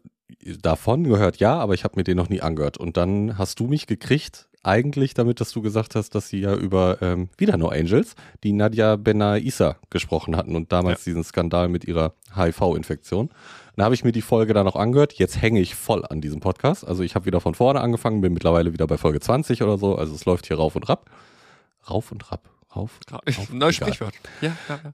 davon 0.60 1.04
gehört 1.04 1.36
ja, 1.38 1.58
aber 1.58 1.74
ich 1.74 1.84
habe 1.84 1.96
mir 1.96 2.04
den 2.04 2.16
noch 2.16 2.28
nie 2.28 2.40
angehört. 2.40 2.78
Und 2.78 2.96
dann 2.96 3.36
hast 3.38 3.60
du 3.60 3.66
mich 3.66 3.86
gekriegt, 3.86 4.48
eigentlich 4.62 5.12
damit, 5.12 5.40
dass 5.42 5.52
du 5.52 5.60
gesagt 5.60 5.94
hast, 5.94 6.14
dass 6.14 6.28
sie 6.28 6.40
ja 6.40 6.54
über 6.54 7.02
ähm, 7.02 7.28
wieder 7.36 7.58
No 7.58 7.68
Angels, 7.68 8.14
die 8.42 8.52
Nadia 8.52 8.96
Benaissa 8.96 9.76
gesprochen 9.90 10.36
hatten 10.36 10.56
und 10.56 10.72
damals 10.72 11.04
Ja. 11.04 11.10
diesen 11.10 11.24
Skandal 11.24 11.68
mit 11.68 11.84
ihrer 11.84 12.14
HIV-Infektion. 12.34 13.28
Dann 13.76 13.84
habe 13.84 13.94
ich 13.94 14.04
mir 14.04 14.12
die 14.12 14.22
Folge 14.22 14.54
dann 14.54 14.66
auch 14.68 14.76
angehört. 14.76 15.14
Jetzt 15.14 15.40
hänge 15.40 15.60
ich 15.60 15.74
voll 15.74 16.04
an 16.06 16.20
diesem 16.20 16.40
Podcast. 16.40 16.86
Also 16.86 17.02
ich 17.02 17.14
habe 17.14 17.26
wieder 17.26 17.40
von 17.40 17.54
vorne 17.54 17.80
angefangen, 17.80 18.20
bin 18.20 18.32
mittlerweile 18.32 18.72
wieder 18.72 18.86
bei 18.86 18.98
Folge 18.98 19.20
20 19.20 19.62
oder 19.62 19.78
so. 19.78 19.96
Also 19.96 20.14
es 20.14 20.24
läuft 20.24 20.46
hier 20.46 20.56
rauf 20.56 20.76
und 20.76 20.88
rapp. 20.88 21.10
Rauf 21.90 22.12
und 22.12 22.30
rapp. 22.30 22.48
Rauf. 22.74 22.98
Rauf. 23.10 23.50
Neues. 23.52 23.76
Sprichwort. 23.76 24.14
Ja, 24.40 24.56
ja, 24.68 24.80
ja. 24.84 24.92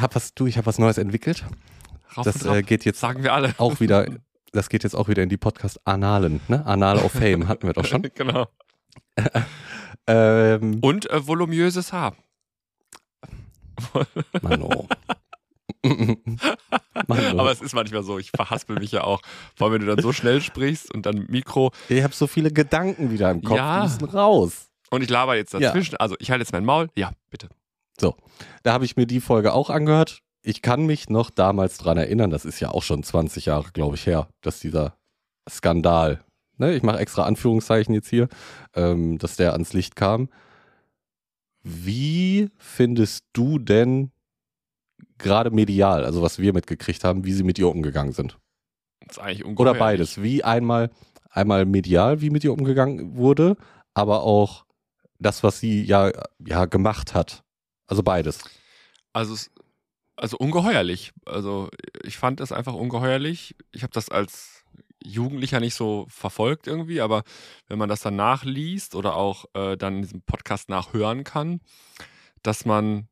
Hab 0.00 0.14
was, 0.14 0.34
du, 0.34 0.46
ich 0.46 0.56
habe 0.56 0.66
was 0.66 0.78
Neues 0.78 0.98
entwickelt. 0.98 1.44
Rauf 2.16 2.24
Das 2.24 2.44
äh, 2.46 2.62
geht 2.62 2.84
jetzt 2.84 3.00
sagen 3.00 3.22
wir 3.22 3.32
alle. 3.34 3.54
auch 3.58 3.80
wieder, 3.80 4.06
das 4.52 4.68
geht 4.68 4.84
jetzt 4.84 4.94
auch 4.94 5.08
wieder 5.08 5.22
in 5.22 5.28
die 5.28 5.36
Podcast-Analen, 5.36 6.40
ne? 6.48 6.64
Anal 6.66 6.98
of 6.98 7.12
Fame 7.12 7.48
hatten 7.48 7.66
wir 7.66 7.74
doch 7.74 7.84
schon. 7.84 8.02
genau. 8.14 8.46
Ähm, 10.06 10.78
Und 10.80 11.10
äh, 11.10 11.26
voluminöses 11.26 11.92
Haar. 11.92 12.14
Mano. 14.42 14.88
Mano. 17.06 17.38
Aber 17.40 17.52
es 17.52 17.60
ist 17.60 17.74
manchmal 17.74 18.02
so, 18.02 18.18
ich 18.18 18.30
verhaspel 18.30 18.78
mich 18.78 18.92
ja 18.92 19.04
auch. 19.04 19.20
Vor 19.54 19.66
allem, 19.66 19.74
wenn 19.74 19.86
du 19.86 19.94
dann 19.94 20.02
so 20.02 20.12
schnell 20.12 20.40
sprichst 20.40 20.92
und 20.94 21.06
dann 21.06 21.26
Mikro 21.28 21.70
ich 21.88 22.02
habe 22.02 22.14
so 22.14 22.26
viele 22.26 22.50
Gedanken 22.50 23.10
wieder 23.10 23.30
im 23.30 23.42
Kopf, 23.42 23.56
Ja. 23.56 23.82
die 23.86 23.88
müssen 23.92 24.04
raus. 24.06 24.68
und 24.90 25.02
ich 25.02 25.10
laber 25.10 25.36
jetzt 25.36 25.52
Ja. 25.52 25.60
dazwischen. 25.60 25.96
Also 25.96 26.16
ich 26.18 26.30
halte 26.30 26.42
jetzt 26.42 26.52
mein 26.52 26.64
Maul. 26.64 26.88
Ja, 26.96 27.12
bitte. 27.30 27.48
Da 28.62 28.72
habe 28.72 28.84
ich 28.84 28.96
mir 28.96 29.06
die 29.06 29.20
Folge 29.20 29.52
auch 29.52 29.70
angehört. 29.70 30.20
Ich 30.42 30.60
kann 30.62 30.84
mich 30.86 31.08
noch 31.08 31.30
damals 31.30 31.78
dran 31.78 31.96
erinnern, 31.96 32.30
das 32.30 32.44
ist 32.44 32.60
ja 32.60 32.70
auch 32.70 32.82
schon 32.82 33.02
20 33.02 33.46
Jahre, 33.46 33.70
glaube 33.72 33.96
ich, 33.96 34.06
her, 34.06 34.28
dass 34.42 34.60
dieser 34.60 34.96
Skandal, 35.48 36.22
ne, 36.58 36.74
ich 36.74 36.82
mache 36.82 36.98
extra 36.98 37.24
Anführungszeichen 37.24 37.94
jetzt 37.94 38.08
hier, 38.08 38.28
ähm, 38.74 39.18
dass 39.18 39.36
der 39.36 39.52
ans 39.54 39.72
Licht 39.72 39.96
kam. 39.96 40.28
Wie 41.62 42.50
findest 42.58 43.24
du 43.32 43.58
denn 43.58 44.12
gerade 45.18 45.50
medial, 45.50 46.04
also 46.04 46.22
was 46.22 46.38
wir 46.38 46.52
mitgekriegt 46.52 47.04
haben, 47.04 47.24
wie 47.24 47.32
sie 47.32 47.42
mit 47.42 47.58
ihr 47.58 47.68
umgegangen 47.68 48.12
sind? 48.12 48.38
Das 49.00 49.16
ist 49.16 49.22
eigentlich 49.22 49.44
Oder 49.58 49.74
beides. 49.74 50.22
Wie 50.22 50.42
einmal, 50.42 50.90
einmal 51.30 51.64
medial, 51.64 52.20
wie 52.20 52.30
mit 52.30 52.44
ihr 52.44 52.52
umgegangen 52.52 53.16
wurde, 53.16 53.56
aber 53.94 54.22
auch 54.22 54.64
das, 55.18 55.42
was 55.42 55.60
sie 55.60 55.82
ja, 55.82 56.12
ja 56.44 56.66
gemacht 56.66 57.14
hat. 57.14 57.44
Also 57.86 58.02
beides. 58.02 58.40
Also, 59.12 59.36
also 60.16 60.36
ungeheuerlich. 60.38 61.12
Also 61.24 61.70
ich 62.02 62.18
fand 62.18 62.40
es 62.40 62.52
einfach 62.52 62.74
ungeheuerlich. 62.74 63.54
Ich 63.72 63.82
habe 63.82 63.92
das 63.92 64.08
als 64.08 64.64
Jugendlicher 65.02 65.60
nicht 65.60 65.74
so 65.74 66.06
verfolgt 66.08 66.66
irgendwie, 66.66 67.00
aber 67.00 67.22
wenn 67.68 67.78
man 67.78 67.88
das 67.88 68.00
dann 68.00 68.16
nachliest 68.16 68.94
oder 68.94 69.14
auch 69.14 69.44
äh, 69.54 69.76
dann 69.76 69.96
in 69.96 70.02
diesem 70.02 70.22
Podcast 70.22 70.68
nachhören 70.68 71.22
kann, 71.22 71.60
dass 72.42 72.64
man 72.64 73.08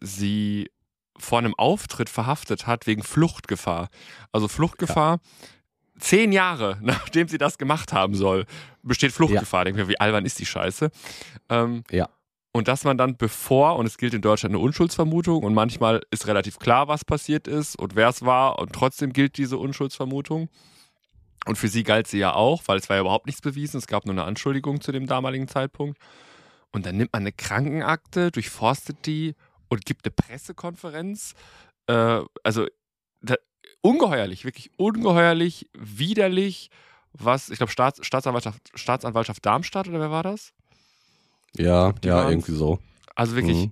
sie 0.00 0.70
vor 1.18 1.38
einem 1.38 1.54
Auftritt 1.56 2.08
verhaftet 2.10 2.66
hat 2.66 2.86
wegen 2.86 3.02
Fluchtgefahr. 3.02 3.88
Also 4.32 4.48
Fluchtgefahr, 4.48 5.20
zehn 5.98 6.32
Jahre 6.32 6.78
nachdem 6.82 7.28
sie 7.28 7.38
das 7.38 7.58
gemacht 7.58 7.92
haben 7.92 8.14
soll, 8.14 8.46
besteht 8.82 9.12
Fluchtgefahr. 9.12 9.64
Denke 9.64 9.82
mir, 9.82 9.88
wie 9.88 10.00
albern 10.00 10.24
ist 10.24 10.38
die 10.38 10.46
Scheiße. 10.46 10.90
Ähm, 11.50 11.84
Ja. 11.90 12.08
und 12.52 12.68
dass 12.68 12.84
man 12.84 12.98
dann 12.98 13.16
bevor, 13.16 13.76
und 13.76 13.86
es 13.86 13.96
gilt 13.98 14.14
in 14.14 14.22
Deutschland 14.22 14.54
eine 14.54 14.62
Unschuldsvermutung, 14.62 15.42
und 15.42 15.54
manchmal 15.54 16.02
ist 16.10 16.26
relativ 16.26 16.58
klar, 16.58 16.88
was 16.88 17.04
passiert 17.04 17.48
ist 17.48 17.76
und 17.76 17.94
wer 17.96 18.08
es 18.08 18.22
war, 18.24 18.58
und 18.58 18.72
trotzdem 18.72 19.12
gilt 19.12 19.38
diese 19.38 19.58
Unschuldsvermutung. 19.58 20.48
Und 21.46 21.56
für 21.58 21.68
sie 21.68 21.82
galt 21.82 22.06
sie 22.06 22.18
ja 22.18 22.32
auch, 22.34 22.62
weil 22.66 22.78
es 22.78 22.88
war 22.88 22.96
ja 22.96 23.02
überhaupt 23.02 23.26
nichts 23.26 23.42
bewiesen, 23.42 23.76
es 23.78 23.86
gab 23.86 24.06
nur 24.06 24.14
eine 24.14 24.24
Anschuldigung 24.24 24.80
zu 24.80 24.92
dem 24.92 25.06
damaligen 25.06 25.46
Zeitpunkt. 25.46 25.98
Und 26.72 26.86
dann 26.86 26.96
nimmt 26.96 27.12
man 27.12 27.22
eine 27.22 27.32
Krankenakte, 27.32 28.30
durchforstet 28.30 29.04
die 29.06 29.34
und 29.68 29.84
gibt 29.84 30.04
eine 30.06 30.12
Pressekonferenz. 30.12 31.34
Äh, 31.86 32.20
also 32.42 32.66
da, 33.20 33.34
ungeheuerlich, 33.80 34.44
wirklich 34.44 34.70
ungeheuerlich, 34.76 35.68
widerlich, 35.74 36.70
was, 37.12 37.50
ich 37.50 37.58
glaube, 37.58 37.72
Staats, 37.72 38.04
Staatsanwaltschaft, 38.04 38.70
Staatsanwaltschaft 38.74 39.44
Darmstadt 39.46 39.88
oder 39.88 40.00
wer 40.00 40.10
war 40.10 40.22
das? 40.22 40.52
Ja, 41.56 41.92
Die 41.92 42.08
ja, 42.08 42.16
waren's. 42.16 42.32
irgendwie 42.32 42.52
so. 42.54 42.78
Also 43.14 43.36
wirklich 43.36 43.70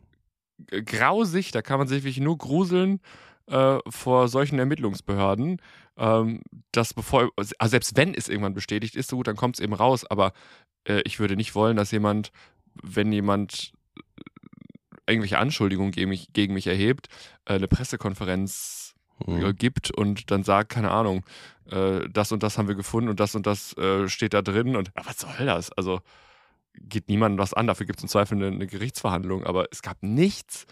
Mhm. 0.71 0.85
grausig, 0.85 1.51
da 1.51 1.63
kann 1.63 1.79
man 1.79 1.89
sich 1.89 2.05
wirklich 2.05 2.21
nur 2.21 2.39
gruseln 2.39 3.01
äh, 3.49 3.79
vor 3.89 4.29
solchen 4.29 4.59
Ermittlungsbehörden, 4.61 5.61
ähm, 5.97 6.41
dass 6.71 6.95
bevor, 6.95 7.31
also 7.37 7.53
selbst 7.71 7.97
wenn 7.97 8.15
es 8.15 8.29
irgendwann 8.29 8.55
bestätigt 8.55 8.95
ist, 8.95 9.11
so 9.11 9.17
gut, 9.17 9.27
dann 9.27 9.37
kommt 9.37 9.57
es 9.57 9.61
eben 9.61 9.73
raus, 9.75 10.05
aber 10.09 10.33
äh, 10.87 11.03
ich 11.05 11.19
würde 11.19 11.35
nicht 11.37 11.55
wollen, 11.57 11.77
dass 11.77 11.91
jemand, 11.91 12.31
wenn 12.81 13.11
jemand 13.13 13.73
irgendwelche 15.07 15.39
Anschuldigungen 15.39 15.93
gegen 15.93 16.11
mich, 16.11 16.33
gegen 16.33 16.55
mich 16.55 16.67
erhebt, 16.67 17.09
äh, 17.45 17.55
eine 17.55 17.69
Pressekonferenz 17.69 18.93
Mhm. 19.27 19.57
gibt 19.57 19.91
und 19.91 20.31
dann 20.31 20.43
sagt, 20.43 20.71
keine 20.71 20.91
Ahnung, 20.91 21.25
äh, 21.71 22.01
das 22.11 22.33
und 22.33 22.43
das 22.43 22.59
haben 22.59 22.69
wir 22.69 22.75
gefunden 22.75 23.09
und 23.11 23.21
das 23.21 23.35
und 23.35 23.47
das 23.47 23.77
äh, 23.77 24.09
steht 24.09 24.35
da 24.35 24.43
drin 24.43 24.77
und 24.77 24.91
was 24.95 25.21
soll 25.21 25.47
das? 25.47 25.73
Also 25.73 26.01
geht 26.75 27.09
niemandem 27.09 27.39
was 27.39 27.55
an, 27.55 27.67
dafür 27.67 27.87
gibt 27.87 27.99
es 27.99 28.03
im 28.03 28.09
Zweifel 28.09 28.37
eine, 28.37 28.49
eine 28.49 28.67
Gerichtsverhandlung, 28.67 29.45
aber 29.45 29.67
es 29.71 29.83
gab 29.83 30.03
nichts 30.03 30.67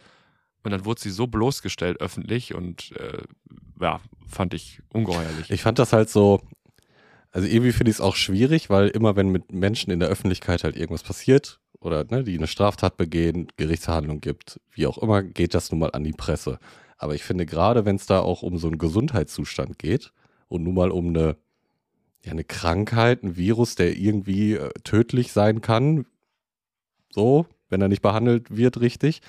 und 0.63 0.73
dann 0.73 0.85
wurde 0.85 1.01
sie 1.01 1.11
so 1.11 1.27
bloßgestellt 1.27 2.01
öffentlich 2.01 2.55
und 2.55 2.93
äh, 2.97 3.23
ja, 3.81 4.01
fand 4.27 4.55
ich 4.55 4.83
ungeheuerlich. 4.89 5.51
Ich 5.51 5.63
fand 5.63 5.79
das 5.79 5.93
halt 5.93 6.11
so, 6.11 6.41
also 7.33 7.47
irgendwie 7.47 7.73
finde 7.73 7.91
ich 7.91 7.97
es 7.97 8.01
auch 8.01 8.17
schwierig, 8.17 8.71
weil 8.71 8.89
immer 8.89 9.17
wenn 9.17 9.29
mit 9.29 9.53
Menschen 9.53 9.91
in 9.91 10.01
der 10.01 10.09
Öffentlichkeit 10.09 10.65
halt 10.65 10.77
irgendwas 10.77 11.03
passiert 11.03 11.61
oder 11.81 12.05
ne, 12.05 12.25
die 12.25 12.37
eine 12.37 12.49
Straftat 12.49 12.97
begehen, 12.97 13.49
Gerichtsverhandlung 13.57 14.21
gibt, 14.21 14.61
wie 14.73 14.87
auch 14.87 14.99
immer, 14.99 15.23
geht 15.23 15.55
das 15.55 15.71
nun 15.71 15.81
mal 15.81 15.93
an 15.93 16.05
die 16.05 16.13
Presse. 16.13 16.59
Aber 16.99 17.15
ich 17.15 17.23
finde 17.23 17.47
gerade, 17.47 17.85
wenn 17.85 17.97
es 17.97 18.07
da 18.07 18.21
auch 18.21 18.43
um 18.43 18.59
so 18.59 18.67
einen 18.67 18.79
Gesundheitszustand 18.79 19.79
geht 19.79 20.13
und 20.49 20.65
nun 20.65 20.75
mal 20.75 20.91
um 20.91 21.09
eine, 21.09 21.37
ja, 22.25 22.33
eine 22.33 22.45
Krankheit, 22.45 23.23
ein 23.23 23.37
Virus, 23.37 23.77
der 23.77 23.97
irgendwie 23.97 24.55
äh, 24.55 24.71
tödlich 24.85 25.33
sein 25.33 25.61
kann, 25.61 26.07
so, 27.11 27.47
wenn 27.71 27.81
er 27.81 27.89
nicht 27.89 28.03
behandelt 28.03 28.55
wird 28.55 28.81
richtig, 28.81 29.23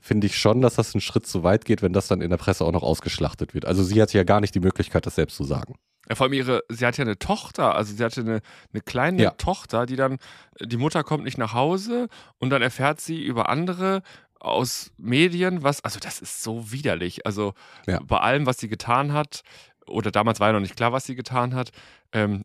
finde 0.00 0.26
ich 0.26 0.36
schon, 0.36 0.60
dass 0.60 0.74
das 0.74 0.94
einen 0.94 1.00
Schritt 1.00 1.26
zu 1.26 1.42
weit 1.42 1.64
geht, 1.64 1.80
wenn 1.80 1.92
das 1.92 2.08
dann 2.08 2.20
in 2.20 2.30
der 2.30 2.36
Presse 2.36 2.64
auch 2.64 2.72
noch 2.72 2.82
ausgeschlachtet 2.82 3.54
wird. 3.54 3.64
Also 3.64 3.82
sie 3.82 4.00
hat 4.02 4.12
ja 4.12 4.24
gar 4.24 4.40
nicht 4.40 4.54
die 4.54 4.60
Möglichkeit, 4.60 5.06
das 5.06 5.14
selbst 5.14 5.36
zu 5.36 5.44
sagen. 5.44 5.76
Ja, 6.08 6.14
vor 6.14 6.24
allem 6.24 6.32
ihre, 6.32 6.62
sie 6.68 6.86
hat 6.86 6.96
ja 6.96 7.02
eine 7.04 7.18
Tochter, 7.18 7.74
also 7.74 7.94
sie 7.94 8.02
hatte 8.02 8.20
eine, 8.22 8.40
eine 8.72 8.82
kleine 8.82 9.22
Ja. 9.22 9.30
Tochter, 9.32 9.84
die 9.86 9.96
dann, 9.96 10.18
die 10.60 10.76
Mutter 10.78 11.04
kommt 11.04 11.24
nicht 11.24 11.38
nach 11.38 11.52
Hause 11.52 12.08
und 12.38 12.50
dann 12.50 12.62
erfährt 12.62 13.00
sie 13.00 13.22
über 13.22 13.48
andere 13.48 14.02
aus 14.40 14.92
Medien, 14.96 15.62
was, 15.64 15.82
also 15.84 15.98
das 16.00 16.20
ist 16.20 16.42
so 16.42 16.70
widerlich. 16.72 17.26
Also 17.26 17.54
Ja. 17.86 18.00
bei 18.02 18.18
allem, 18.20 18.46
was 18.46 18.58
sie 18.58 18.68
getan 18.68 19.12
hat, 19.12 19.42
oder 19.86 20.10
damals 20.10 20.38
war 20.40 20.48
ja 20.48 20.52
noch 20.52 20.60
nicht 20.60 20.76
klar, 20.76 20.92
was 20.92 21.04
sie 21.06 21.14
getan 21.16 21.54
hat, 21.54 21.70
ähm, 22.12 22.42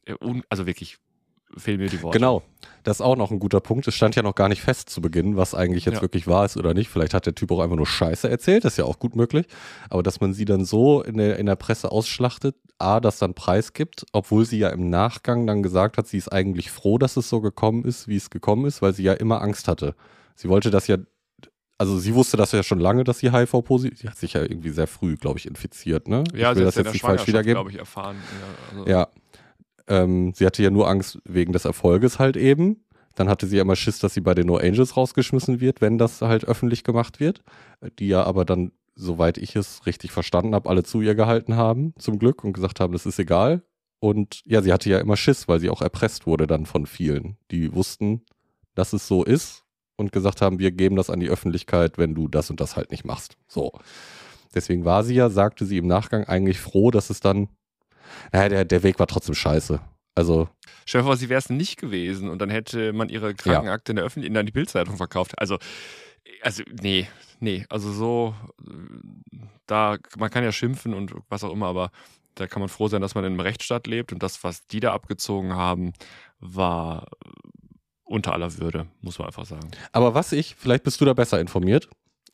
also 0.50 0.66
wirklich 0.66 0.98
fehlen 1.58 1.80
mir 1.80 1.88
die 1.90 2.02
Worte. 2.02 2.18
Genau, 2.18 2.42
das 2.84 2.98
ist 2.98 3.02
auch 3.02 3.16
noch 3.16 3.32
ein 3.32 3.40
guter 3.40 3.60
Punkt. 3.62 3.88
Es 3.88 3.96
stand 3.96 4.16
ja 4.16 4.22
noch 4.24 4.36
gar 4.36 4.50
nicht 4.50 4.62
fest 4.62 4.90
zu 4.90 5.02
Beginn, 5.02 5.38
was 5.38 5.54
eigentlich 5.56 5.86
jetzt 5.86 5.96
Ja. 5.96 6.02
wirklich 6.02 6.28
wahr 6.28 6.46
ist 6.46 6.58
oder 6.58 6.74
nicht. 6.74 6.90
Vielleicht 6.90 7.14
hat 7.14 7.26
der 7.26 7.36
Typ 7.36 7.52
auch 7.52 7.60
einfach 7.60 7.76
nur 7.76 7.86
Scheiße 7.88 8.30
erzählt, 8.30 8.66
das 8.66 8.74
ist 8.74 8.78
ja 8.78 8.86
auch 8.86 9.00
gut 9.00 9.16
möglich. 9.16 9.46
Aber 9.90 10.04
dass 10.04 10.20
man 10.22 10.34
sie 10.34 10.46
dann 10.46 10.66
so 10.66 11.02
in 11.02 11.18
der, 11.18 11.38
in 11.40 11.46
der 11.46 11.56
Presse 11.56 11.92
ausschlachtet, 11.92 12.56
A, 12.80 13.00
das 13.00 13.18
dann 13.20 13.34
preisgibt, 13.34 14.06
obwohl 14.12 14.46
sie 14.46 14.58
ja 14.60 14.70
im 14.70 14.90
Nachgang 14.90 15.48
dann 15.48 15.64
gesagt 15.64 15.98
hat, 15.98 16.08
sie 16.08 16.18
ist 16.18 16.30
eigentlich 16.34 16.70
froh, 16.72 16.98
dass 16.98 17.16
es 17.18 17.30
so 17.30 17.40
gekommen 17.40 17.86
ist, 17.86 18.08
wie 18.08 18.18
es 18.18 18.30
gekommen 18.30 18.66
ist, 18.66 18.82
weil 18.82 18.94
sie 18.94 19.04
ja 19.04 19.14
immer 19.14 19.42
Angst 19.42 19.68
hatte. 19.68 19.96
Sie 20.36 20.50
wollte 20.50 20.70
das 20.72 20.88
ja, 20.88 20.98
also 21.78 21.98
sie 22.00 22.14
wusste 22.16 22.36
das 22.38 22.52
ja 22.52 22.64
schon 22.64 22.80
lange, 22.80 23.04
dass 23.04 23.20
sie 23.20 23.32
HIV-positiv, 23.32 24.00
sie 24.00 24.08
hat 24.10 24.18
sich 24.18 24.34
ja 24.34 24.42
irgendwie 24.42 24.70
sehr 24.72 24.88
früh, 24.88 25.16
glaube 25.16 25.38
ich, 25.40 25.46
infiziert, 25.48 26.08
ne? 26.08 26.24
Ja, 26.34 26.52
ich 26.52 26.56
sie 26.58 26.62
will 26.62 26.68
hat 26.68 26.68
das 26.68 26.76
jetzt 26.76 26.86
der 26.86 26.92
nicht 26.94 27.02
falsch 27.02 27.28
wiedergeben. 27.28 27.56
glaube 27.56 27.72
ich, 27.72 27.78
erfahren. 27.78 28.16
Ja, 28.74 28.78
also, 28.80 28.90
Ja. 28.90 29.08
Ähm, 29.88 30.34
sie 30.36 30.46
hatte 30.46 30.64
ja 30.64 30.70
nur 30.70 30.88
Angst 30.88 31.20
wegen 31.26 31.54
des 31.54 31.66
Erfolges 31.66 32.20
halt 32.20 32.38
eben. 32.38 32.86
Dann 33.16 33.30
hatte 33.30 33.46
sie 33.48 33.58
ja 33.58 33.62
immer 33.62 33.76
Schiss, 33.76 34.00
dass 34.00 34.14
sie 34.14 34.22
bei 34.22 34.34
den 34.34 34.48
No 34.48 34.58
Angels 34.58 34.98
rausgeschmissen 34.98 35.60
wird, 35.60 35.82
wenn 35.82 35.98
das 35.98 36.22
halt 36.22 36.46
öffentlich 36.46 36.84
gemacht 36.84 37.20
wird. 37.20 37.44
Die 38.00 38.08
ja 38.08 38.24
aber 38.24 38.46
dann, 38.46 38.72
soweit 38.96 39.38
ich 39.38 39.56
es 39.56 39.86
richtig 39.86 40.12
verstanden 40.12 40.56
habe, 40.56 40.70
alle 40.70 40.84
zu 40.84 41.02
ihr 41.02 41.16
gehalten 41.16 41.56
haben, 41.56 41.94
zum 42.00 42.18
Glück, 42.18 42.44
und 42.44 42.54
gesagt 42.54 42.80
haben, 42.80 42.94
das 42.94 43.06
ist 43.06 43.20
egal. 43.20 43.62
Und 44.00 44.42
ja, 44.46 44.62
sie 44.62 44.74
hatte 44.74 44.90
ja 44.90 45.00
immer 45.00 45.16
Schiss, 45.16 45.48
weil 45.48 45.60
sie 45.60 45.70
auch 45.70 45.82
erpresst 45.82 46.26
wurde 46.26 46.48
dann 46.48 46.66
von 46.66 46.86
vielen, 46.86 47.38
die 47.52 47.74
wussten, 47.74 48.26
dass 48.76 48.94
es 48.94 49.08
so 49.08 49.24
ist 49.24 49.64
und 49.96 50.12
gesagt 50.12 50.42
haben, 50.42 50.60
wir 50.60 50.72
geben 50.72 50.96
das 50.96 51.10
an 51.10 51.20
die 51.20 51.30
Öffentlichkeit, 51.30 51.98
wenn 51.98 52.16
du 52.16 52.28
das 52.28 52.50
und 52.50 52.60
das 52.60 52.76
halt 52.76 52.92
nicht 52.92 53.06
machst. 53.06 53.38
So. 53.48 53.72
Deswegen 54.54 54.86
war 54.86 55.04
sie 55.04 55.16
ja, 55.16 55.30
sagte 55.30 55.66
sie 55.66 55.78
im 55.78 55.88
Nachgang, 55.88 56.26
eigentlich 56.26 56.60
froh, 56.60 56.92
dass 56.92 57.10
es 57.10 57.20
dann, 57.20 57.50
naja, 58.32 58.50
der, 58.50 58.66
der 58.66 58.84
Weg 58.84 59.00
war 59.00 59.08
trotzdem 59.08 59.36
scheiße. 59.36 59.80
Also. 60.16 60.48
Stell 60.86 61.02
dir 61.02 61.08
vor, 61.08 61.18
sie 61.18 61.30
wäre 61.30 61.40
es 61.40 61.50
nicht 61.50 61.80
gewesen 61.80 62.30
und 62.30 62.40
dann 62.40 62.50
hätte 62.50 62.94
man 62.94 63.10
ihre 63.10 63.34
Krankenakte 63.34 63.90
ja. 63.90 63.94
in 63.94 63.96
der 63.96 64.06
Öffentlichkeit, 64.06 64.40
in 64.40 64.46
die 64.46 64.52
Bildzeitung 64.52 64.98
verkauft. 64.98 65.34
Also, 65.40 65.58
also, 66.42 66.64
nee, 66.82 67.08
nee, 67.40 67.66
also 67.70 67.92
so, 67.92 68.36
da, 69.66 69.98
man 70.18 70.30
kann 70.30 70.44
ja 70.44 70.52
schimpfen 70.52 70.94
und 70.94 71.14
was 71.30 71.44
auch 71.44 71.52
immer, 71.52 71.68
aber 71.68 71.92
da 72.36 72.48
kann 72.48 72.60
man 72.60 72.70
froh 72.70 72.88
sein, 72.88 73.02
dass 73.02 73.16
man 73.16 73.24
in 73.24 73.34
einem 73.34 73.40
Rechtsstaat 73.40 73.88
lebt 73.88 74.12
und 74.12 74.22
das, 74.24 74.44
was 74.44 74.68
die 74.68 74.80
da 74.80 74.94
abgezogen 74.94 75.54
haben, 75.54 75.94
war 76.40 77.08
unter 78.04 78.34
aller 78.34 78.58
Würde, 78.58 78.88
muss 79.02 79.20
man 79.20 79.28
einfach 79.28 79.46
sagen. 79.46 79.72
Aber 79.92 80.14
was 80.14 80.32
ich, 80.32 80.56
vielleicht 80.56 80.84
bist 80.84 81.00
du 81.02 81.06
da 81.06 81.14
besser 81.14 81.40
informiert. 81.40 81.90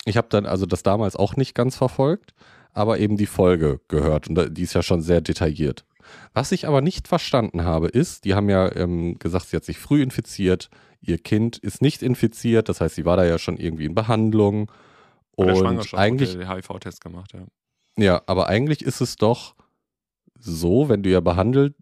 Ich 0.05 0.17
habe 0.17 0.27
dann 0.29 0.45
also 0.45 0.65
das 0.65 0.83
damals 0.83 1.15
auch 1.15 1.35
nicht 1.35 1.53
ganz 1.53 1.75
verfolgt, 1.75 2.33
aber 2.73 2.99
eben 2.99 3.17
die 3.17 3.25
Folge 3.25 3.79
gehört 3.87 4.29
und 4.29 4.57
die 4.57 4.63
ist 4.63 4.73
ja 4.73 4.83
schon 4.83 5.01
sehr 5.01 5.21
detailliert. 5.21 5.85
Was 6.33 6.51
ich 6.51 6.67
aber 6.67 6.81
nicht 6.81 7.07
verstanden 7.07 7.63
habe, 7.63 7.87
ist, 7.87 8.25
die 8.25 8.33
haben 8.33 8.49
ja 8.49 8.75
ähm, 8.75 9.19
gesagt, 9.19 9.47
sie 9.47 9.55
hat 9.55 9.65
sich 9.65 9.77
früh 9.77 10.01
infiziert, 10.01 10.69
ihr 11.01 11.17
Kind 11.17 11.57
ist 11.57 11.81
nicht 11.81 12.01
infiziert, 12.01 12.69
das 12.69 12.81
heißt, 12.81 12.95
sie 12.95 13.05
war 13.05 13.17
da 13.17 13.25
ja 13.25 13.37
schon 13.37 13.57
irgendwie 13.57 13.85
in 13.85 13.95
Behandlung. 13.95 14.71
Bei 15.35 15.53
und 15.53 15.93
eigentlich 15.93 16.33
den 16.33 16.49
HIV-Test 16.49 17.01
gemacht, 17.01 17.33
ja. 17.33 17.45
Ja, 17.97 18.21
aber 18.27 18.47
eigentlich 18.47 18.81
ist 18.81 19.01
es 19.01 19.17
doch 19.17 19.55
so, 20.39 20.89
wenn 20.89 21.03
du 21.03 21.09
ja 21.09 21.19
behandelt 21.19 21.75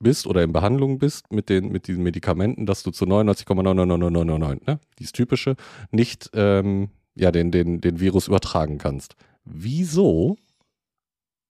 bist 0.00 0.26
oder 0.26 0.42
in 0.42 0.52
Behandlung 0.52 0.98
bist 0.98 1.32
mit, 1.32 1.48
den, 1.48 1.70
mit 1.70 1.86
diesen 1.86 2.02
Medikamenten, 2.02 2.66
dass 2.66 2.82
du 2.82 2.90
zu 2.90 3.04
99,99999, 3.04 4.66
ne, 4.66 4.80
dieses 4.98 5.12
typische, 5.12 5.56
nicht 5.90 6.30
ähm, 6.34 6.90
ja, 7.14 7.30
den, 7.30 7.50
den, 7.50 7.80
den 7.80 8.00
Virus 8.00 8.28
übertragen 8.28 8.78
kannst. 8.78 9.16
Wieso 9.44 10.38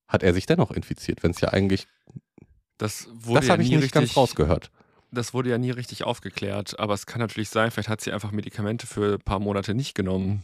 hat 0.09 0.22
er 0.22 0.32
sich 0.32 0.47
dennoch 0.47 0.70
infiziert, 0.70 1.22
wenn 1.22 1.32
es 1.32 1.40
ja 1.40 1.51
eigentlich. 1.51 1.86
Das, 2.78 3.09
das 3.32 3.47
ja 3.47 3.53
habe 3.53 3.62
ich 3.62 3.68
nicht 3.68 3.78
richtig, 3.78 3.92
ganz 3.92 4.16
rausgehört. 4.16 4.70
Das 5.11 5.32
wurde 5.32 5.51
ja 5.51 5.59
nie 5.59 5.70
richtig 5.70 6.05
aufgeklärt, 6.05 6.78
aber 6.78 6.95
es 6.95 7.07
kann 7.07 7.20
natürlich 7.20 7.49
sein, 7.49 7.70
vielleicht 7.70 7.88
hat 7.88 8.01
sie 8.01 8.12
einfach 8.12 8.32
Medikamente 8.32 8.86
für 8.86 9.14
ein 9.14 9.20
paar 9.20 9.38
Monate 9.38 9.74
nicht 9.74 9.95
genommen. 9.95 10.42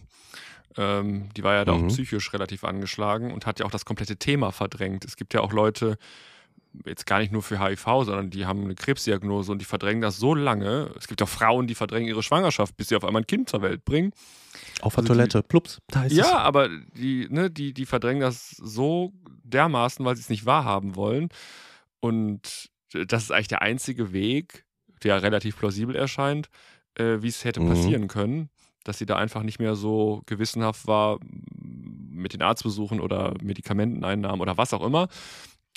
Ähm, 0.76 1.28
die 1.36 1.42
war 1.42 1.55
ja 1.55 1.64
da 1.64 1.74
mhm. 1.74 1.84
auch 1.84 1.88
psychisch 1.88 2.32
relativ 2.32 2.62
angeschlagen 2.62 3.32
und 3.32 3.46
hat 3.46 3.59
ja 3.59 3.66
auch 3.66 3.70
das 3.70 3.84
komplette 3.84 4.16
Thema 4.16 4.53
verdrängt. 4.53 5.05
Es 5.05 5.16
gibt 5.16 5.34
ja 5.34 5.40
auch 5.40 5.53
Leute, 5.53 5.98
jetzt 6.87 7.07
gar 7.07 7.18
nicht 7.18 7.33
nur 7.33 7.43
für 7.43 7.61
HIV, 7.61 7.85
sondern 7.85 8.31
die 8.31 8.47
haben 8.47 8.64
eine 8.64 8.75
Krebsdiagnose 8.75 9.53
und 9.53 9.59
die 9.59 9.64
verdrängen 9.64 10.01
das 10.01 10.18
so 10.18 10.35
lange. 10.35 10.91
Es 10.97 11.09
gibt 11.09 11.23
auch 11.23 11.29
Frauen, 11.29 11.66
die 11.66 11.75
verdrängen 11.75 12.09
ihre 12.09 12.23
Schwangerschaft, 12.23 12.77
bis 12.77 12.89
sie 12.89 12.97
auf 12.97 13.05
einmal 13.05 13.23
ein 13.23 13.27
Kind 13.27 13.49
zur 13.49 13.62
Welt 13.62 13.85
bringen. 13.85 14.12
Auf 14.81 14.95
der 14.95 15.03
also 15.03 15.14
Toilette, 15.14 15.43
die, 15.43 15.49
plups, 15.49 15.81
da 15.89 16.05
ist 16.05 16.16
Ja, 16.16 16.25
es. 16.25 16.33
aber 16.33 16.68
die, 16.68 17.27
ne, 17.31 17.51
die, 17.51 17.73
die 17.73 17.87
verdrängen 17.87 18.21
das 18.21 18.51
so 18.51 19.12
dermaßen, 19.45 20.05
weil 20.05 20.16
sie 20.16 20.23
es 20.23 20.31
nicht 20.31 20.47
wahrhaben 20.47 20.97
wollen. 20.97 21.29
Und 22.01 22.71
das 22.93 23.25
ist 23.25 23.33
eigentlich 23.33 23.49
der 23.49 23.62
einzige 23.62 24.12
Weg, 24.12 24.64
der 25.03 25.23
relativ 25.23 25.59
plausibel 25.59 25.97
erscheint, 25.97 26.49
äh, 26.95 27.18
wie 27.21 27.29
es 27.29 27.45
hätte 27.45 27.61
mhm. 27.61 27.68
passieren 27.68 28.09
können, 28.09 28.49
dass 28.85 28.99
sie 28.99 29.07
da 29.07 29.16
einfach 29.16 29.43
nicht 29.43 29.59
mehr 29.59 29.75
so 29.75 30.23
gewissenhaft 30.27 30.87
war 30.87 31.18
mit 31.51 32.33
den 32.33 32.43
Arztbesuchen 32.43 33.01
oder 33.01 33.35
Medikamenteneinnahmen 33.43 34.41
oder 34.41 34.57
was 34.57 34.75
auch 34.75 34.85
immer. 34.85 35.09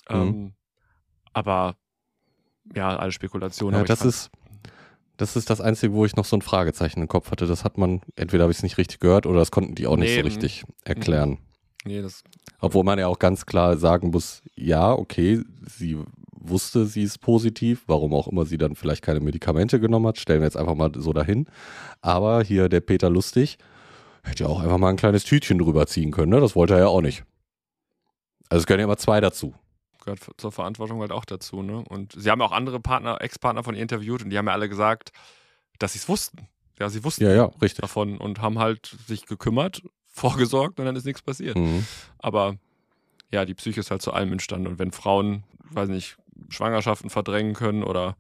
Mhm. 0.09 0.15
Ähm, 0.15 0.53
aber 1.33 1.75
ja, 2.75 2.95
alle 2.95 3.11
Spekulationen. 3.11 3.79
Ja, 3.79 3.85
das 3.85 4.03
ist, 4.03 4.31
das 5.17 5.35
ist 5.35 5.49
das 5.49 5.61
Einzige, 5.61 5.93
wo 5.93 6.05
ich 6.05 6.15
noch 6.15 6.25
so 6.25 6.37
ein 6.37 6.41
Fragezeichen 6.41 7.01
im 7.01 7.07
Kopf 7.07 7.31
hatte. 7.31 7.45
Das 7.45 7.63
hat 7.63 7.77
man, 7.77 8.01
entweder 8.15 8.43
habe 8.43 8.51
ich 8.51 8.57
es 8.57 8.63
nicht 8.63 8.77
richtig 8.77 8.99
gehört 8.99 9.25
oder 9.25 9.39
das 9.39 9.51
konnten 9.51 9.75
die 9.75 9.87
auch 9.87 9.97
nicht 9.97 10.11
nee, 10.11 10.21
so 10.21 10.25
richtig 10.25 10.63
erklären. 10.83 11.39
Nee, 11.85 12.01
das. 12.01 12.23
Obwohl 12.59 12.83
man 12.83 12.97
ja 12.97 13.07
auch 13.07 13.19
ganz 13.19 13.45
klar 13.45 13.77
sagen 13.77 14.11
muss, 14.11 14.41
ja, 14.55 14.93
okay, 14.93 15.41
sie 15.67 15.97
wusste, 16.31 16.85
sie 16.85 17.03
ist 17.03 17.19
positiv, 17.19 17.83
warum 17.87 18.13
auch 18.13 18.27
immer 18.27 18.45
sie 18.45 18.57
dann 18.57 18.75
vielleicht 18.75 19.01
keine 19.01 19.19
Medikamente 19.19 19.79
genommen 19.79 20.07
hat, 20.07 20.17
stellen 20.17 20.41
wir 20.41 20.45
jetzt 20.45 20.57
einfach 20.57 20.75
mal 20.75 20.91
so 20.95 21.11
dahin. 21.13 21.47
Aber 22.01 22.43
hier 22.43 22.69
der 22.69 22.81
Peter 22.81 23.09
Lustig 23.09 23.57
hätte 24.23 24.45
ja 24.45 24.49
auch 24.49 24.61
einfach 24.61 24.77
mal 24.77 24.89
ein 24.89 24.97
kleines 24.97 25.25
Tütchen 25.25 25.59
drüber 25.59 25.87
ziehen 25.87 26.11
können, 26.11 26.31
ne? 26.31 26.39
Das 26.39 26.55
wollte 26.55 26.75
er 26.75 26.79
ja 26.79 26.87
auch 26.87 27.01
nicht. 27.01 27.23
Also 28.49 28.61
es 28.61 28.65
gehören 28.65 28.79
ja 28.79 28.85
immer 28.85 28.97
zwei 28.97 29.19
dazu 29.19 29.53
gehört 30.03 30.19
zur 30.37 30.51
Verantwortung 30.51 31.01
halt 31.01 31.11
auch 31.11 31.25
dazu. 31.25 31.61
Ne? 31.61 31.83
Und 31.89 32.13
sie 32.17 32.29
haben 32.29 32.41
auch 32.41 32.51
andere 32.51 32.79
Partner, 32.79 33.21
Ex-Partner 33.21 33.63
von 33.63 33.75
ihr 33.75 33.81
interviewt 33.81 34.23
und 34.23 34.29
die 34.29 34.37
haben 34.37 34.47
ja 34.47 34.53
alle 34.53 34.69
gesagt, 34.69 35.11
dass 35.79 35.93
sie 35.93 35.99
es 35.99 36.07
wussten. 36.07 36.47
Ja, 36.79 36.89
sie 36.89 37.03
wussten 37.03 37.23
ja, 37.23 37.33
ja, 37.33 37.51
davon 37.77 38.17
und 38.17 38.41
haben 38.41 38.59
halt 38.59 38.95
sich 39.07 39.25
gekümmert, 39.25 39.83
vorgesorgt 40.07 40.79
und 40.79 40.85
dann 40.85 40.95
ist 40.95 41.05
nichts 41.05 41.21
passiert. 41.21 41.57
Mhm. 41.57 41.85
Aber 42.19 42.57
ja, 43.31 43.45
die 43.45 43.55
Psyche 43.55 43.79
ist 43.79 43.91
halt 43.91 44.01
zu 44.01 44.13
allem 44.13 44.31
entstanden. 44.31 44.67
Und 44.67 44.79
wenn 44.79 44.91
Frauen, 44.91 45.43
weiß 45.71 45.89
nicht, 45.89 46.17
Schwangerschaften 46.49 47.09
verdrängen 47.09 47.53
können 47.53 47.83
oder 47.83 48.15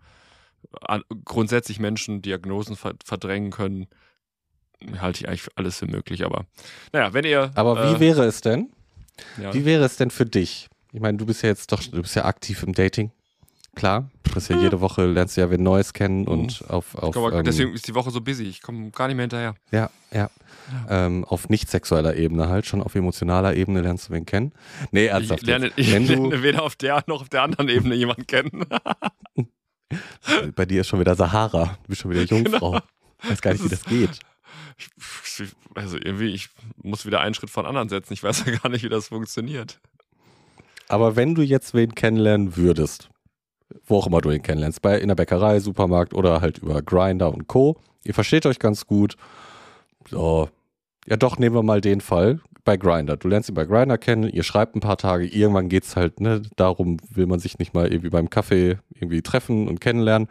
grundsätzlich 1.25 1.79
Menschen 1.79 2.21
Diagnosen 2.21 2.75
verdrängen 2.75 3.51
können, 3.51 3.87
halte 4.97 5.21
ich 5.21 5.27
eigentlich 5.27 5.43
für 5.43 5.51
alles 5.55 5.77
für 5.77 5.87
möglich. 5.87 6.25
Aber 6.25 6.45
naja, 6.91 7.13
wenn 7.13 7.25
ihr. 7.25 7.51
Aber 7.55 7.91
wie 7.91 7.97
äh, 7.97 7.99
wäre 7.99 8.25
es 8.25 8.41
denn? 8.41 8.71
Ja. 9.41 9.53
Wie 9.53 9.65
wäre 9.65 9.83
es 9.83 9.97
denn 9.97 10.09
für 10.09 10.25
dich, 10.25 10.69
ich 10.93 11.01
meine, 11.01 11.17
du 11.17 11.25
bist 11.25 11.41
ja 11.41 11.49
jetzt 11.49 11.71
doch, 11.71 11.83
du 11.83 12.01
bist 12.01 12.15
ja 12.15 12.25
aktiv 12.25 12.61
im 12.63 12.73
Dating. 12.73 13.11
Klar, 13.75 14.11
du 14.21 14.33
bist 14.33 14.49
ja 14.49 14.57
jede 14.59 14.81
Woche, 14.81 15.07
lernst 15.07 15.35
du 15.35 15.41
ja 15.41 15.49
wen 15.49 15.63
Neues 15.63 15.93
kennen 15.93 16.27
und 16.27 16.61
mhm. 16.61 16.67
auf. 16.69 16.95
auf 16.95 17.11
glaube, 17.11 17.35
ähm, 17.35 17.43
deswegen 17.43 17.73
ist 17.73 17.87
die 17.87 17.95
Woche 17.95 18.11
so 18.11 18.21
busy. 18.21 18.43
Ich 18.43 18.61
komme 18.61 18.91
gar 18.91 19.07
nicht 19.07 19.15
mehr 19.15 19.23
hinterher. 19.23 19.55
Ja, 19.71 19.89
ja. 20.11 20.29
ja. 20.87 21.05
Ähm, 21.07 21.25
auf 21.25 21.49
nicht 21.49 21.71
sexueller 21.71 22.15
Ebene 22.15 22.49
halt, 22.49 22.67
schon 22.67 22.83
auf 22.83 22.93
emotionaler 22.93 23.55
Ebene 23.55 23.81
lernst 23.81 24.09
du 24.09 24.13
wen 24.13 24.27
kennen. 24.27 24.51
Nee, 24.91 25.07
ernsthaft. 25.07 25.41
Ich 25.41 25.47
lerne, 25.47 25.71
ich 25.75 25.89
lerne 26.07 26.43
weder 26.43 26.61
auf 26.61 26.75
der 26.75 27.03
noch 27.07 27.21
auf 27.21 27.29
der 27.29 27.41
anderen 27.41 27.69
Ebene 27.69 27.95
jemanden 27.95 28.27
kennen. 28.27 28.63
Bei 30.55 30.65
dir 30.65 30.81
ist 30.81 30.87
schon 30.87 30.99
wieder 30.99 31.15
Sahara. 31.15 31.77
Du 31.83 31.89
bist 31.89 32.01
schon 32.01 32.11
wieder 32.11 32.23
Jungfrau. 32.23 32.71
Genau. 32.71 32.83
Ich 33.23 33.31
weiß 33.31 33.41
gar 33.41 33.53
nicht, 33.53 33.65
wie 33.65 33.69
das 33.69 33.83
geht. 33.85 34.19
also 35.73 35.97
irgendwie, 35.97 36.29
ich 36.29 36.49
muss 36.75 37.07
wieder 37.07 37.21
einen 37.21 37.33
Schritt 37.33 37.49
von 37.49 37.65
anderen 37.65 37.89
setzen. 37.89 38.13
Ich 38.13 38.21
weiß 38.21 38.45
ja 38.45 38.55
gar 38.55 38.69
nicht, 38.69 38.83
wie 38.83 38.89
das 38.89 39.07
funktioniert. 39.07 39.79
Aber 40.93 41.15
wenn 41.15 41.33
du 41.33 41.41
jetzt 41.41 41.73
wen 41.73 41.95
kennenlernen 41.95 42.55
würdest, 42.55 43.09
wo 43.87 43.97
auch 43.97 44.05
immer 44.05 44.21
du 44.21 44.29
ihn 44.29 44.43
kennenlernst, 44.43 44.79
bei 44.83 44.99
in 44.99 45.07
der 45.07 45.15
Bäckerei, 45.15 45.59
Supermarkt 45.59 46.13
oder 46.13 46.39
halt 46.39 46.59
über 46.59 46.83
Grinder 46.83 47.33
und 47.33 47.47
Co. 47.47 47.77
Ihr 48.03 48.13
versteht 48.13 48.45
euch 48.45 48.59
ganz 48.59 48.85
gut. 48.85 49.15
So, 50.07 50.49
ja 51.07 51.17
doch, 51.17 51.39
nehmen 51.39 51.55
wir 51.55 51.63
mal 51.63 51.81
den 51.81 51.99
Fall 51.99 52.41
bei 52.63 52.77
Grinder. 52.77 53.17
Du 53.17 53.27
lernst 53.27 53.49
ihn 53.49 53.55
bei 53.55 53.65
Grinder 53.65 53.97
kennen, 53.97 54.29
ihr 54.29 54.43
schreibt 54.43 54.75
ein 54.75 54.81
paar 54.81 54.97
Tage, 54.97 55.25
irgendwann 55.25 55.67
geht 55.67 55.85
es 55.85 55.95
halt, 55.95 56.19
ne, 56.19 56.43
darum 56.57 56.97
will 57.09 57.25
man 57.25 57.39
sich 57.39 57.57
nicht 57.57 57.73
mal 57.73 57.87
irgendwie 57.87 58.11
beim 58.11 58.29
Kaffee 58.29 58.77
irgendwie 58.93 59.23
treffen 59.23 59.67
und 59.67 59.81
kennenlernen. 59.81 60.27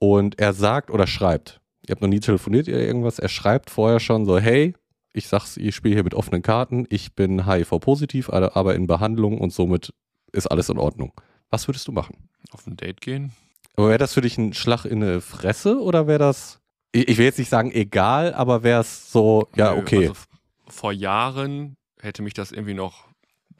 Und 0.00 0.40
er 0.40 0.54
sagt 0.54 0.90
oder 0.90 1.06
schreibt, 1.06 1.60
ihr 1.86 1.92
habt 1.92 2.02
noch 2.02 2.08
nie 2.08 2.18
telefoniert 2.18 2.66
oder 2.66 2.80
irgendwas, 2.80 3.20
er 3.20 3.28
schreibt 3.28 3.70
vorher 3.70 4.00
schon 4.00 4.26
so, 4.26 4.40
hey, 4.40 4.74
ich 5.12 5.28
sag's, 5.28 5.56
ich 5.56 5.74
spiele 5.74 5.94
hier 5.94 6.04
mit 6.04 6.14
offenen 6.14 6.42
Karten, 6.42 6.86
ich 6.88 7.14
bin 7.14 7.46
HIV-positiv, 7.46 8.30
aber 8.30 8.74
in 8.74 8.86
Behandlung 8.86 9.38
und 9.38 9.52
somit 9.52 9.92
ist 10.32 10.46
alles 10.46 10.68
in 10.68 10.78
Ordnung. 10.78 11.12
Was 11.50 11.68
würdest 11.68 11.88
du 11.88 11.92
machen? 11.92 12.28
Auf 12.52 12.66
ein 12.66 12.76
Date 12.76 13.00
gehen. 13.00 13.32
Aber 13.76 13.88
wäre 13.88 13.98
das 13.98 14.14
für 14.14 14.20
dich 14.20 14.38
ein 14.38 14.52
Schlag 14.52 14.84
in 14.84 15.02
eine 15.02 15.20
Fresse 15.20 15.80
oder 15.80 16.06
wäre 16.06 16.18
das, 16.18 16.60
ich 16.92 17.18
will 17.18 17.24
jetzt 17.24 17.38
nicht 17.38 17.48
sagen 17.48 17.72
egal, 17.72 18.34
aber 18.34 18.62
wäre 18.62 18.80
es 18.80 19.10
so, 19.10 19.48
ja, 19.56 19.74
okay. 19.74 20.08
Also 20.08 20.20
vor 20.68 20.92
Jahren 20.92 21.76
hätte 22.00 22.22
mich 22.22 22.34
das 22.34 22.52
irgendwie 22.52 22.74
noch 22.74 23.08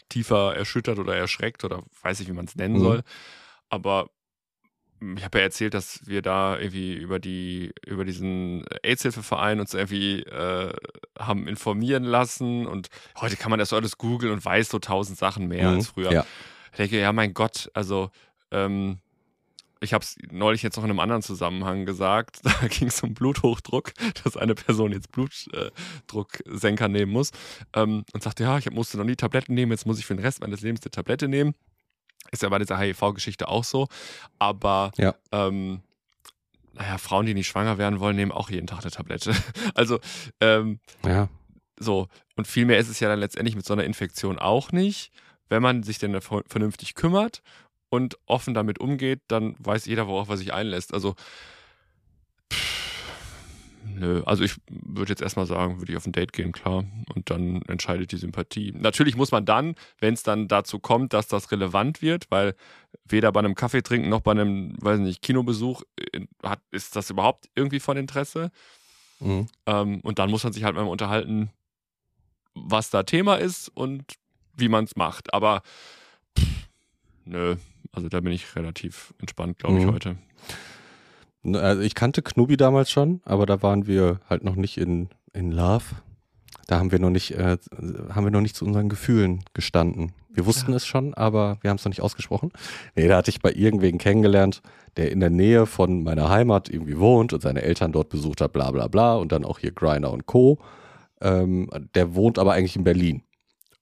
tiefer 0.08 0.56
erschüttert 0.56 0.98
oder 0.98 1.16
erschreckt 1.16 1.64
oder 1.64 1.82
weiß 2.02 2.20
ich, 2.20 2.28
wie 2.28 2.32
man 2.32 2.44
es 2.44 2.56
nennen 2.56 2.76
mhm. 2.76 2.80
soll. 2.80 3.02
Aber 3.68 4.10
ich 5.16 5.24
habe 5.24 5.38
ja 5.38 5.44
erzählt, 5.44 5.74
dass 5.74 6.06
wir 6.06 6.20
da 6.20 6.58
irgendwie 6.58 6.94
über 6.94 7.18
die 7.18 7.72
über 7.86 8.04
diesen 8.04 8.64
AIDS-Hilfeverein 8.82 9.60
uns 9.60 9.74
irgendwie 9.74 10.20
äh, 10.20 10.72
haben 11.18 11.48
informieren 11.48 12.04
lassen 12.04 12.66
und 12.66 12.88
heute 13.20 13.36
kann 13.36 13.50
man 13.50 13.58
das 13.58 13.72
alles 13.72 13.98
googeln 13.98 14.32
und 14.32 14.44
weiß 14.44 14.68
so 14.68 14.78
tausend 14.78 15.18
Sachen 15.18 15.48
mehr 15.48 15.70
mhm, 15.70 15.76
als 15.76 15.88
früher. 15.88 16.12
Ja. 16.12 16.26
Ich 16.72 16.76
denke, 16.76 17.00
ja, 17.00 17.12
mein 17.12 17.34
Gott, 17.34 17.70
also 17.74 18.10
ähm, 18.50 18.98
ich 19.80 19.94
habe 19.94 20.04
es 20.04 20.16
neulich 20.30 20.62
jetzt 20.62 20.76
noch 20.76 20.84
in 20.84 20.90
einem 20.90 21.00
anderen 21.00 21.22
Zusammenhang 21.22 21.86
gesagt. 21.86 22.40
Da 22.60 22.68
ging 22.68 22.88
es 22.88 23.02
um 23.02 23.14
Bluthochdruck, 23.14 23.92
dass 24.22 24.36
eine 24.36 24.54
Person 24.54 24.92
jetzt 24.92 25.10
Blutdrucksenker 25.12 26.88
nehmen 26.88 27.12
muss 27.12 27.30
ähm, 27.74 28.04
und 28.12 28.22
sagte, 28.22 28.42
ja, 28.42 28.58
ich 28.58 28.70
musste 28.70 28.98
noch 28.98 29.04
nie 29.04 29.16
Tabletten 29.16 29.54
nehmen, 29.54 29.72
jetzt 29.72 29.86
muss 29.86 29.98
ich 29.98 30.04
für 30.04 30.14
den 30.14 30.22
Rest 30.22 30.40
meines 30.42 30.60
Lebens 30.60 30.82
eine 30.82 30.90
Tablette 30.90 31.28
nehmen. 31.28 31.54
Ist 32.30 32.42
ja 32.42 32.48
bei 32.48 32.58
dieser 32.58 32.78
HIV-Geschichte 32.78 33.48
auch 33.48 33.64
so. 33.64 33.88
Aber 34.38 34.92
ja. 34.96 35.14
ähm, 35.32 35.82
naja, 36.72 36.98
Frauen, 36.98 37.26
die 37.26 37.34
nicht 37.34 37.48
schwanger 37.48 37.78
werden 37.78 38.00
wollen, 38.00 38.16
nehmen 38.16 38.32
auch 38.32 38.50
jeden 38.50 38.66
Tag 38.66 38.82
eine 38.82 38.90
Tablette. 38.90 39.34
Also, 39.74 40.00
ähm, 40.40 40.80
ja. 41.04 41.28
so. 41.78 42.08
Und 42.36 42.46
viel 42.46 42.64
mehr 42.64 42.78
ist 42.78 42.88
es 42.88 43.00
ja 43.00 43.08
dann 43.08 43.18
letztendlich 43.20 43.56
mit 43.56 43.66
so 43.66 43.74
einer 43.74 43.84
Infektion 43.84 44.38
auch 44.38 44.72
nicht. 44.72 45.12
Wenn 45.48 45.62
man 45.62 45.82
sich 45.82 45.98
denn 45.98 46.18
vernünftig 46.20 46.94
kümmert 46.94 47.42
und 47.88 48.16
offen 48.26 48.54
damit 48.54 48.78
umgeht, 48.78 49.20
dann 49.26 49.56
weiß 49.58 49.86
jeder, 49.86 50.06
worauf 50.06 50.28
er 50.28 50.36
sich 50.36 50.52
einlässt. 50.52 50.94
Also, 50.94 51.16
Nö, 53.84 54.22
also 54.24 54.44
ich 54.44 54.56
würde 54.68 55.10
jetzt 55.10 55.22
erstmal 55.22 55.46
sagen, 55.46 55.80
würde 55.80 55.92
ich 55.92 55.96
auf 55.96 56.06
ein 56.06 56.12
Date 56.12 56.32
gehen, 56.32 56.52
klar. 56.52 56.84
Und 57.14 57.30
dann 57.30 57.62
entscheidet 57.62 58.12
die 58.12 58.16
Sympathie. 58.16 58.72
Natürlich 58.72 59.16
muss 59.16 59.32
man 59.32 59.44
dann, 59.44 59.74
wenn 59.98 60.14
es 60.14 60.22
dann 60.22 60.48
dazu 60.48 60.78
kommt, 60.78 61.12
dass 61.12 61.28
das 61.28 61.50
relevant 61.50 62.02
wird, 62.02 62.30
weil 62.30 62.54
weder 63.04 63.32
bei 63.32 63.40
einem 63.40 63.54
Kaffee 63.54 63.82
trinken 63.82 64.08
noch 64.08 64.20
bei 64.20 64.32
einem, 64.32 64.74
weiß 64.80 65.00
nicht, 65.00 65.22
Kinobesuch 65.22 65.82
äh, 65.96 66.20
hat, 66.42 66.60
ist 66.70 66.96
das 66.96 67.10
überhaupt 67.10 67.48
irgendwie 67.54 67.80
von 67.80 67.96
Interesse. 67.96 68.50
Mhm. 69.20 69.46
Ähm, 69.66 70.00
und 70.00 70.18
dann 70.18 70.30
muss 70.30 70.44
man 70.44 70.52
sich 70.52 70.64
halt 70.64 70.74
mal 70.74 70.82
unterhalten, 70.82 71.50
was 72.54 72.90
da 72.90 73.02
Thema 73.02 73.36
ist 73.36 73.68
und 73.68 74.04
wie 74.54 74.68
man 74.68 74.84
es 74.84 74.96
macht. 74.96 75.32
Aber 75.32 75.62
pff, 76.38 76.68
nö, 77.24 77.56
also 77.92 78.08
da 78.08 78.20
bin 78.20 78.32
ich 78.32 78.56
relativ 78.56 79.14
entspannt, 79.18 79.58
glaube 79.58 79.78
ich, 79.78 79.86
mhm. 79.86 79.92
heute. 79.92 80.16
Also 81.44 81.82
ich 81.82 81.94
kannte 81.94 82.22
Knubi 82.22 82.56
damals 82.56 82.90
schon, 82.90 83.20
aber 83.24 83.46
da 83.46 83.62
waren 83.62 83.86
wir 83.86 84.20
halt 84.28 84.44
noch 84.44 84.56
nicht 84.56 84.76
in, 84.76 85.08
in 85.32 85.52
Love. 85.52 85.84
Da 86.66 86.78
haben 86.78 86.92
wir 86.92 86.98
noch 86.98 87.10
nicht, 87.10 87.32
äh, 87.32 87.56
haben 88.12 88.24
wir 88.24 88.30
noch 88.30 88.40
nicht 88.40 88.54
zu 88.54 88.64
unseren 88.64 88.88
Gefühlen 88.88 89.42
gestanden. 89.54 90.12
Wir 90.28 90.46
wussten 90.46 90.70
ja. 90.70 90.76
es 90.76 90.86
schon, 90.86 91.14
aber 91.14 91.58
wir 91.62 91.70
haben 91.70 91.76
es 91.76 91.84
noch 91.84 91.90
nicht 91.90 92.02
ausgesprochen. 92.02 92.52
Nee, 92.94 93.08
da 93.08 93.16
hatte 93.16 93.30
ich 93.30 93.40
bei 93.40 93.52
irgendwen 93.52 93.98
kennengelernt, 93.98 94.62
der 94.96 95.10
in 95.10 95.20
der 95.20 95.30
Nähe 95.30 95.66
von 95.66 96.04
meiner 96.04 96.28
Heimat 96.28 96.68
irgendwie 96.68 96.98
wohnt 96.98 97.32
und 97.32 97.42
seine 97.42 97.62
Eltern 97.62 97.90
dort 97.90 98.08
besucht 98.08 98.40
hat, 98.40 98.52
bla 98.52 98.70
bla 98.70 98.86
bla. 98.86 99.14
Und 99.14 99.32
dann 99.32 99.44
auch 99.44 99.58
hier 99.58 99.72
Griner 99.72 100.12
und 100.12 100.26
Co. 100.26 100.58
Ähm, 101.20 101.68
der 101.94 102.14
wohnt 102.14 102.38
aber 102.38 102.52
eigentlich 102.52 102.76
in 102.76 102.84
Berlin. 102.84 103.22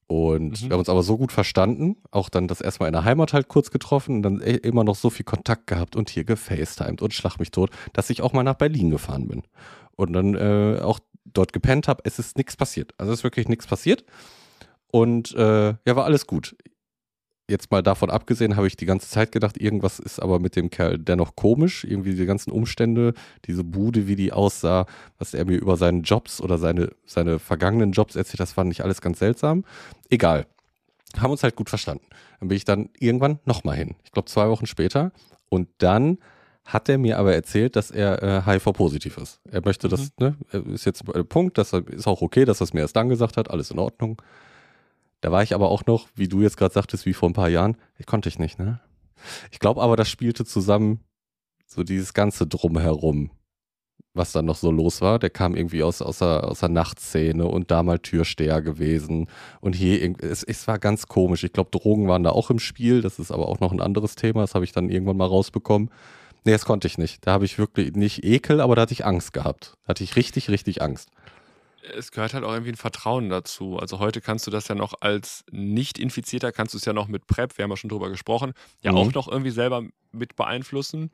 Und 0.09 0.63
mhm. 0.63 0.69
wir 0.69 0.71
haben 0.73 0.81
uns 0.81 0.89
aber 0.89 1.03
so 1.03 1.19
gut 1.19 1.33
verstanden, 1.33 1.97
auch 2.11 2.31
dann 2.31 2.49
das 2.49 2.61
erstmal 2.61 2.89
in 2.89 2.95
der 2.95 3.05
Heimat 3.05 3.35
halt 3.35 3.49
kurz 3.49 3.71
getroffen 3.71 4.17
und 4.17 4.23
dann 4.23 4.41
e-, 4.41 4.57
immer 4.57 4.83
noch 4.83 4.97
so 4.97 5.11
viel 5.11 5.25
Kontakt 5.25 5.67
gehabt 5.67 5.97
und 5.97 6.09
hier 6.09 6.25
gefacetimed 6.25 7.03
und 7.03 7.13
schlag 7.13 7.39
mich 7.39 7.51
tot, 7.51 7.71
dass 7.93 8.09
ich 8.09 8.23
auch 8.23 8.33
mal 8.33 8.43
nach 8.43 8.55
Berlin 8.55 8.91
gefahren 8.91 9.29
bin. 9.29 9.43
Und 9.97 10.15
dann 10.15 10.35
äh, 10.35 10.81
auch 10.81 10.99
dort 11.25 11.53
gepennt 11.53 11.89
habe. 11.89 12.03
Es 12.05 12.19
ist 12.19 12.39
nichts 12.39 12.57
passiert. 12.57 12.95
Also 12.97 13.13
es 13.13 13.21
ist 13.21 13.25
wirklich 13.25 13.49
nichts 13.49 13.67
passiert. 13.67 14.05
Und 14.91 15.35
äh, 15.35 15.69
ja, 15.69 15.97
war 15.97 16.07
alles 16.07 16.27
gut 16.27 16.57
jetzt 17.49 17.71
mal 17.71 17.83
davon 17.83 18.11
abgesehen, 18.11 18.57
habe 18.57 18.67
ich 18.67 18.77
die 18.77 18.87
ganze 18.87 19.09
Zeit 19.09 19.33
gedacht, 19.33 19.61
irgendwas 19.61 19.99
ist 19.99 20.21
aber 20.21 20.39
mit 20.39 20.55
dem 20.55 20.71
Kerl 20.71 20.99
dennoch 20.99 21.35
komisch. 21.35 21.85
Irgendwie 21.85 22.15
die 22.15 22.27
ganzen 22.27 22.51
Umstände, 22.51 23.15
diese 23.47 23.65
Bude, 23.65 24.07
wie 24.07 24.17
die 24.17 24.33
aussah, 24.33 24.87
was 25.19 25.35
er 25.35 25.45
mir 25.45 25.57
über 25.57 25.77
seine 25.77 26.01
Jobs 26.01 26.41
oder 26.41 26.59
seine, 26.59 26.91
seine 27.07 27.39
vergangenen 27.39 27.93
Jobs 27.93 28.17
erzählt, 28.17 28.41
das 28.41 28.53
fand 28.53 28.73
ich 28.73 28.85
alles 28.85 29.01
ganz 29.01 29.19
seltsam. 29.19 29.65
Egal. 30.11 30.47
Haben 31.17 31.31
uns 31.31 31.43
halt 31.43 31.57
gut 31.57 31.71
verstanden. 31.71 32.05
Dann 32.39 32.49
bin 32.49 32.57
ich 32.57 32.65
dann 32.65 32.91
irgendwann 32.99 33.39
nochmal 33.47 33.77
hin. 33.77 33.97
Ich 34.05 34.13
glaube 34.13 34.29
zwei 34.29 34.49
Wochen 34.51 34.67
später. 34.67 35.11
Und 35.49 35.69
dann 35.79 36.19
hat 36.67 36.91
er 36.91 36.99
mir 36.99 37.19
aber 37.19 37.35
erzählt, 37.35 37.77
dass 37.77 37.91
er 37.91 38.23
äh, 38.23 38.43
HIV-positiv 38.45 39.17
ist. 39.17 39.41
Er 39.51 39.63
möchte 39.65 39.87
mhm. 39.87 39.91
das, 39.91 40.13
ne, 40.19 40.37
ist 40.75 40.85
jetzt 40.85 41.03
der 41.09 41.23
Punkt, 41.23 41.57
das 41.57 41.73
ist 41.73 42.07
auch 42.07 42.21
okay, 42.21 42.45
dass 42.45 42.61
er 42.61 42.65
es 42.65 42.75
mir 42.75 42.81
erst 42.81 42.95
dann 42.95 43.09
gesagt 43.09 43.39
hat, 43.39 43.51
alles 43.51 43.71
in 43.71 43.79
Ordnung. 43.79 44.21
Da 45.21 45.33
war 45.33 45.43
ich 45.43 45.55
aber 45.55 45.71
auch 45.71 45.87
noch, 45.87 46.09
wie 46.15 46.29
du 46.29 46.43
jetzt 46.43 46.57
gerade 46.57 46.73
sagtest, 46.73 47.07
wie 47.07 47.13
vor 47.13 47.29
ein 47.29 47.35
paar 47.35 47.49
Jahren, 47.49 47.77
ich 47.99 48.07
konnte 48.07 48.29
ich 48.29 48.39
nicht, 48.39 48.59
ne? 48.59 48.81
Ich 49.51 49.59
glaube 49.59 49.83
aber, 49.83 49.97
das 49.97 50.09
spielte 50.09 50.45
zusammen 50.45 51.01
so 51.67 51.83
dieses 51.83 52.15
ganze 52.15 52.47
Drumherum, 52.47 53.31
was 54.15 54.31
dann 54.31 54.45
noch 54.45 54.57
so 54.57 54.71
los 54.71 55.01
war. 55.01 55.19
Der 55.19 55.31
kam 55.31 55.57
irgendwie 55.57 55.83
aus, 55.83 56.01
aus, 56.03 56.19
der, 56.19 56.45
aus 56.45 56.61
der 56.61 56.69
Nachtszene 56.69 57.47
und 57.47 57.73
da 57.73 57.83
mal 57.83 57.99
Türsteher 57.99 58.63
gewesen. 58.63 59.29
Und 59.61 59.75
hier, 59.75 60.15
es, 60.21 60.45
es 60.45 60.69
war 60.69 60.79
ganz 60.79 61.09
komisch. 61.09 61.43
Ich 61.43 61.53
glaube, 61.53 61.71
Drogen 61.71 62.07
waren 62.07 62.23
da 62.23 62.31
auch 62.31 62.51
im 62.51 62.61
Spiel. 62.61 63.03
Das 63.03 63.19
ist 63.19 63.33
aber 63.33 63.49
auch 63.49 63.59
noch 63.59 63.73
ein 63.73 63.81
anderes 63.81 64.15
Thema. 64.15 64.43
Das 64.43 64.55
habe 64.55 64.65
ich 64.65 64.73
dann 64.73 64.89
irgendwann 64.89 65.17
mal 65.17 65.27
rausbekommen. 65.27 65.91
Nee, 66.45 66.53
das 66.53 66.65
konnte 66.65 66.87
ich 66.87 66.97
nicht. 66.97 67.27
Da 67.27 67.33
habe 67.33 67.45
ich 67.45 67.59
wirklich 67.59 67.95
nicht 67.97 68.25
Ekel, 68.25 68.61
aber 68.61 68.77
da 68.77 68.83
hatte 68.83 68.93
ich 68.93 69.05
Angst 69.05 69.33
gehabt. 69.33 69.75
Da 69.83 69.91
hatte 69.91 70.05
ich 70.05 70.15
richtig, 70.15 70.49
richtig 70.49 70.81
Angst 70.81 71.11
es 71.95 72.11
gehört 72.11 72.35
halt 72.35 72.45
auch 72.45 72.53
irgendwie 72.53 72.73
ein 72.73 72.77
Vertrauen 72.77 73.29
dazu. 73.29 73.79
Also 73.79 73.99
heute 73.99 74.21
kannst 74.21 74.47
du 74.47 74.51
das 74.51 74.69
ja 74.69 74.75
noch 74.75 74.95
als 75.01 75.45
Nicht-Infizierter, 75.51 76.53
kannst 76.53 76.75
du 76.75 76.79
es 76.79 76.85
ja 76.85 76.93
noch 76.93 77.09
mit 77.09 77.27
PrEP, 77.27 77.57
wir 77.57 77.63
haben 77.63 77.71
ja 77.71 77.77
schon 77.77 77.91
drüber 77.91 78.11
gesprochen, 78.11 78.53
ja 78.83 78.93
mhm. 78.93 78.99
auch 78.99 79.13
noch 79.13 79.29
irgendwie 79.29 79.51
selber 79.51 79.83
mit 80.13 80.37
beeinflussen. 80.37 81.11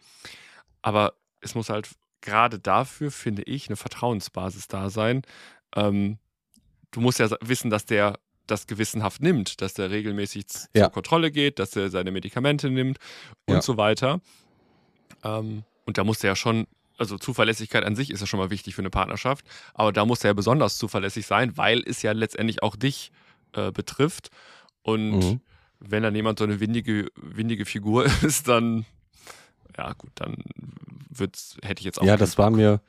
Aber 0.83 1.15
es 1.41 1.55
muss 1.55 1.69
halt 1.69 1.89
gerade 2.21 2.59
dafür, 2.59 3.11
finde 3.11 3.43
ich, 3.43 3.69
eine 3.69 3.77
Vertrauensbasis 3.77 4.69
da 4.69 4.91
sein. 4.91 5.23
Ähm, 5.77 6.19
du 6.91 7.01
musst 7.01 7.19
ja 7.19 7.29
wissen, 7.41 7.71
dass 7.71 7.85
der 7.85 8.19
das 8.47 8.67
gewissenhaft 8.67 9.23
nimmt, 9.23 9.61
dass 9.61 9.75
der 9.75 9.91
regelmäßig 9.91 10.47
ja. 10.75 10.85
zur 10.85 10.93
Kontrolle 10.93 11.31
geht, 11.31 11.59
dass 11.59 11.75
er 11.77 11.91
seine 11.91 12.11
Medikamente 12.11 12.71
nimmt 12.71 12.99
und 13.47 13.55
ja. 13.55 13.63
so 13.63 13.77
weiter. 13.77 14.21
Ähm, 15.23 15.65
und 15.87 15.99
da 15.99 16.05
muss 16.05 16.23
er 16.23 16.31
ja 16.31 16.37
schon 16.37 16.67
also 16.99 17.19
Zuverlässigkeit 17.19 17.85
an 17.85 17.97
sich 17.97 18.11
ist 18.11 18.21
ja 18.21 18.27
schon 18.27 18.39
mal 18.41 18.51
wichtig 18.51 18.75
für 18.75 18.83
eine 18.83 18.91
Partnerschaft, 18.91 19.45
aber 19.75 19.93
da 19.93 20.05
muss 20.05 20.23
er 20.25 20.31
ja 20.31 20.35
besonders 20.35 20.79
zuverlässig 20.79 21.27
sein, 21.27 21.57
weil 21.57 21.83
es 21.87 22.03
ja 22.03 22.13
letztendlich 22.13 22.63
auch 22.63 22.77
dich 22.77 23.11
äh, 23.53 23.73
betrifft. 23.73 24.31
Und 24.83 25.19
mhm. 25.19 25.41
wenn 25.81 26.03
dann 26.03 26.15
jemand 26.15 26.39
so 26.39 26.45
eine 26.45 26.61
windige, 26.61 27.09
windige 27.17 27.65
Figur 27.65 28.07
ist, 28.23 28.49
dann 28.49 28.85
ja 29.77 29.93
gut, 29.95 30.13
dann 30.15 30.37
wird's, 31.11 31.57
hätte 31.63 31.81
ich 31.81 31.85
jetzt 31.85 32.01
auch. 32.01 32.05
Ja, 32.05 32.17
das 32.17 32.37
Bock. 32.37 32.45
war 32.45 32.51
mir, 32.51 32.81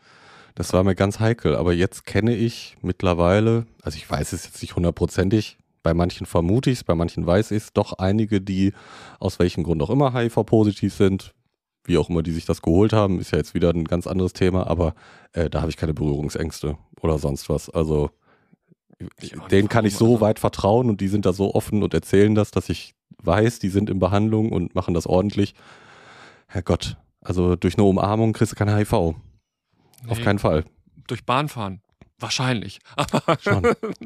das 0.56 0.74
war 0.74 0.84
mir 0.84 0.96
ganz 0.96 1.20
heikel, 1.20 1.56
aber 1.56 1.74
jetzt 1.74 2.06
kenne 2.06 2.36
ich 2.36 2.78
mittlerweile, 2.82 3.66
also 3.82 3.98
ich 3.98 4.10
weiß 4.10 4.34
es 4.34 4.46
jetzt 4.46 4.62
nicht 4.62 4.76
hundertprozentig, 4.76 5.58
bei 5.84 5.94
manchen 5.94 6.26
vermute 6.26 6.70
ich 6.70 6.80
es, 6.80 6.84
bei 6.84 6.96
manchen 6.96 7.26
weiß 7.26 7.52
ich 7.52 7.64
es, 7.64 7.74
doch 7.74 7.94
einige, 7.94 8.42
die 8.42 8.74
aus 9.20 9.40
welchem 9.40 9.64
Grund 9.64 9.82
auch 9.82 9.90
immer 9.90 10.14
HIV-positiv 10.14 10.94
sind, 10.94 11.34
wie 11.86 11.98
auch 11.98 12.10
immer 12.10 12.24
die 12.24 12.32
sich 12.32 12.46
das 12.46 12.62
geholt 12.62 12.94
haben, 12.94 13.20
ist 13.20 13.32
ja 13.32 13.38
jetzt 13.38 13.54
wieder 13.54 13.70
ein 13.70 13.86
ganz 13.86 14.08
anderes 14.08 14.34
Thema, 14.34 14.68
aber 14.68 14.96
äh, 15.34 15.50
da 15.50 15.62
habe 15.62 15.70
ich 15.70 15.78
keine 15.78 15.94
Berührungsängste 15.94 16.78
oder 17.02 17.18
sonst 17.18 17.50
was. 17.50 17.70
Also 17.70 18.10
denen 19.52 19.70
kann 19.70 19.86
ich 19.86 19.96
so 19.96 20.22
weit 20.22 20.40
vertrauen 20.40 20.90
und 20.90 21.02
die 21.02 21.08
sind 21.08 21.26
da 21.26 21.34
so 21.34 21.54
offen 21.54 21.84
und 21.84 21.94
erzählen 21.94 22.34
das, 22.36 22.52
dass 22.52 22.70
ich 22.70 22.96
weiß, 23.22 23.60
die 23.60 23.70
sind 23.70 23.90
in 23.90 24.00
Behandlung 24.00 24.52
und 24.52 24.76
machen 24.76 24.94
das 24.94 25.08
ordentlich. 25.08 25.54
Herrgott, 26.48 26.98
also 27.22 27.56
durch 27.56 27.78
eine 27.78 27.84
Umarmung 27.84 28.34
kriegst 28.34 28.54
du 28.54 28.56
keine 28.56 28.76
HIV. 28.76 28.92
Nee, 28.92 30.12
Auf 30.12 30.22
keinen 30.22 30.40
Fall. 30.40 30.64
Durch 31.08 31.26
Bahnfahren. 31.26 31.82
Wahrscheinlich. 32.20 32.80
Schon. 33.42 33.64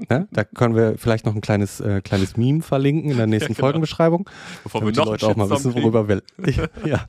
Ja, 0.09 0.25
da 0.31 0.43
können 0.43 0.75
wir 0.75 0.97
vielleicht 0.97 1.25
noch 1.25 1.35
ein 1.35 1.41
kleines, 1.41 1.79
äh, 1.79 2.01
kleines 2.01 2.37
Meme 2.37 2.61
verlinken 2.61 3.11
in 3.11 3.17
der 3.17 3.27
nächsten 3.27 3.51
ja, 3.51 3.55
genau. 3.55 3.67
Folgenbeschreibung. 3.67 4.29
Bevor 4.63 4.83
wir 4.83 4.91
die 4.91 4.99
Leute 4.99 5.27
auch 5.27 5.35
mal 5.35 5.49
wissen, 5.49 5.75
worüber 5.75 6.07
wir. 6.07 6.23
ja. 6.85 7.05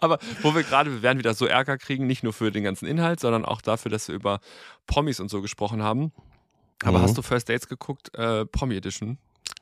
Aber 0.00 0.18
wo 0.42 0.54
wir 0.54 0.62
gerade, 0.62 0.92
wir 0.92 1.02
werden 1.02 1.18
wieder 1.18 1.34
so 1.34 1.46
Ärger 1.46 1.78
kriegen, 1.78 2.06
nicht 2.06 2.22
nur 2.22 2.32
für 2.32 2.50
den 2.50 2.64
ganzen 2.64 2.86
Inhalt, 2.86 3.20
sondern 3.20 3.44
auch 3.44 3.60
dafür, 3.60 3.90
dass 3.90 4.08
wir 4.08 4.14
über 4.14 4.40
Promis 4.86 5.20
und 5.20 5.30
so 5.30 5.42
gesprochen 5.42 5.82
haben. 5.82 6.12
Aber 6.84 6.98
mhm. 6.98 7.02
hast 7.02 7.18
du 7.18 7.22
First 7.22 7.48
Dates 7.48 7.68
geguckt, 7.68 8.14
äh, 8.16 8.44
Promi 8.46 8.76
Edition? 8.76 9.18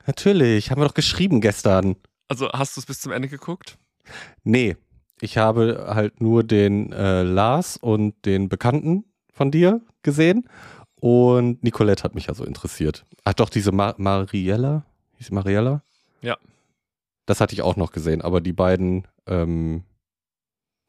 Natürlich, 0.07 0.71
haben 0.71 0.81
wir 0.81 0.87
doch 0.87 0.95
geschrieben 0.95 1.41
gestern. 1.41 1.97
Also 2.29 2.51
hast 2.53 2.77
du 2.77 2.81
es 2.81 2.87
bis 2.87 3.01
zum 3.01 3.13
Ende 3.13 3.29
geguckt? 3.29 3.77
Nee, 4.45 4.77
ich 5.21 5.37
habe 5.37 5.87
halt 5.95 6.21
nur 6.21 6.45
den 6.45 6.93
äh, 6.93 7.23
Lars 7.23 7.77
und 7.77 8.25
den 8.25 8.49
Bekannten 8.49 9.05
von 9.33 9.51
dir 9.51 9.81
gesehen 10.03 10.49
und 11.01 11.63
Nicolette 11.63 12.03
hat 12.05 12.15
mich 12.15 12.27
ja 12.27 12.35
so 12.35 12.45
interessiert. 12.45 13.05
Ach 13.25 13.35
doch, 13.35 13.49
diese 13.49 13.73
Ma 13.73 13.95
Mariella, 13.97 14.85
hieß 15.17 15.31
Mariella? 15.31 15.83
Ja. 16.23 16.37
Das 17.27 17.41
hatte 17.41 17.55
ich 17.55 17.63
auch 17.63 17.77
noch 17.77 17.93
gesehen, 17.93 18.23
aber 18.23 18.41
die 18.41 18.53
beiden 18.53 19.07
ähm, 19.27 19.85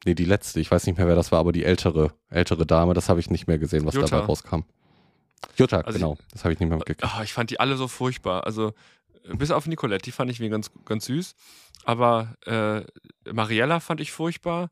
Nee, 0.04 0.14
die 0.14 0.24
letzte. 0.24 0.60
Ich 0.60 0.70
weiß 0.70 0.86
nicht 0.86 0.98
mehr, 0.98 1.06
wer 1.06 1.14
das 1.14 1.32
war, 1.32 1.38
aber 1.38 1.52
die 1.52 1.64
ältere, 1.64 2.12
ältere 2.28 2.66
Dame, 2.66 2.94
das 2.94 3.08
habe 3.08 3.20
ich 3.20 3.30
nicht 3.30 3.46
mehr 3.46 3.58
gesehen, 3.58 3.84
was 3.86 3.94
Jutta. 3.94 4.08
dabei 4.08 4.26
rauskam. 4.26 4.60
Jutta, 5.56 5.80
also 5.80 5.98
genau. 5.98 6.14
Ich, 6.14 6.32
das 6.32 6.44
habe 6.44 6.52
ich 6.54 6.60
nicht 6.60 6.68
mehr 6.68 6.78
mitgekriegt. 6.78 7.12
Oh, 7.16 7.22
ich 7.22 7.32
fand 7.32 7.50
die 7.50 7.60
alle 7.60 7.76
so 7.76 7.88
furchtbar. 7.88 8.44
Also, 8.44 8.74
bis 9.24 9.50
auf 9.50 9.66
Nicolette, 9.66 10.04
die 10.04 10.12
fand 10.12 10.30
ich 10.30 10.40
mir 10.40 10.50
ganz, 10.50 10.70
ganz 10.84 11.06
süß. 11.06 11.34
Aber 11.84 12.36
äh, 12.46 12.82
Mariella 13.32 13.80
fand 13.80 14.00
ich 14.00 14.12
furchtbar, 14.12 14.70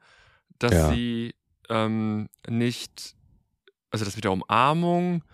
dass 0.59 0.73
ja. 0.73 0.93
sie 0.93 1.35
ähm, 1.69 2.29
nicht, 2.49 3.15
also 3.91 4.05
das 4.05 4.17
mit 4.17 4.25
der 4.25 4.33
Umarmung, 4.33 5.25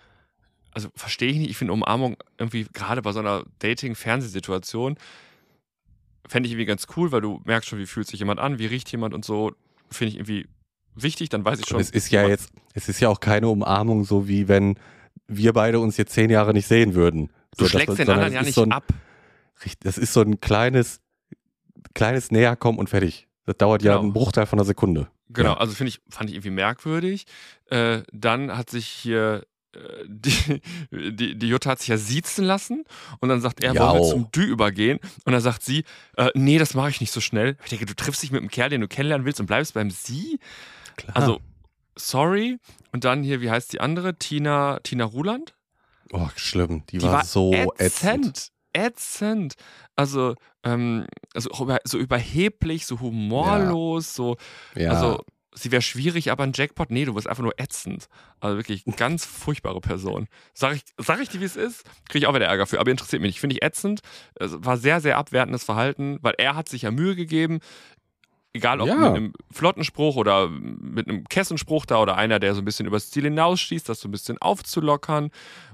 also 0.73 0.91
verstehe 0.95 1.31
ich 1.31 1.39
nicht. 1.39 1.51
Ich 1.51 1.57
finde 1.57 1.73
Umarmung 1.73 2.17
irgendwie 2.39 2.67
gerade 2.73 3.03
bei 3.03 3.13
so 3.13 3.21
einer 3.21 3.45
Dating-Fernsehsituation, 3.61 4.97
fände 6.27 6.47
ich 6.47 6.53
irgendwie 6.53 6.67
ganz 6.67 6.87
cool, 6.97 7.13
weil 7.13 7.21
du 7.21 7.41
merkst 7.45 7.69
schon, 7.69 7.79
wie 7.79 7.87
fühlt 7.87 8.07
sich 8.07 8.21
jemand 8.21 8.41
an, 8.41 8.59
wie 8.59 8.67
riecht 8.67 8.91
jemand 8.93 9.15
und 9.15 9.25
so 9.25 9.53
finde 9.91 10.11
ich 10.11 10.17
irgendwie 10.17 10.49
wichtig, 10.95 11.29
dann 11.29 11.45
weiß 11.45 11.61
ich 11.61 11.67
schon. 11.67 11.77
Und 11.77 11.83
es 11.83 11.91
ist 11.91 12.11
ja 12.11 12.27
jetzt, 12.27 12.51
es 12.75 12.89
ist 12.89 13.01
ja 13.01 13.09
auch 13.09 13.21
keine 13.21 13.49
Umarmung, 13.49 14.05
so 14.05 14.29
wie 14.29 14.49
wenn 14.49 14.79
wir 15.29 15.53
beide 15.53 15.81
uns 15.81 15.97
jetzt 15.97 16.13
zehn 16.13 16.31
Jahre 16.31 16.53
nicht 16.53 16.67
sehen 16.67 16.95
würden. 16.95 17.31
Du 17.57 17.65
so, 17.65 17.71
schlägst 17.71 17.99
den 17.99 18.09
anderen 18.09 18.33
ja 18.33 18.43
nicht 18.43 18.55
so 18.55 18.63
ein, 18.63 18.73
ab. 18.73 18.85
Das 19.81 19.99
ist 19.99 20.13
so 20.13 20.21
ein 20.21 20.41
kleines, 20.41 21.01
kleines 21.95 22.31
Näherkommen 22.31 22.79
und 22.79 22.91
fertig. 22.91 23.27
Das 23.47 23.57
dauert 23.57 23.83
genau. 23.83 23.95
ja 23.95 24.01
einen 24.01 24.13
Bruchteil 24.13 24.47
von 24.47 24.59
einer 24.59 24.67
Sekunde. 24.67 25.09
Genau, 25.31 25.51
ja. 25.51 25.57
also 25.57 25.75
finde 25.75 25.89
ich, 25.91 26.01
fand 26.09 26.31
ich 26.31 26.37
irgendwie 26.37 26.51
merkwürdig. 26.51 27.27
Äh, 27.67 28.03
dann 28.13 28.57
hat 28.57 28.71
sich 28.71 28.87
hier 28.87 29.47
die, 30.07 30.61
die, 30.91 31.37
die 31.39 31.49
Jutta 31.49 31.71
hat 31.71 31.79
sich 31.81 31.89
ja 31.89 31.97
siezen 31.97 32.45
lassen 32.45 32.85
und 33.21 33.29
dann 33.29 33.41
sagt 33.41 33.63
er, 33.63 33.75
ja, 33.75 33.81
wollen 33.93 34.03
wir 34.03 34.09
zum 34.11 34.31
Dü 34.33 34.43
übergehen? 34.45 34.99
Und 35.25 35.33
dann 35.33 35.41
sagt 35.41 35.63
sie, 35.63 35.85
äh, 36.17 36.31
nee, 36.35 36.59
das 36.59 36.75
mache 36.75 36.91
ich 36.91 37.01
nicht 37.01 37.13
so 37.13 37.21
schnell. 37.21 37.57
Ich 37.65 37.71
denke, 37.71 37.87
du 37.87 37.95
triffst 37.95 38.23
dich 38.23 38.31
mit 38.31 38.41
einem 38.41 38.51
Kerl, 38.51 38.71
den 38.71 38.81
du 38.81 38.89
kennenlernen 38.89 39.25
willst 39.27 39.41
und 39.41 39.47
bleibst 39.47 39.75
beim 39.75 39.91
Sie? 39.91 40.39
Klar. 40.97 41.17
Also, 41.17 41.41
sorry. 41.97 42.59
Und 42.93 43.05
dann 43.05 43.23
hier, 43.23 43.41
wie 43.41 43.51
heißt 43.51 43.73
die 43.73 43.81
andere? 43.81 44.19
Tina, 44.19 44.81
Tina 44.83 45.05
Ruland? 45.05 45.55
Oh, 46.13 46.29
schlimm. 46.37 46.85
Die, 46.91 46.99
Die 46.99 47.05
war, 47.07 47.13
war 47.15 47.25
so 47.25 47.53
ätzend. 47.53 47.79
ätzend. 47.81 48.53
Ätzend. 48.73 49.55
Also, 49.97 50.35
ähm, 50.63 51.07
also 51.35 51.51
so 51.85 51.99
überheblich, 51.99 52.87
so 52.87 53.01
humorlos, 53.01 54.15
so, 54.15 54.37
Ja. 54.75 54.91
also 54.91 55.25
sie 55.55 55.73
wäre 55.73 55.83
schwierig, 55.83 56.31
aber 56.31 56.45
ein 56.45 56.53
Jackpot, 56.55 56.91
nee, 56.91 57.05
du 57.05 57.15
wirst 57.15 57.27
einfach 57.27 57.43
nur 57.43 57.59
ätzend. 57.59 58.09
Also 58.41 58.57
wirklich 58.59 58.85
ganz 58.97 59.25
furchtbare 59.25 59.81
Person. 59.81 60.29
Sag 60.53 60.77
ich, 60.77 60.83
sag 60.99 61.21
ich 61.21 61.29
dir, 61.29 61.41
wie 61.41 61.45
es 61.45 61.57
ist, 61.57 61.85
kriege 62.09 62.25
ich 62.25 62.27
auch 62.27 62.35
wieder 62.35 62.47
Ärger 62.47 62.67
für, 62.67 62.79
aber 62.81 62.91
interessiert 62.91 63.23
mich 63.23 63.31
nicht. 63.31 63.41
Finde 63.41 63.57
ich 63.57 63.63
ätzend. 63.63 64.01
Es 64.35 64.53
war 64.65 64.77
sehr, 64.77 65.01
sehr 65.01 65.17
abwertendes 65.19 65.65
Verhalten, 65.65 66.19
weil 66.23 66.35
er 66.39 66.57
hat 66.57 66.69
sich 66.69 66.83
ja 66.83 66.91
Mühe 66.91 67.17
gegeben, 67.17 67.61
egal 68.53 68.81
ob 68.81 68.89
Ja. 68.89 68.97
mit 68.97 69.09
einem 69.09 69.33
flotten 69.51 69.85
Spruch 69.85 70.17
oder 70.17 70.49
mit 70.49 71.09
einem 71.09 71.25
Kessenspruch 71.25 71.87
da 71.87 72.01
oder 72.01 72.17
einer, 72.17 72.39
der 72.39 72.55
so 72.55 72.61
ein 72.61 72.65
bisschen 72.65 72.87
übers 72.87 73.11
Ziel 73.11 73.25
hinausschießt, 73.25 73.89
das 73.89 74.01
so 74.01 74.09
ein 74.09 74.13
bisschen 74.13 74.39
aufzulockern. 74.39 75.31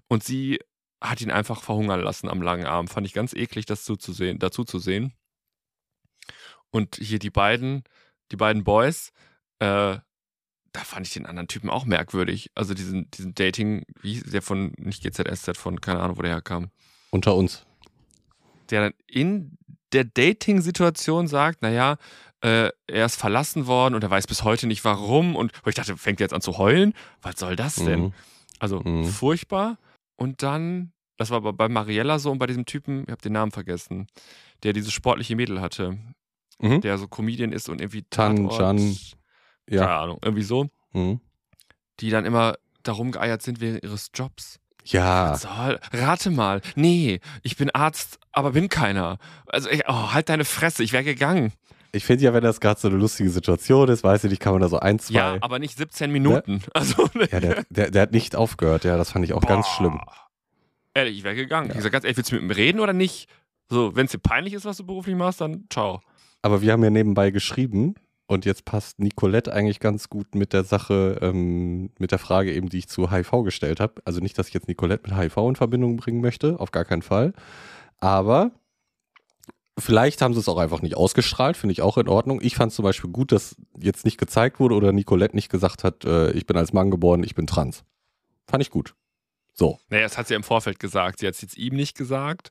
Und 0.08 0.22
sie 0.22 0.60
hat 1.00 1.20
ihn 1.20 1.30
einfach 1.32 1.62
verhungern 1.62 2.00
lassen 2.00 2.28
am 2.28 2.42
langen 2.42 2.66
Arm. 2.66 2.86
Fand 2.86 3.06
ich 3.06 3.12
ganz 3.12 3.32
eklig, 3.34 3.66
das 3.66 3.84
zuzusehen, 3.84 4.38
dazu 4.38 4.64
zu 4.64 4.78
sehen. 4.78 5.12
Und 6.70 6.96
hier 6.96 7.18
die 7.18 7.30
beiden, 7.30 7.82
die 8.30 8.36
beiden 8.36 8.64
Boys, 8.64 9.12
äh, 9.62 9.98
da 10.74 10.80
fand 10.84 11.06
ich 11.06 11.12
den 11.12 11.26
anderen 11.26 11.48
Typen 11.48 11.68
auch 11.70 11.84
merkwürdig. 11.84 12.50
Also 12.54 12.72
diesen, 12.74 13.10
diesen 13.10 13.34
Dating, 13.34 13.84
wie 14.00 14.14
hieß 14.14 14.24
der 14.24 14.40
von, 14.42 14.72
nicht 14.78 15.02
GZSZ, 15.02 15.56
von, 15.58 15.80
keine 15.80 16.00
Ahnung, 16.00 16.16
wo 16.16 16.22
der 16.22 16.30
herkam. 16.32 16.70
Unter 17.10 17.34
uns. 17.34 17.66
Der 18.70 18.80
dann 18.82 18.94
in 19.06 19.58
der 19.92 20.04
Dating-Situation 20.04 21.28
sagt, 21.28 21.60
naja, 21.60 21.96
äh, 22.40 22.70
er 22.86 23.06
ist 23.06 23.16
verlassen 23.16 23.66
worden 23.66 23.94
und 23.94 24.02
er 24.02 24.10
weiß 24.10 24.26
bis 24.26 24.44
heute 24.44 24.66
nicht 24.66 24.82
warum. 24.84 25.36
Und 25.36 25.52
ich 25.66 25.74
dachte, 25.74 25.96
fängt 25.98 26.20
er 26.20 26.24
jetzt 26.24 26.32
an 26.32 26.40
zu 26.40 26.56
heulen? 26.56 26.94
Was 27.20 27.38
soll 27.38 27.54
das 27.54 27.74
denn? 27.76 28.00
Mhm. 28.04 28.12
Also 28.58 28.80
Mhm. 28.80 29.04
furchtbar. 29.04 29.76
Und 30.16 30.42
dann, 30.42 30.92
das 31.18 31.28
war 31.30 31.36
aber 31.36 31.52
bei 31.52 31.68
Mariella 31.68 32.18
so 32.18 32.30
und 32.30 32.38
bei 32.38 32.46
diesem 32.46 32.64
Typen, 32.64 33.02
ich 33.04 33.10
habe 33.10 33.20
den 33.20 33.32
Namen 33.34 33.52
vergessen, 33.52 34.06
der 34.62 34.72
dieses 34.72 34.92
sportliche 34.92 35.36
Mädel 35.36 35.60
hatte, 35.60 35.98
Mhm. 36.60 36.80
der 36.80 36.96
so 36.96 37.08
Comedian 37.08 37.52
ist 37.52 37.68
und 37.68 37.80
irgendwie 37.82 38.04
Tan, 38.08 38.36
Tatort- 38.48 39.16
Chan. 39.72 39.80
keine 39.80 39.90
Ja. 39.92 40.02
Ahnung, 40.02 40.18
irgendwie 40.22 40.42
so, 40.42 40.68
Mhm. 40.92 41.20
die 42.00 42.10
dann 42.10 42.24
immer 42.24 42.54
darum 42.82 43.12
geeiert 43.12 43.42
sind 43.42 43.60
wegen 43.60 43.78
ihres 43.78 44.10
Jobs. 44.14 44.58
Ja. 44.84 45.30
Was 45.32 45.42
soll? 45.42 45.78
Rate 45.92 46.30
mal. 46.30 46.60
Nee, 46.74 47.20
ich 47.42 47.56
bin 47.56 47.70
Arzt, 47.70 48.18
aber 48.32 48.50
bin 48.52 48.68
keiner. 48.68 49.18
Also, 49.46 49.68
ich, 49.70 49.82
oh, 49.86 50.12
halt 50.12 50.28
deine 50.28 50.44
Fresse, 50.44 50.82
ich 50.82 50.92
wäre 50.92 51.04
gegangen. 51.04 51.52
Ich 51.92 52.04
finde 52.04 52.24
ja, 52.24 52.32
wenn 52.32 52.42
das 52.42 52.58
gerade 52.58 52.80
so 52.80 52.88
eine 52.88 52.96
lustige 52.96 53.28
Situation 53.30 53.88
ist, 53.90 54.02
weiß 54.02 54.24
ich 54.24 54.30
nicht, 54.30 54.40
kann 54.40 54.54
man 54.54 54.62
da 54.62 54.68
so 54.68 54.80
ein, 54.80 54.98
zwei. 54.98 55.14
Ja, 55.14 55.36
aber 55.42 55.58
nicht 55.58 55.76
17 55.76 56.10
Minuten. 56.10 56.62
Also, 56.74 57.08
Ja, 57.30 57.38
der, 57.38 57.64
der, 57.70 57.90
der 57.90 58.02
hat 58.02 58.12
nicht 58.12 58.34
aufgehört, 58.34 58.84
ja, 58.84 58.96
das 58.96 59.12
fand 59.12 59.24
ich 59.26 59.34
auch 59.34 59.42
ganz 59.42 59.66
Boah. 59.66 59.74
schlimm. 59.76 60.00
Ehrlich, 60.94 61.18
ich 61.18 61.22
wäre 61.24 61.34
gegangen. 61.36 61.68
Ja. 61.70 61.76
Ich 61.76 61.82
sag 61.82 61.92
ganz 61.92 62.04
ehrlich, 62.04 62.16
willst 62.16 62.32
du 62.32 62.36
mit 62.36 62.44
mir 62.44 62.56
reden 62.56 62.80
oder 62.80 62.92
nicht? 62.92 63.28
So, 63.68 63.94
wenn 63.94 64.06
es 64.06 64.12
dir 64.12 64.18
peinlich 64.18 64.54
ist, 64.54 64.64
was 64.64 64.78
du 64.78 64.84
beruflich 64.86 65.14
machst, 65.16 65.40
dann 65.40 65.64
ciao. 65.70 66.00
Aber 66.42 66.60
wir 66.60 66.72
haben 66.72 66.82
ja 66.82 66.90
nebenbei 66.90 67.30
geschrieben 67.30 67.94
und 68.32 68.44
jetzt 68.44 68.64
passt 68.64 68.98
Nicolette 68.98 69.52
eigentlich 69.52 69.78
ganz 69.78 70.08
gut 70.08 70.34
mit 70.34 70.52
der 70.52 70.64
Sache, 70.64 71.18
ähm, 71.20 71.90
mit 71.98 72.10
der 72.10 72.18
Frage 72.18 72.52
eben, 72.52 72.68
die 72.68 72.78
ich 72.78 72.88
zu 72.88 73.10
HIV 73.10 73.44
gestellt 73.44 73.78
habe. 73.78 74.00
Also 74.04 74.20
nicht, 74.20 74.38
dass 74.38 74.48
ich 74.48 74.54
jetzt 74.54 74.68
Nicolette 74.68 75.08
mit 75.08 75.18
HIV 75.18 75.36
in 75.48 75.56
Verbindung 75.56 75.96
bringen 75.96 76.20
möchte, 76.20 76.58
auf 76.58 76.70
gar 76.70 76.84
keinen 76.84 77.02
Fall. 77.02 77.34
Aber 77.98 78.50
vielleicht 79.78 80.22
haben 80.22 80.34
sie 80.34 80.40
es 80.40 80.48
auch 80.48 80.58
einfach 80.58 80.82
nicht 80.82 80.96
ausgestrahlt, 80.96 81.56
finde 81.56 81.72
ich 81.72 81.82
auch 81.82 81.98
in 81.98 82.08
Ordnung. 82.08 82.40
Ich 82.42 82.56
fand 82.56 82.72
zum 82.72 82.84
Beispiel 82.84 83.10
gut, 83.10 83.32
dass 83.32 83.56
jetzt 83.78 84.04
nicht 84.04 84.18
gezeigt 84.18 84.58
wurde 84.60 84.74
oder 84.74 84.92
Nicolette 84.92 85.36
nicht 85.36 85.50
gesagt 85.50 85.84
hat, 85.84 86.04
äh, 86.04 86.32
ich 86.32 86.46
bin 86.46 86.56
als 86.56 86.72
Mann 86.72 86.90
geboren, 86.90 87.22
ich 87.24 87.34
bin 87.34 87.46
trans. 87.46 87.84
Fand 88.46 88.62
ich 88.62 88.70
gut. 88.70 88.94
So. 89.52 89.78
Naja, 89.90 90.04
das 90.04 90.16
hat 90.16 90.26
sie 90.26 90.34
im 90.34 90.42
Vorfeld 90.42 90.80
gesagt. 90.80 91.18
Sie 91.18 91.26
hat 91.26 91.34
es 91.34 91.42
jetzt 91.42 91.58
ihm 91.58 91.74
nicht 91.74 91.96
gesagt. 91.96 92.50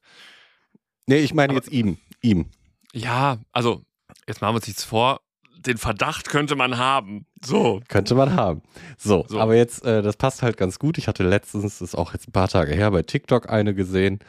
Nee, 1.08 1.18
ich 1.18 1.34
meine 1.34 1.54
jetzt 1.54 1.72
ihm. 1.72 1.98
Ihm. 2.22 2.46
Ja, 2.94 3.40
also, 3.52 3.82
jetzt 4.28 4.42
machen 4.42 4.54
wir 4.54 4.58
uns 4.58 4.68
nichts 4.68 4.84
vor. 4.84 5.22
Den 5.66 5.78
Verdacht 5.78 6.30
könnte 6.30 6.55
man 6.55 6.78
haben. 6.78 7.26
So. 7.43 7.82
Könnte 7.88 8.16
man 8.16 8.36
haben. 8.36 8.62
So, 8.97 9.26
So. 9.28 9.39
aber 9.39 9.55
jetzt, 9.55 9.86
äh, 9.86 10.01
das 10.01 10.18
passt 10.18 10.41
halt 10.41 10.57
ganz 10.57 10.80
gut. 10.80 10.97
Ich 10.97 11.07
hatte 11.07 11.24
letztens, 11.24 11.64
das 11.64 11.82
ist 11.82 11.95
auch 11.95 12.14
jetzt 12.14 12.28
ein 12.28 12.32
paar 12.32 12.47
Tage 12.47 12.74
her, 12.74 12.91
bei 12.91 13.03
TikTok 13.03 13.49
eine 13.49 13.74
gesehen. 13.74 14.20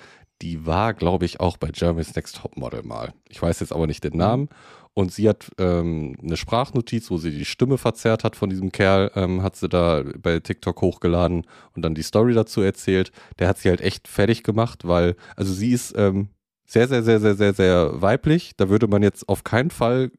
Die 0.43 0.67
war, 0.67 0.93
glaube 0.93 1.25
ich, 1.25 1.41
auch 1.41 1.57
bei 1.57 1.71
Jeremy's 1.73 2.15
Next 2.15 2.37
Topmodel 2.37 2.83
mal. 2.83 3.15
Ich 3.29 3.41
weiß 3.41 3.61
jetzt 3.61 3.73
aber 3.73 3.87
nicht 3.87 4.05
den 4.05 4.17
Namen. 4.17 4.49
Und 4.95 5.11
sie 5.11 5.27
hat 5.29 5.51
ähm, 5.59 6.17
eine 6.23 6.37
Sprachnotiz, 6.37 7.11
wo 7.11 7.17
sie 7.17 7.31
die 7.31 7.47
Stimme 7.47 7.79
verzerrt 7.79 8.25
hat 8.25 8.37
von 8.37 8.51
diesem 8.51 8.73
Kerl, 8.73 9.11
ähm, 9.15 9.43
hat 9.43 9.57
sie 9.57 9.69
da 9.71 10.03
bei 10.19 10.39
TikTok 10.41 10.83
hochgeladen 10.83 11.47
und 11.75 11.83
dann 11.83 11.95
die 11.95 12.03
Story 12.03 12.35
dazu 12.35 12.61
erzählt. 12.61 13.11
Der 13.39 13.49
hat 13.49 13.57
sie 13.57 13.71
halt 13.71 13.81
echt 13.81 14.07
fertig 14.07 14.43
gemacht, 14.43 14.87
weil, 14.87 15.17
also 15.35 15.51
sie 15.55 15.73
ist 15.73 15.95
ähm, 15.97 16.29
sehr, 16.67 16.89
sehr, 16.89 17.03
sehr, 17.03 17.21
sehr, 17.21 17.35
sehr, 17.37 17.55
sehr 17.55 18.03
weiblich. 18.03 18.53
Da 18.59 18.69
würde 18.69 18.87
man 18.87 19.03
jetzt 19.03 19.29
auf 19.31 19.45
keinen 19.45 19.71
Fall 19.71 20.11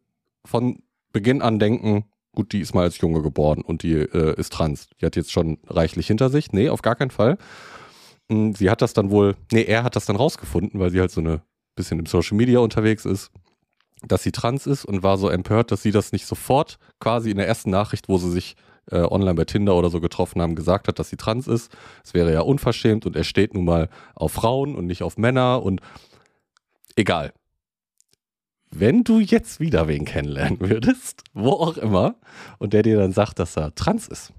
von 0.43 0.79
Beginn 1.13 1.41
an 1.41 1.59
denken, 1.59 2.05
gut, 2.33 2.51
die 2.51 2.59
ist 2.59 2.73
mal 2.73 2.83
als 2.83 2.97
Junge 2.99 3.21
geboren 3.21 3.61
und 3.61 3.83
die 3.83 3.93
äh, 3.93 4.37
ist 4.37 4.51
trans. 4.51 4.89
Die 4.99 5.05
hat 5.05 5.15
jetzt 5.15 5.31
schon 5.31 5.59
reichlich 5.67 6.07
hinter 6.07 6.29
sich. 6.29 6.51
Nee, 6.51 6.69
auf 6.69 6.81
gar 6.81 6.95
keinen 6.95 7.11
Fall. 7.11 7.37
Mm, 8.29 8.51
Sie 8.53 8.69
hat 8.69 8.81
das 8.81 8.93
dann 8.93 9.11
wohl, 9.11 9.35
nee, 9.51 9.63
er 9.63 9.83
hat 9.83 9.95
das 9.95 10.05
dann 10.05 10.15
rausgefunden, 10.15 10.79
weil 10.79 10.91
sie 10.91 10.99
halt 10.99 11.11
so 11.11 11.21
eine 11.21 11.41
bisschen 11.75 11.99
im 11.99 12.05
Social 12.05 12.37
Media 12.37 12.59
unterwegs 12.59 13.05
ist, 13.05 13.31
dass 14.05 14.23
sie 14.23 14.31
trans 14.31 14.67
ist 14.67 14.85
und 14.85 15.03
war 15.03 15.17
so 15.17 15.29
empört, 15.29 15.71
dass 15.71 15.81
sie 15.81 15.91
das 15.91 16.11
nicht 16.11 16.25
sofort 16.25 16.77
quasi 16.99 17.31
in 17.31 17.37
der 17.37 17.47
ersten 17.47 17.69
Nachricht, 17.69 18.09
wo 18.09 18.17
sie 18.17 18.31
sich 18.31 18.55
äh, 18.91 18.97
online 18.97 19.35
bei 19.35 19.45
Tinder 19.45 19.75
oder 19.75 19.89
so 19.89 20.01
getroffen 20.01 20.41
haben, 20.41 20.55
gesagt 20.55 20.87
hat, 20.87 20.99
dass 20.99 21.09
sie 21.09 21.17
trans 21.17 21.47
ist. 21.47 21.71
Es 22.03 22.13
wäre 22.13 22.33
ja 22.33 22.41
unverschämt 22.41 23.05
und 23.05 23.15
er 23.15 23.23
steht 23.23 23.53
nun 23.53 23.65
mal 23.65 23.89
auf 24.15 24.33
Frauen 24.33 24.75
und 24.75 24.87
nicht 24.87 25.03
auf 25.03 25.17
Männer 25.17 25.63
und 25.63 25.81
egal. 26.95 27.33
Wenn 28.75 29.03
du 29.03 29.19
jetzt 29.19 29.59
wieder 29.59 29.87
wen 29.87 30.03
kennenlernen 30.03 30.59
würdest, 30.59 31.23
wo 31.33 31.51
auch 31.51 31.77
immer, 31.77 32.15
und 32.57 32.73
der 32.73 32.81
dir 32.81 32.97
dann 32.97 33.11
sagt, 33.11 33.37
dass 33.37 33.55
er 33.55 33.75
trans 33.75 34.07
ist. 34.07 34.33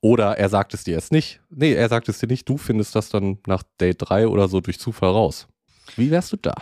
Oder 0.00 0.38
er 0.38 0.48
sagt 0.48 0.72
es 0.72 0.84
dir 0.84 0.94
erst 0.94 1.10
nicht. 1.10 1.40
Nee, 1.50 1.72
er 1.72 1.88
sagt 1.88 2.08
es 2.08 2.20
dir 2.20 2.28
nicht. 2.28 2.48
Du 2.48 2.58
findest 2.58 2.94
das 2.94 3.08
dann 3.08 3.38
nach 3.46 3.64
Date 3.80 3.96
3 4.00 4.28
oder 4.28 4.46
so 4.46 4.60
durch 4.60 4.78
Zufall 4.78 5.10
raus. 5.10 5.48
Wie 5.96 6.12
wärst 6.12 6.32
du 6.32 6.36
da? 6.36 6.54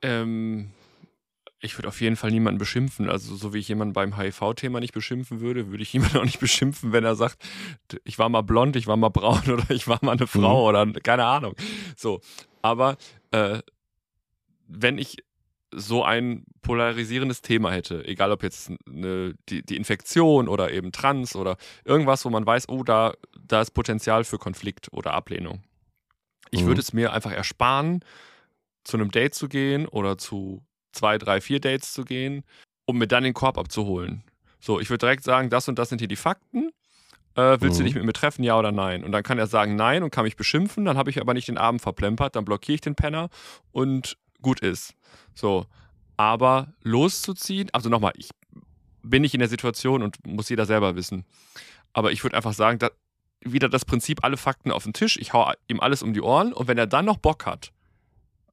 Ähm, 0.00 0.70
ich 1.60 1.76
würde 1.76 1.88
auf 1.88 2.00
jeden 2.00 2.16
Fall 2.16 2.30
niemanden 2.30 2.58
beschimpfen. 2.58 3.10
Also, 3.10 3.36
so 3.36 3.52
wie 3.52 3.58
ich 3.58 3.68
jemanden 3.68 3.92
beim 3.92 4.16
HIV-Thema 4.16 4.80
nicht 4.80 4.94
beschimpfen 4.94 5.40
würde, 5.40 5.70
würde 5.70 5.82
ich 5.82 5.92
jemanden 5.92 6.16
auch 6.18 6.24
nicht 6.24 6.40
beschimpfen, 6.40 6.92
wenn 6.92 7.04
er 7.04 7.14
sagt, 7.14 7.36
ich 8.04 8.18
war 8.18 8.30
mal 8.30 8.42
blond, 8.42 8.76
ich 8.76 8.86
war 8.86 8.96
mal 8.96 9.10
braun 9.10 9.42
oder 9.50 9.70
ich 9.70 9.86
war 9.86 9.98
mal 10.00 10.12
eine 10.12 10.26
Frau 10.26 10.66
oder 10.66 10.90
keine 11.02 11.26
Ahnung. 11.26 11.54
So. 11.94 12.20
Aber 12.62 12.96
äh, 13.32 13.60
wenn 14.66 14.96
ich 14.96 15.18
so 15.74 16.04
ein 16.04 16.44
polarisierendes 16.62 17.42
Thema 17.42 17.72
hätte, 17.72 18.04
egal 18.06 18.30
ob 18.32 18.42
jetzt 18.42 18.70
eine, 18.86 19.34
die, 19.48 19.62
die 19.64 19.76
Infektion 19.76 20.48
oder 20.48 20.70
eben 20.70 20.92
Trans 20.92 21.34
oder 21.34 21.56
irgendwas, 21.84 22.24
wo 22.24 22.30
man 22.30 22.46
weiß, 22.46 22.68
oh, 22.68 22.82
da, 22.84 23.14
da 23.40 23.60
ist 23.62 23.72
Potenzial 23.72 24.24
für 24.24 24.38
Konflikt 24.38 24.88
oder 24.92 25.14
Ablehnung. 25.14 25.62
Ich 26.50 26.62
Mhm. 26.62 26.66
würde 26.66 26.80
es 26.80 26.92
mir 26.92 27.12
einfach 27.12 27.32
ersparen, 27.32 28.04
zu 28.84 28.96
einem 28.96 29.10
Date 29.10 29.34
zu 29.34 29.48
gehen 29.48 29.86
oder 29.86 30.18
zu 30.18 30.62
zwei, 30.92 31.18
drei, 31.18 31.40
vier 31.40 31.60
Dates 31.60 31.92
zu 31.92 32.04
gehen, 32.04 32.44
um 32.84 32.98
mir 32.98 33.06
dann 33.06 33.24
den 33.24 33.34
Korb 33.34 33.58
abzuholen. 33.58 34.24
So, 34.60 34.78
ich 34.80 34.90
würde 34.90 34.98
direkt 35.06 35.24
sagen, 35.24 35.50
das 35.50 35.68
und 35.68 35.78
das 35.78 35.88
sind 35.88 36.00
hier 36.00 36.08
die 36.08 36.16
Fakten. 36.16 36.70
Äh, 37.34 37.58
willst 37.60 37.78
du 37.78 37.82
Mhm. 37.82 37.86
dich 37.86 37.94
mit 37.94 38.04
mir 38.04 38.12
treffen, 38.12 38.44
ja 38.44 38.58
oder 38.58 38.72
nein? 38.72 39.04
Und 39.04 39.12
dann 39.12 39.22
kann 39.22 39.38
er 39.38 39.46
sagen 39.46 39.74
nein 39.74 40.02
und 40.02 40.10
kann 40.10 40.24
mich 40.24 40.36
beschimpfen, 40.36 40.84
dann 40.84 40.98
habe 40.98 41.08
ich 41.10 41.20
aber 41.20 41.32
nicht 41.32 41.48
den 41.48 41.56
Abend 41.58 41.80
verplempert, 41.80 42.36
dann 42.36 42.44
blockiere 42.44 42.74
ich 42.74 42.80
den 42.82 42.94
Penner 42.94 43.30
und 43.70 44.18
gut 44.42 44.60
ist. 44.60 44.94
So, 45.34 45.66
aber 46.16 46.72
loszuziehen, 46.82 47.68
also 47.72 47.88
nochmal, 47.88 48.12
ich 48.16 48.30
bin 49.02 49.22
nicht 49.22 49.34
in 49.34 49.40
der 49.40 49.48
Situation 49.48 50.02
und 50.02 50.24
muss 50.26 50.48
jeder 50.48 50.66
selber 50.66 50.94
wissen. 50.94 51.24
Aber 51.92 52.12
ich 52.12 52.22
würde 52.22 52.36
einfach 52.36 52.52
sagen, 52.52 52.78
da, 52.78 52.90
wieder 53.40 53.68
das 53.68 53.84
Prinzip, 53.84 54.24
alle 54.24 54.36
Fakten 54.36 54.70
auf 54.70 54.84
den 54.84 54.92
Tisch, 54.92 55.16
ich 55.16 55.32
hau 55.32 55.50
ihm 55.68 55.80
alles 55.80 56.02
um 56.02 56.14
die 56.14 56.20
Ohren 56.20 56.52
und 56.52 56.68
wenn 56.68 56.78
er 56.78 56.86
dann 56.86 57.04
noch 57.04 57.16
Bock 57.16 57.46
hat, 57.46 57.72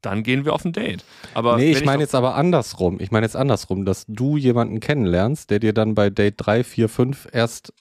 dann 0.02 0.24
gehen 0.24 0.46
wir 0.46 0.54
auf 0.54 0.64
ein 0.64 0.72
Date. 0.72 1.04
Aber 1.34 1.58
nee, 1.58 1.72
ich 1.72 1.84
meine 1.84 2.02
jetzt 2.02 2.16
aber 2.16 2.36
andersrum. 2.36 3.00
Ich 3.00 3.12
meine 3.12 3.26
jetzt 3.26 3.36
andersrum, 3.36 3.86
dass 3.86 4.06
du 4.08 4.38
jemanden 4.38 4.80
kennenlernst, 4.80 5.50
der 5.50 5.60
dir 5.60 5.74
dann 5.74 5.94
bei 5.94 6.10
Date 6.10 6.36
3, 6.38 6.64
4, 6.64 6.90
5 6.90 7.28
erst, 7.34 7.74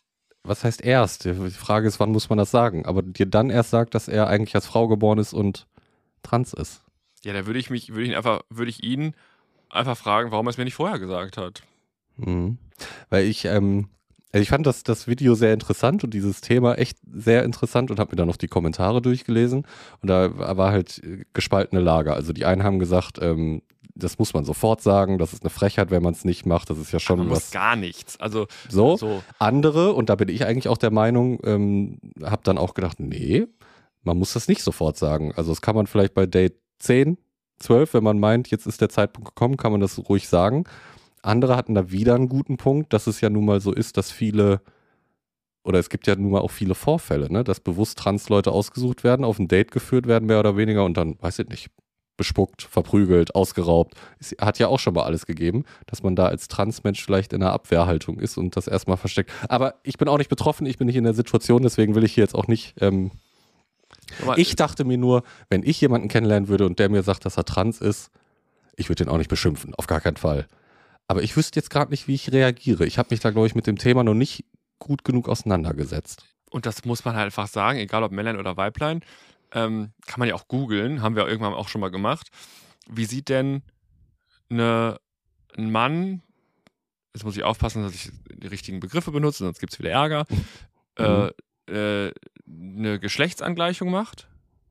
was 0.42 0.64
heißt 0.64 0.82
erst? 0.84 1.26
Die 1.26 1.50
Frage 1.50 1.86
ist, 1.86 2.00
wann 2.00 2.10
muss 2.10 2.28
man 2.28 2.38
das 2.38 2.50
sagen? 2.50 2.86
Aber 2.86 3.02
dir 3.02 3.26
dann 3.26 3.50
erst 3.50 3.70
sagt, 3.70 3.94
dass 3.94 4.08
er 4.08 4.26
eigentlich 4.26 4.54
als 4.54 4.66
Frau 4.66 4.88
geboren 4.88 5.18
ist 5.18 5.32
und 5.32 5.66
trans 6.22 6.52
ist. 6.52 6.82
Ja, 7.24 7.32
da 7.32 7.46
würde 7.46 7.58
ich 7.58 7.70
mich, 7.70 7.90
würde 7.90 8.02
ich 8.04 8.10
ihn 8.10 8.16
einfach, 8.16 8.42
würde 8.50 8.70
ich 8.70 8.82
ihn 8.82 9.14
einfach 9.70 9.96
fragen, 9.96 10.30
warum 10.30 10.46
er 10.46 10.50
es 10.50 10.58
mir 10.58 10.64
nicht 10.64 10.74
vorher 10.74 10.98
gesagt 10.98 11.36
hat. 11.36 11.62
Mhm. 12.16 12.58
Weil 13.10 13.26
ich, 13.26 13.44
ähm, 13.44 13.88
also 14.32 14.42
ich 14.42 14.48
fand 14.50 14.66
das, 14.66 14.82
das 14.82 15.08
Video 15.08 15.34
sehr 15.34 15.54
interessant 15.54 16.04
und 16.04 16.12
dieses 16.14 16.40
Thema 16.40 16.74
echt 16.74 16.98
sehr 17.10 17.44
interessant 17.44 17.90
und 17.90 17.98
habe 17.98 18.12
mir 18.12 18.16
dann 18.16 18.28
noch 18.28 18.36
die 18.36 18.48
Kommentare 18.48 19.00
durchgelesen. 19.00 19.66
Und 20.00 20.08
da 20.08 20.56
war 20.56 20.70
halt 20.72 21.02
äh, 21.02 21.24
gespaltene 21.32 21.80
Lager. 21.80 22.14
Also 22.14 22.32
die 22.32 22.44
einen 22.44 22.62
haben 22.62 22.78
gesagt, 22.78 23.18
ähm, 23.20 23.62
das 23.94 24.18
muss 24.18 24.32
man 24.32 24.44
sofort 24.44 24.80
sagen, 24.80 25.18
das 25.18 25.32
ist 25.32 25.42
eine 25.42 25.50
Frechheit, 25.50 25.90
wenn 25.90 26.02
man 26.02 26.12
es 26.14 26.24
nicht 26.24 26.46
macht, 26.46 26.70
das 26.70 26.78
ist 26.78 26.92
ja 26.92 27.00
schon 27.00 27.28
was. 27.30 27.50
gar 27.50 27.74
nichts. 27.74 28.18
Also 28.20 28.46
So, 28.68 28.96
so. 28.96 29.22
andere, 29.38 29.92
und 29.92 30.08
da 30.08 30.14
bin 30.14 30.28
ich 30.28 30.44
eigentlich 30.46 30.68
auch 30.68 30.78
der 30.78 30.92
Meinung, 30.92 31.40
ähm, 31.44 31.98
habe 32.22 32.42
dann 32.44 32.58
auch 32.58 32.74
gedacht, 32.74 33.00
nee, 33.00 33.46
man 34.02 34.16
muss 34.16 34.34
das 34.34 34.46
nicht 34.46 34.62
sofort 34.62 34.96
sagen. 34.96 35.32
Also 35.34 35.50
das 35.50 35.60
kann 35.60 35.74
man 35.74 35.88
vielleicht 35.88 36.14
bei 36.14 36.26
Date 36.26 36.54
10, 36.78 37.18
12, 37.58 37.94
wenn 37.94 38.04
man 38.04 38.18
meint, 38.18 38.50
jetzt 38.50 38.66
ist 38.66 38.80
der 38.80 38.88
Zeitpunkt 38.88 39.28
gekommen, 39.28 39.56
kann 39.56 39.72
man 39.72 39.80
das 39.80 39.98
ruhig 40.08 40.28
sagen. 40.28 40.64
Andere 41.22 41.56
hatten 41.56 41.74
da 41.74 41.90
wieder 41.90 42.14
einen 42.14 42.28
guten 42.28 42.56
Punkt, 42.56 42.92
dass 42.92 43.06
es 43.06 43.20
ja 43.20 43.30
nun 43.30 43.44
mal 43.44 43.60
so 43.60 43.72
ist, 43.72 43.96
dass 43.96 44.12
viele, 44.12 44.60
oder 45.64 45.78
es 45.78 45.90
gibt 45.90 46.06
ja 46.06 46.14
nun 46.14 46.30
mal 46.30 46.40
auch 46.40 46.50
viele 46.50 46.74
Vorfälle, 46.74 47.32
ne, 47.32 47.44
dass 47.44 47.60
bewusst 47.60 47.98
Trans-Leute 47.98 48.52
ausgesucht 48.52 49.04
werden, 49.04 49.24
auf 49.24 49.38
ein 49.38 49.48
Date 49.48 49.72
geführt 49.72 50.06
werden, 50.06 50.26
mehr 50.26 50.38
oder 50.38 50.56
weniger, 50.56 50.84
und 50.84 50.96
dann, 50.96 51.16
weiß 51.20 51.40
ich 51.40 51.48
nicht, 51.48 51.70
bespuckt, 52.18 52.62
verprügelt, 52.62 53.34
ausgeraubt. 53.34 53.94
Es 54.18 54.34
hat 54.40 54.58
ja 54.58 54.66
auch 54.66 54.80
schon 54.80 54.94
mal 54.94 55.04
alles 55.04 55.24
gegeben, 55.24 55.64
dass 55.86 56.02
man 56.02 56.16
da 56.16 56.26
als 56.26 56.48
Transmensch 56.48 57.02
vielleicht 57.02 57.32
in 57.32 57.42
einer 57.42 57.52
Abwehrhaltung 57.52 58.18
ist 58.18 58.36
und 58.36 58.56
das 58.56 58.66
erstmal 58.66 58.96
versteckt. 58.98 59.30
Aber 59.48 59.76
ich 59.84 59.96
bin 59.96 60.08
auch 60.08 60.18
nicht 60.18 60.28
betroffen, 60.28 60.66
ich 60.66 60.78
bin 60.78 60.88
nicht 60.88 60.96
in 60.96 61.04
der 61.04 61.14
Situation, 61.14 61.62
deswegen 61.62 61.94
will 61.94 62.04
ich 62.04 62.14
hier 62.14 62.24
jetzt 62.24 62.34
auch 62.34 62.48
nicht. 62.48 62.74
Ähm, 62.80 63.12
ich 64.36 64.56
dachte 64.56 64.84
mir 64.84 64.98
nur, 64.98 65.22
wenn 65.48 65.62
ich 65.62 65.80
jemanden 65.80 66.08
kennenlernen 66.08 66.48
würde 66.48 66.66
und 66.66 66.78
der 66.78 66.88
mir 66.88 67.02
sagt, 67.02 67.24
dass 67.24 67.36
er 67.36 67.44
trans 67.44 67.80
ist, 67.80 68.10
ich 68.76 68.88
würde 68.88 69.04
den 69.04 69.12
auch 69.12 69.18
nicht 69.18 69.30
beschimpfen, 69.30 69.74
auf 69.74 69.86
gar 69.86 70.00
keinen 70.00 70.16
Fall. 70.16 70.46
Aber 71.08 71.22
ich 71.22 71.36
wüsste 71.36 71.58
jetzt 71.58 71.70
gerade 71.70 71.90
nicht, 71.90 72.06
wie 72.06 72.14
ich 72.14 72.32
reagiere. 72.32 72.86
Ich 72.86 72.98
habe 72.98 73.08
mich 73.10 73.20
da, 73.20 73.30
glaube 73.30 73.46
ich, 73.46 73.54
mit 73.54 73.66
dem 73.66 73.78
Thema 73.78 74.04
noch 74.04 74.14
nicht 74.14 74.44
gut 74.78 75.04
genug 75.04 75.28
auseinandergesetzt. 75.28 76.24
Und 76.50 76.66
das 76.66 76.84
muss 76.84 77.04
man 77.04 77.16
halt 77.16 77.26
einfach 77.26 77.48
sagen, 77.48 77.78
egal 77.78 78.02
ob 78.02 78.12
Männlein 78.12 78.38
oder 78.38 78.56
Weiblein, 78.56 79.02
ähm, 79.52 79.92
kann 80.06 80.20
man 80.20 80.28
ja 80.28 80.34
auch 80.34 80.48
googeln, 80.48 81.02
haben 81.02 81.16
wir 81.16 81.26
irgendwann 81.26 81.54
auch 81.54 81.68
schon 81.68 81.80
mal 81.80 81.90
gemacht. 81.90 82.28
Wie 82.88 83.06
sieht 83.06 83.28
denn 83.28 83.62
eine, 84.50 84.98
ein 85.56 85.70
Mann, 85.70 86.22
jetzt 87.14 87.24
muss 87.24 87.36
ich 87.36 87.44
aufpassen, 87.44 87.82
dass 87.82 87.94
ich 87.94 88.10
die 88.30 88.46
richtigen 88.46 88.80
Begriffe 88.80 89.10
benutze, 89.10 89.44
sonst 89.44 89.60
gibt 89.60 89.72
es 89.72 89.78
wieder 89.78 89.90
Ärger, 89.90 90.26
äh, 90.98 91.30
äh, 91.70 92.12
eine 92.48 92.98
Geschlechtsangleichung 92.98 93.90
macht? 93.90 94.28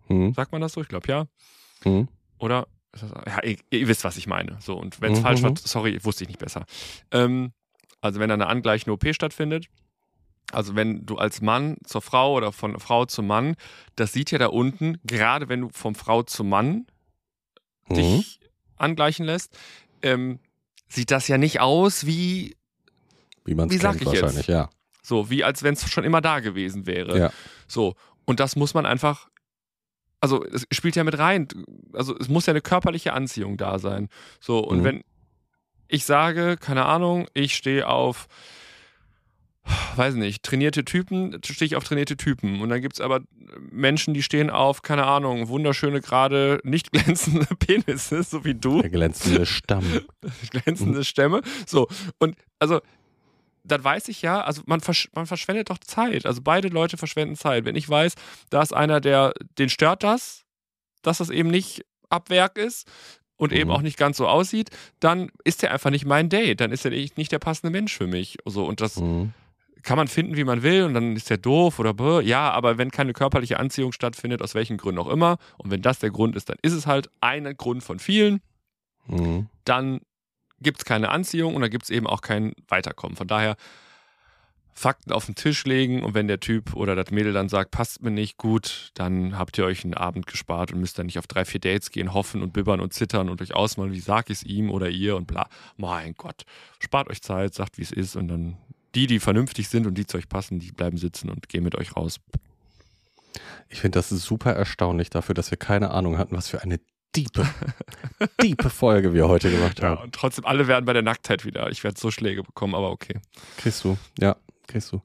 Hm, 0.08 0.34
Sagt 0.34 0.52
man 0.52 0.62
das 0.62 0.74
so? 0.74 0.82
Ich 0.82 0.88
glaube 0.88 1.08
ja. 1.08 1.28
hm, 1.84 2.08
Oder? 2.40 2.68
Ja, 3.28 3.44
ihr, 3.44 3.58
ihr 3.70 3.88
wisst, 3.88 4.04
was 4.04 4.18
ich 4.18 4.26
meine. 4.28 4.58
So, 4.60 4.76
und 4.78 5.02
wenn 5.02 5.12
es 5.14 5.20
Mhm, 5.20 5.24
falsch 5.24 5.44
war, 5.44 5.52
mhm. 5.52 5.56
sorry, 5.58 6.00
wusste 6.04 6.24
ich 6.24 6.30
nicht 6.30 6.40
besser. 6.40 6.66
Ähm, 7.12 7.52
also 8.02 8.20
wenn 8.20 8.30
da 8.30 8.34
eine 8.36 8.48
angleichende 8.48 8.94
OP 8.94 9.14
stattfindet, 9.14 9.68
also 10.52 10.76
wenn 10.76 11.06
du 11.06 11.18
als 11.18 11.42
Mann 11.42 11.78
zur 11.84 12.02
Frau 12.02 12.34
oder 12.34 12.52
von 12.52 12.80
Frau 12.80 13.06
zum 13.06 13.28
Mann, 13.28 13.56
das 13.96 14.14
sieht 14.14 14.32
ja 14.32 14.38
da 14.38 14.48
unten, 14.48 14.98
gerade 15.04 15.50
wenn 15.50 15.62
du 15.62 15.70
vom 15.70 15.94
Frau 15.94 16.24
zum 16.24 16.50
Mann 16.50 16.88
hm. 17.88 17.96
dich 17.98 18.40
angleichen 18.78 19.26
lässt, 19.26 19.58
ähm, 20.02 20.40
sieht 20.88 21.12
das 21.12 21.28
ja 21.28 21.38
nicht 21.38 21.60
aus 21.60 22.06
wie 22.06 22.56
Wie 23.46 23.54
man 23.56 23.70
es 23.70 23.80
kennt 23.80 23.96
ich 23.96 24.02
jetzt? 24.14 24.22
wahrscheinlich, 24.22 24.48
ja. 24.48 24.70
So, 25.08 25.30
wie 25.30 25.44
als 25.44 25.64
wenn 25.64 25.74
es 25.74 25.90
schon 25.90 26.04
immer 26.04 26.20
da 26.22 26.40
gewesen 26.42 26.86
wäre. 26.86 27.18
Ja. 27.18 27.32
So, 27.68 27.96
und 28.26 28.40
das 28.42 28.56
muss 28.58 28.74
man 28.74 28.86
einfach, 28.86 29.30
also 30.20 30.44
es 30.46 30.66
spielt 30.72 30.96
ja 30.98 31.04
mit 31.06 31.18
rein. 31.18 31.48
Also 31.94 32.18
es 32.18 32.28
muss 32.28 32.46
ja 32.46 32.52
eine 32.52 32.62
körperliche 32.62 33.14
Anziehung 33.14 33.56
da 33.56 33.80
sein. 33.80 34.10
So, 34.42 34.60
und 34.60 34.80
Mhm. 34.80 34.84
wenn 34.84 35.04
ich 35.88 36.04
sage, 36.04 36.58
keine 36.58 36.86
Ahnung, 36.86 37.28
ich 37.34 37.56
stehe 37.56 37.88
auf, 37.88 38.28
weiß 39.96 40.16
nicht, 40.16 40.44
trainierte 40.44 40.84
Typen, 40.84 41.40
stehe 41.46 41.68
ich 41.68 41.76
auf 41.78 41.84
trainierte 41.86 42.18
Typen. 42.18 42.60
Und 42.62 42.68
dann 42.70 42.82
gibt 42.82 42.96
es 42.96 43.02
aber 43.02 43.22
Menschen, 43.72 44.14
die 44.14 44.24
stehen 44.24 44.50
auf, 44.50 44.82
keine 44.82 45.06
Ahnung, 45.06 45.48
wunderschöne, 45.48 46.02
gerade 46.02 46.60
nicht 46.64 46.92
glänzende 46.92 47.48
Penisse, 47.56 48.24
so 48.24 48.44
wie 48.44 48.56
du 48.56 48.82
Der 48.82 48.90
glänzende 48.90 49.46
Stamm. 49.46 49.86
glänzende 50.52 51.06
Stämme. 51.06 51.42
So, 51.66 51.88
und 52.20 52.36
also, 52.60 52.82
dann 53.68 53.84
weiß 53.84 54.08
ich 54.08 54.22
ja, 54.22 54.42
also 54.42 54.62
man, 54.66 54.80
versch 54.82 55.10
man 55.14 55.26
verschwendet 55.28 55.70
doch 55.70 55.78
Zeit. 55.80 56.26
Also 56.26 56.42
beide 56.42 56.68
Leute 56.70 56.98
verschwenden 56.98 57.36
Zeit. 57.36 57.66
Wenn 57.66 57.76
ich 57.76 57.88
weiß, 57.90 58.16
da 58.50 58.62
ist 58.62 58.74
einer, 58.74 59.02
der, 59.02 59.34
den 59.58 59.70
stört 59.70 60.04
das, 60.04 60.44
dass 61.02 61.20
das 61.20 61.30
eben 61.30 61.50
nicht 61.50 61.86
ab 62.10 62.30
Werk 62.30 62.58
ist 62.58 62.88
und 63.36 63.52
eben 63.54 63.70
Mhm. 63.70 63.76
auch 63.76 63.82
nicht 63.82 63.98
ganz 63.98 64.18
so 64.18 64.28
aussieht, 64.28 64.70
dann 65.00 65.30
ist 65.44 65.62
der 65.62 65.72
einfach 65.72 65.90
nicht 65.92 66.06
mein 66.06 66.30
Date. 66.30 66.60
Dann 66.62 66.72
ist 66.72 66.86
er 66.86 66.92
nicht 66.92 67.32
der 67.32 67.40
passende 67.40 67.72
Mensch 67.72 67.96
für 67.96 68.08
mich. 68.08 68.38
So, 68.46 68.66
und 68.66 68.82
das 68.82 68.96
Hm. 68.96 69.34
kann 69.84 69.98
man 69.98 70.08
finden, 70.08 70.36
wie 70.36 70.44
man 70.44 70.64
will, 70.64 70.84
und 70.84 70.94
dann 70.94 71.16
ist 71.16 71.30
der 71.30 71.38
doof 71.38 71.80
oder 71.80 71.94
bäh. 71.94 72.22
ja, 72.22 72.50
aber 72.52 72.78
wenn 72.78 72.92
keine 72.92 73.14
körperliche 73.14 73.60
Anziehung 73.60 73.92
stattfindet, 73.92 74.42
aus 74.42 74.56
welchen 74.56 74.78
Gründen 74.78 75.00
auch 75.00 75.08
immer, 75.08 75.38
und 75.58 75.72
wenn 75.72 75.82
das 75.82 76.00
der 76.00 76.10
Grund 76.10 76.36
ist, 76.36 76.50
dann 76.50 76.58
ist 76.62 76.74
es 76.74 76.88
halt 76.88 77.10
ein 77.22 77.56
Grund 77.58 77.84
von 77.84 78.00
vielen 78.00 78.42
Hm. 79.06 79.48
dann 79.66 80.02
gibt 80.62 80.80
es 80.80 80.86
keine 80.86 81.10
Anziehung 81.10 81.56
und 81.56 81.62
dann 81.62 81.72
gibt 81.72 81.86
es 81.86 81.90
eben 81.90 82.08
auch 82.08 82.22
kein 82.22 82.54
Weiterkommen. 82.68 83.16
Von 83.16 83.28
daher 83.28 83.56
Fakten 84.78 85.12
auf 85.12 85.26
den 85.26 85.34
Tisch 85.34 85.66
legen 85.66 86.04
und 86.04 86.14
wenn 86.14 86.28
der 86.28 86.40
Typ 86.40 86.76
oder 86.76 86.96
das 86.96 87.10
Mädel 87.10 87.34
dann 87.34 87.50
sagt, 87.50 87.72
passt 87.72 88.04
mir 88.04 88.12
nicht 88.12 88.38
gut, 88.38 88.92
dann 88.94 89.36
habt 89.36 89.58
ihr 89.58 89.66
euch 89.66 89.84
einen 89.84 89.96
Abend 89.96 90.28
gespart 90.28 90.72
und 90.72 90.80
müsst 90.80 91.00
dann 91.00 91.08
nicht 91.08 91.18
auf 91.18 91.26
drei, 91.26 91.46
vier 91.46 91.60
Dates 91.60 91.90
gehen, 91.90 92.14
hoffen 92.14 92.44
und 92.44 92.54
bibbern 92.54 92.80
und 92.80 92.94
zittern 92.94 93.30
und 93.30 93.42
euch 93.42 93.56
ausmalen, 93.56 93.92
wie 93.92 94.00
sag 94.00 94.30
ich 94.30 94.38
es 94.38 94.44
ihm 94.44 94.70
oder 94.70 94.90
ihr 94.90 95.16
und 95.16 95.26
bla. 95.26 95.50
Mein 95.78 96.14
Gott, 96.14 96.44
spart 96.78 97.10
euch 97.10 97.24
Zeit, 97.24 97.56
sagt, 97.56 97.80
wie 97.80 97.82
es 97.82 97.92
ist 97.92 98.16
und 98.16 98.28
dann 98.28 98.58
die, 98.94 99.08
die 99.08 99.20
vernünftig 99.20 99.68
sind 99.68 99.88
und 99.88 99.96
die 99.96 100.06
zu 100.06 100.18
euch 100.18 100.30
passen, 100.30 100.60
die 100.60 100.72
bleiben 100.72 100.98
sitzen 100.98 101.32
und 101.32 101.50
gehen 101.50 101.64
mit 101.64 101.74
euch 101.74 101.96
raus. 101.96 102.20
Ich 103.70 103.82
finde 103.82 103.98
das 103.98 104.10
super 104.10 104.54
erstaunlich 104.54 105.10
dafür, 105.10 105.34
dass 105.34 105.50
wir 105.50 105.58
keine 105.58 105.90
Ahnung 105.90 106.20
hatten, 106.20 106.36
was 106.36 106.50
für 106.50 106.62
eine 106.62 106.80
diepe, 107.16 107.48
diepe 108.42 108.70
Folge 108.70 109.14
wir 109.14 109.28
heute 109.28 109.50
gemacht 109.52 109.80
Ja, 109.80 109.90
haben. 109.90 110.04
und 110.04 110.14
trotzdem, 110.16 110.46
alle 110.46 110.68
werden 110.68 110.86
bei 110.86 110.94
der 110.94 111.02
Nacktheit 111.02 111.46
wieder. 111.46 111.70
Ich 111.72 111.84
werde 111.84 112.00
so 112.00 112.12
Schläge 112.12 112.44
bekommen, 112.44 112.76
aber 112.76 112.92
okay. 112.92 113.20
Kriegst 113.58 113.84
du, 113.84 113.98
ja, 114.20 114.36
kriegst 114.68 114.92
du. 114.92 115.02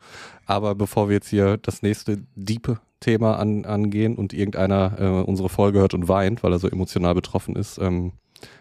Aber 0.47 0.75
bevor 0.75 1.09
wir 1.09 1.15
jetzt 1.15 1.29
hier 1.29 1.57
das 1.57 1.83
nächste 1.83 2.25
diepe 2.35 2.81
Thema 3.01 3.39
an, 3.39 3.65
angehen 3.65 4.17
und 4.17 4.33
irgendeiner 4.33 4.97
äh, 5.01 5.23
unsere 5.23 5.49
Folge 5.49 5.81
hört 5.81 5.95
und 5.95 6.09
weint, 6.09 6.43
weil 6.43 6.53
er 6.53 6.59
so 6.59 6.69
emotional 6.69 7.15
betroffen 7.15 7.57
ist, 7.57 7.79
ähm, 7.79 8.13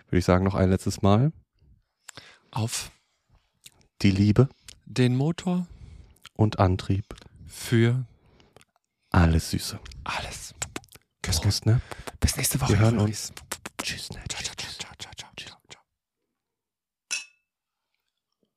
würde 0.07 0.17
ich 0.19 0.25
sagen, 0.25 0.43
noch 0.45 0.55
ein 0.55 0.69
letztes 0.69 1.01
Mal. 1.01 1.31
Auf 2.51 2.91
Die 4.01 4.11
Liebe 4.11 4.49
den 4.85 5.15
Motor 5.15 5.67
und 6.35 6.59
Antrieb. 6.59 7.05
für 7.45 8.05
Alles 9.11 9.51
Süße. 9.51 9.79
alles. 10.03 10.53
Prost, 11.21 11.65
ne? 11.65 11.81
Bis 12.19 12.35
nächste 12.35 12.59
Woche. 12.59 12.71
Wir 12.73 12.79
hören 12.79 12.95
Floris. 12.95 13.31
Tschüss, 13.81 14.09
ne? 14.11 14.21
Ciao, 14.29 14.41
ciao. 14.43 14.55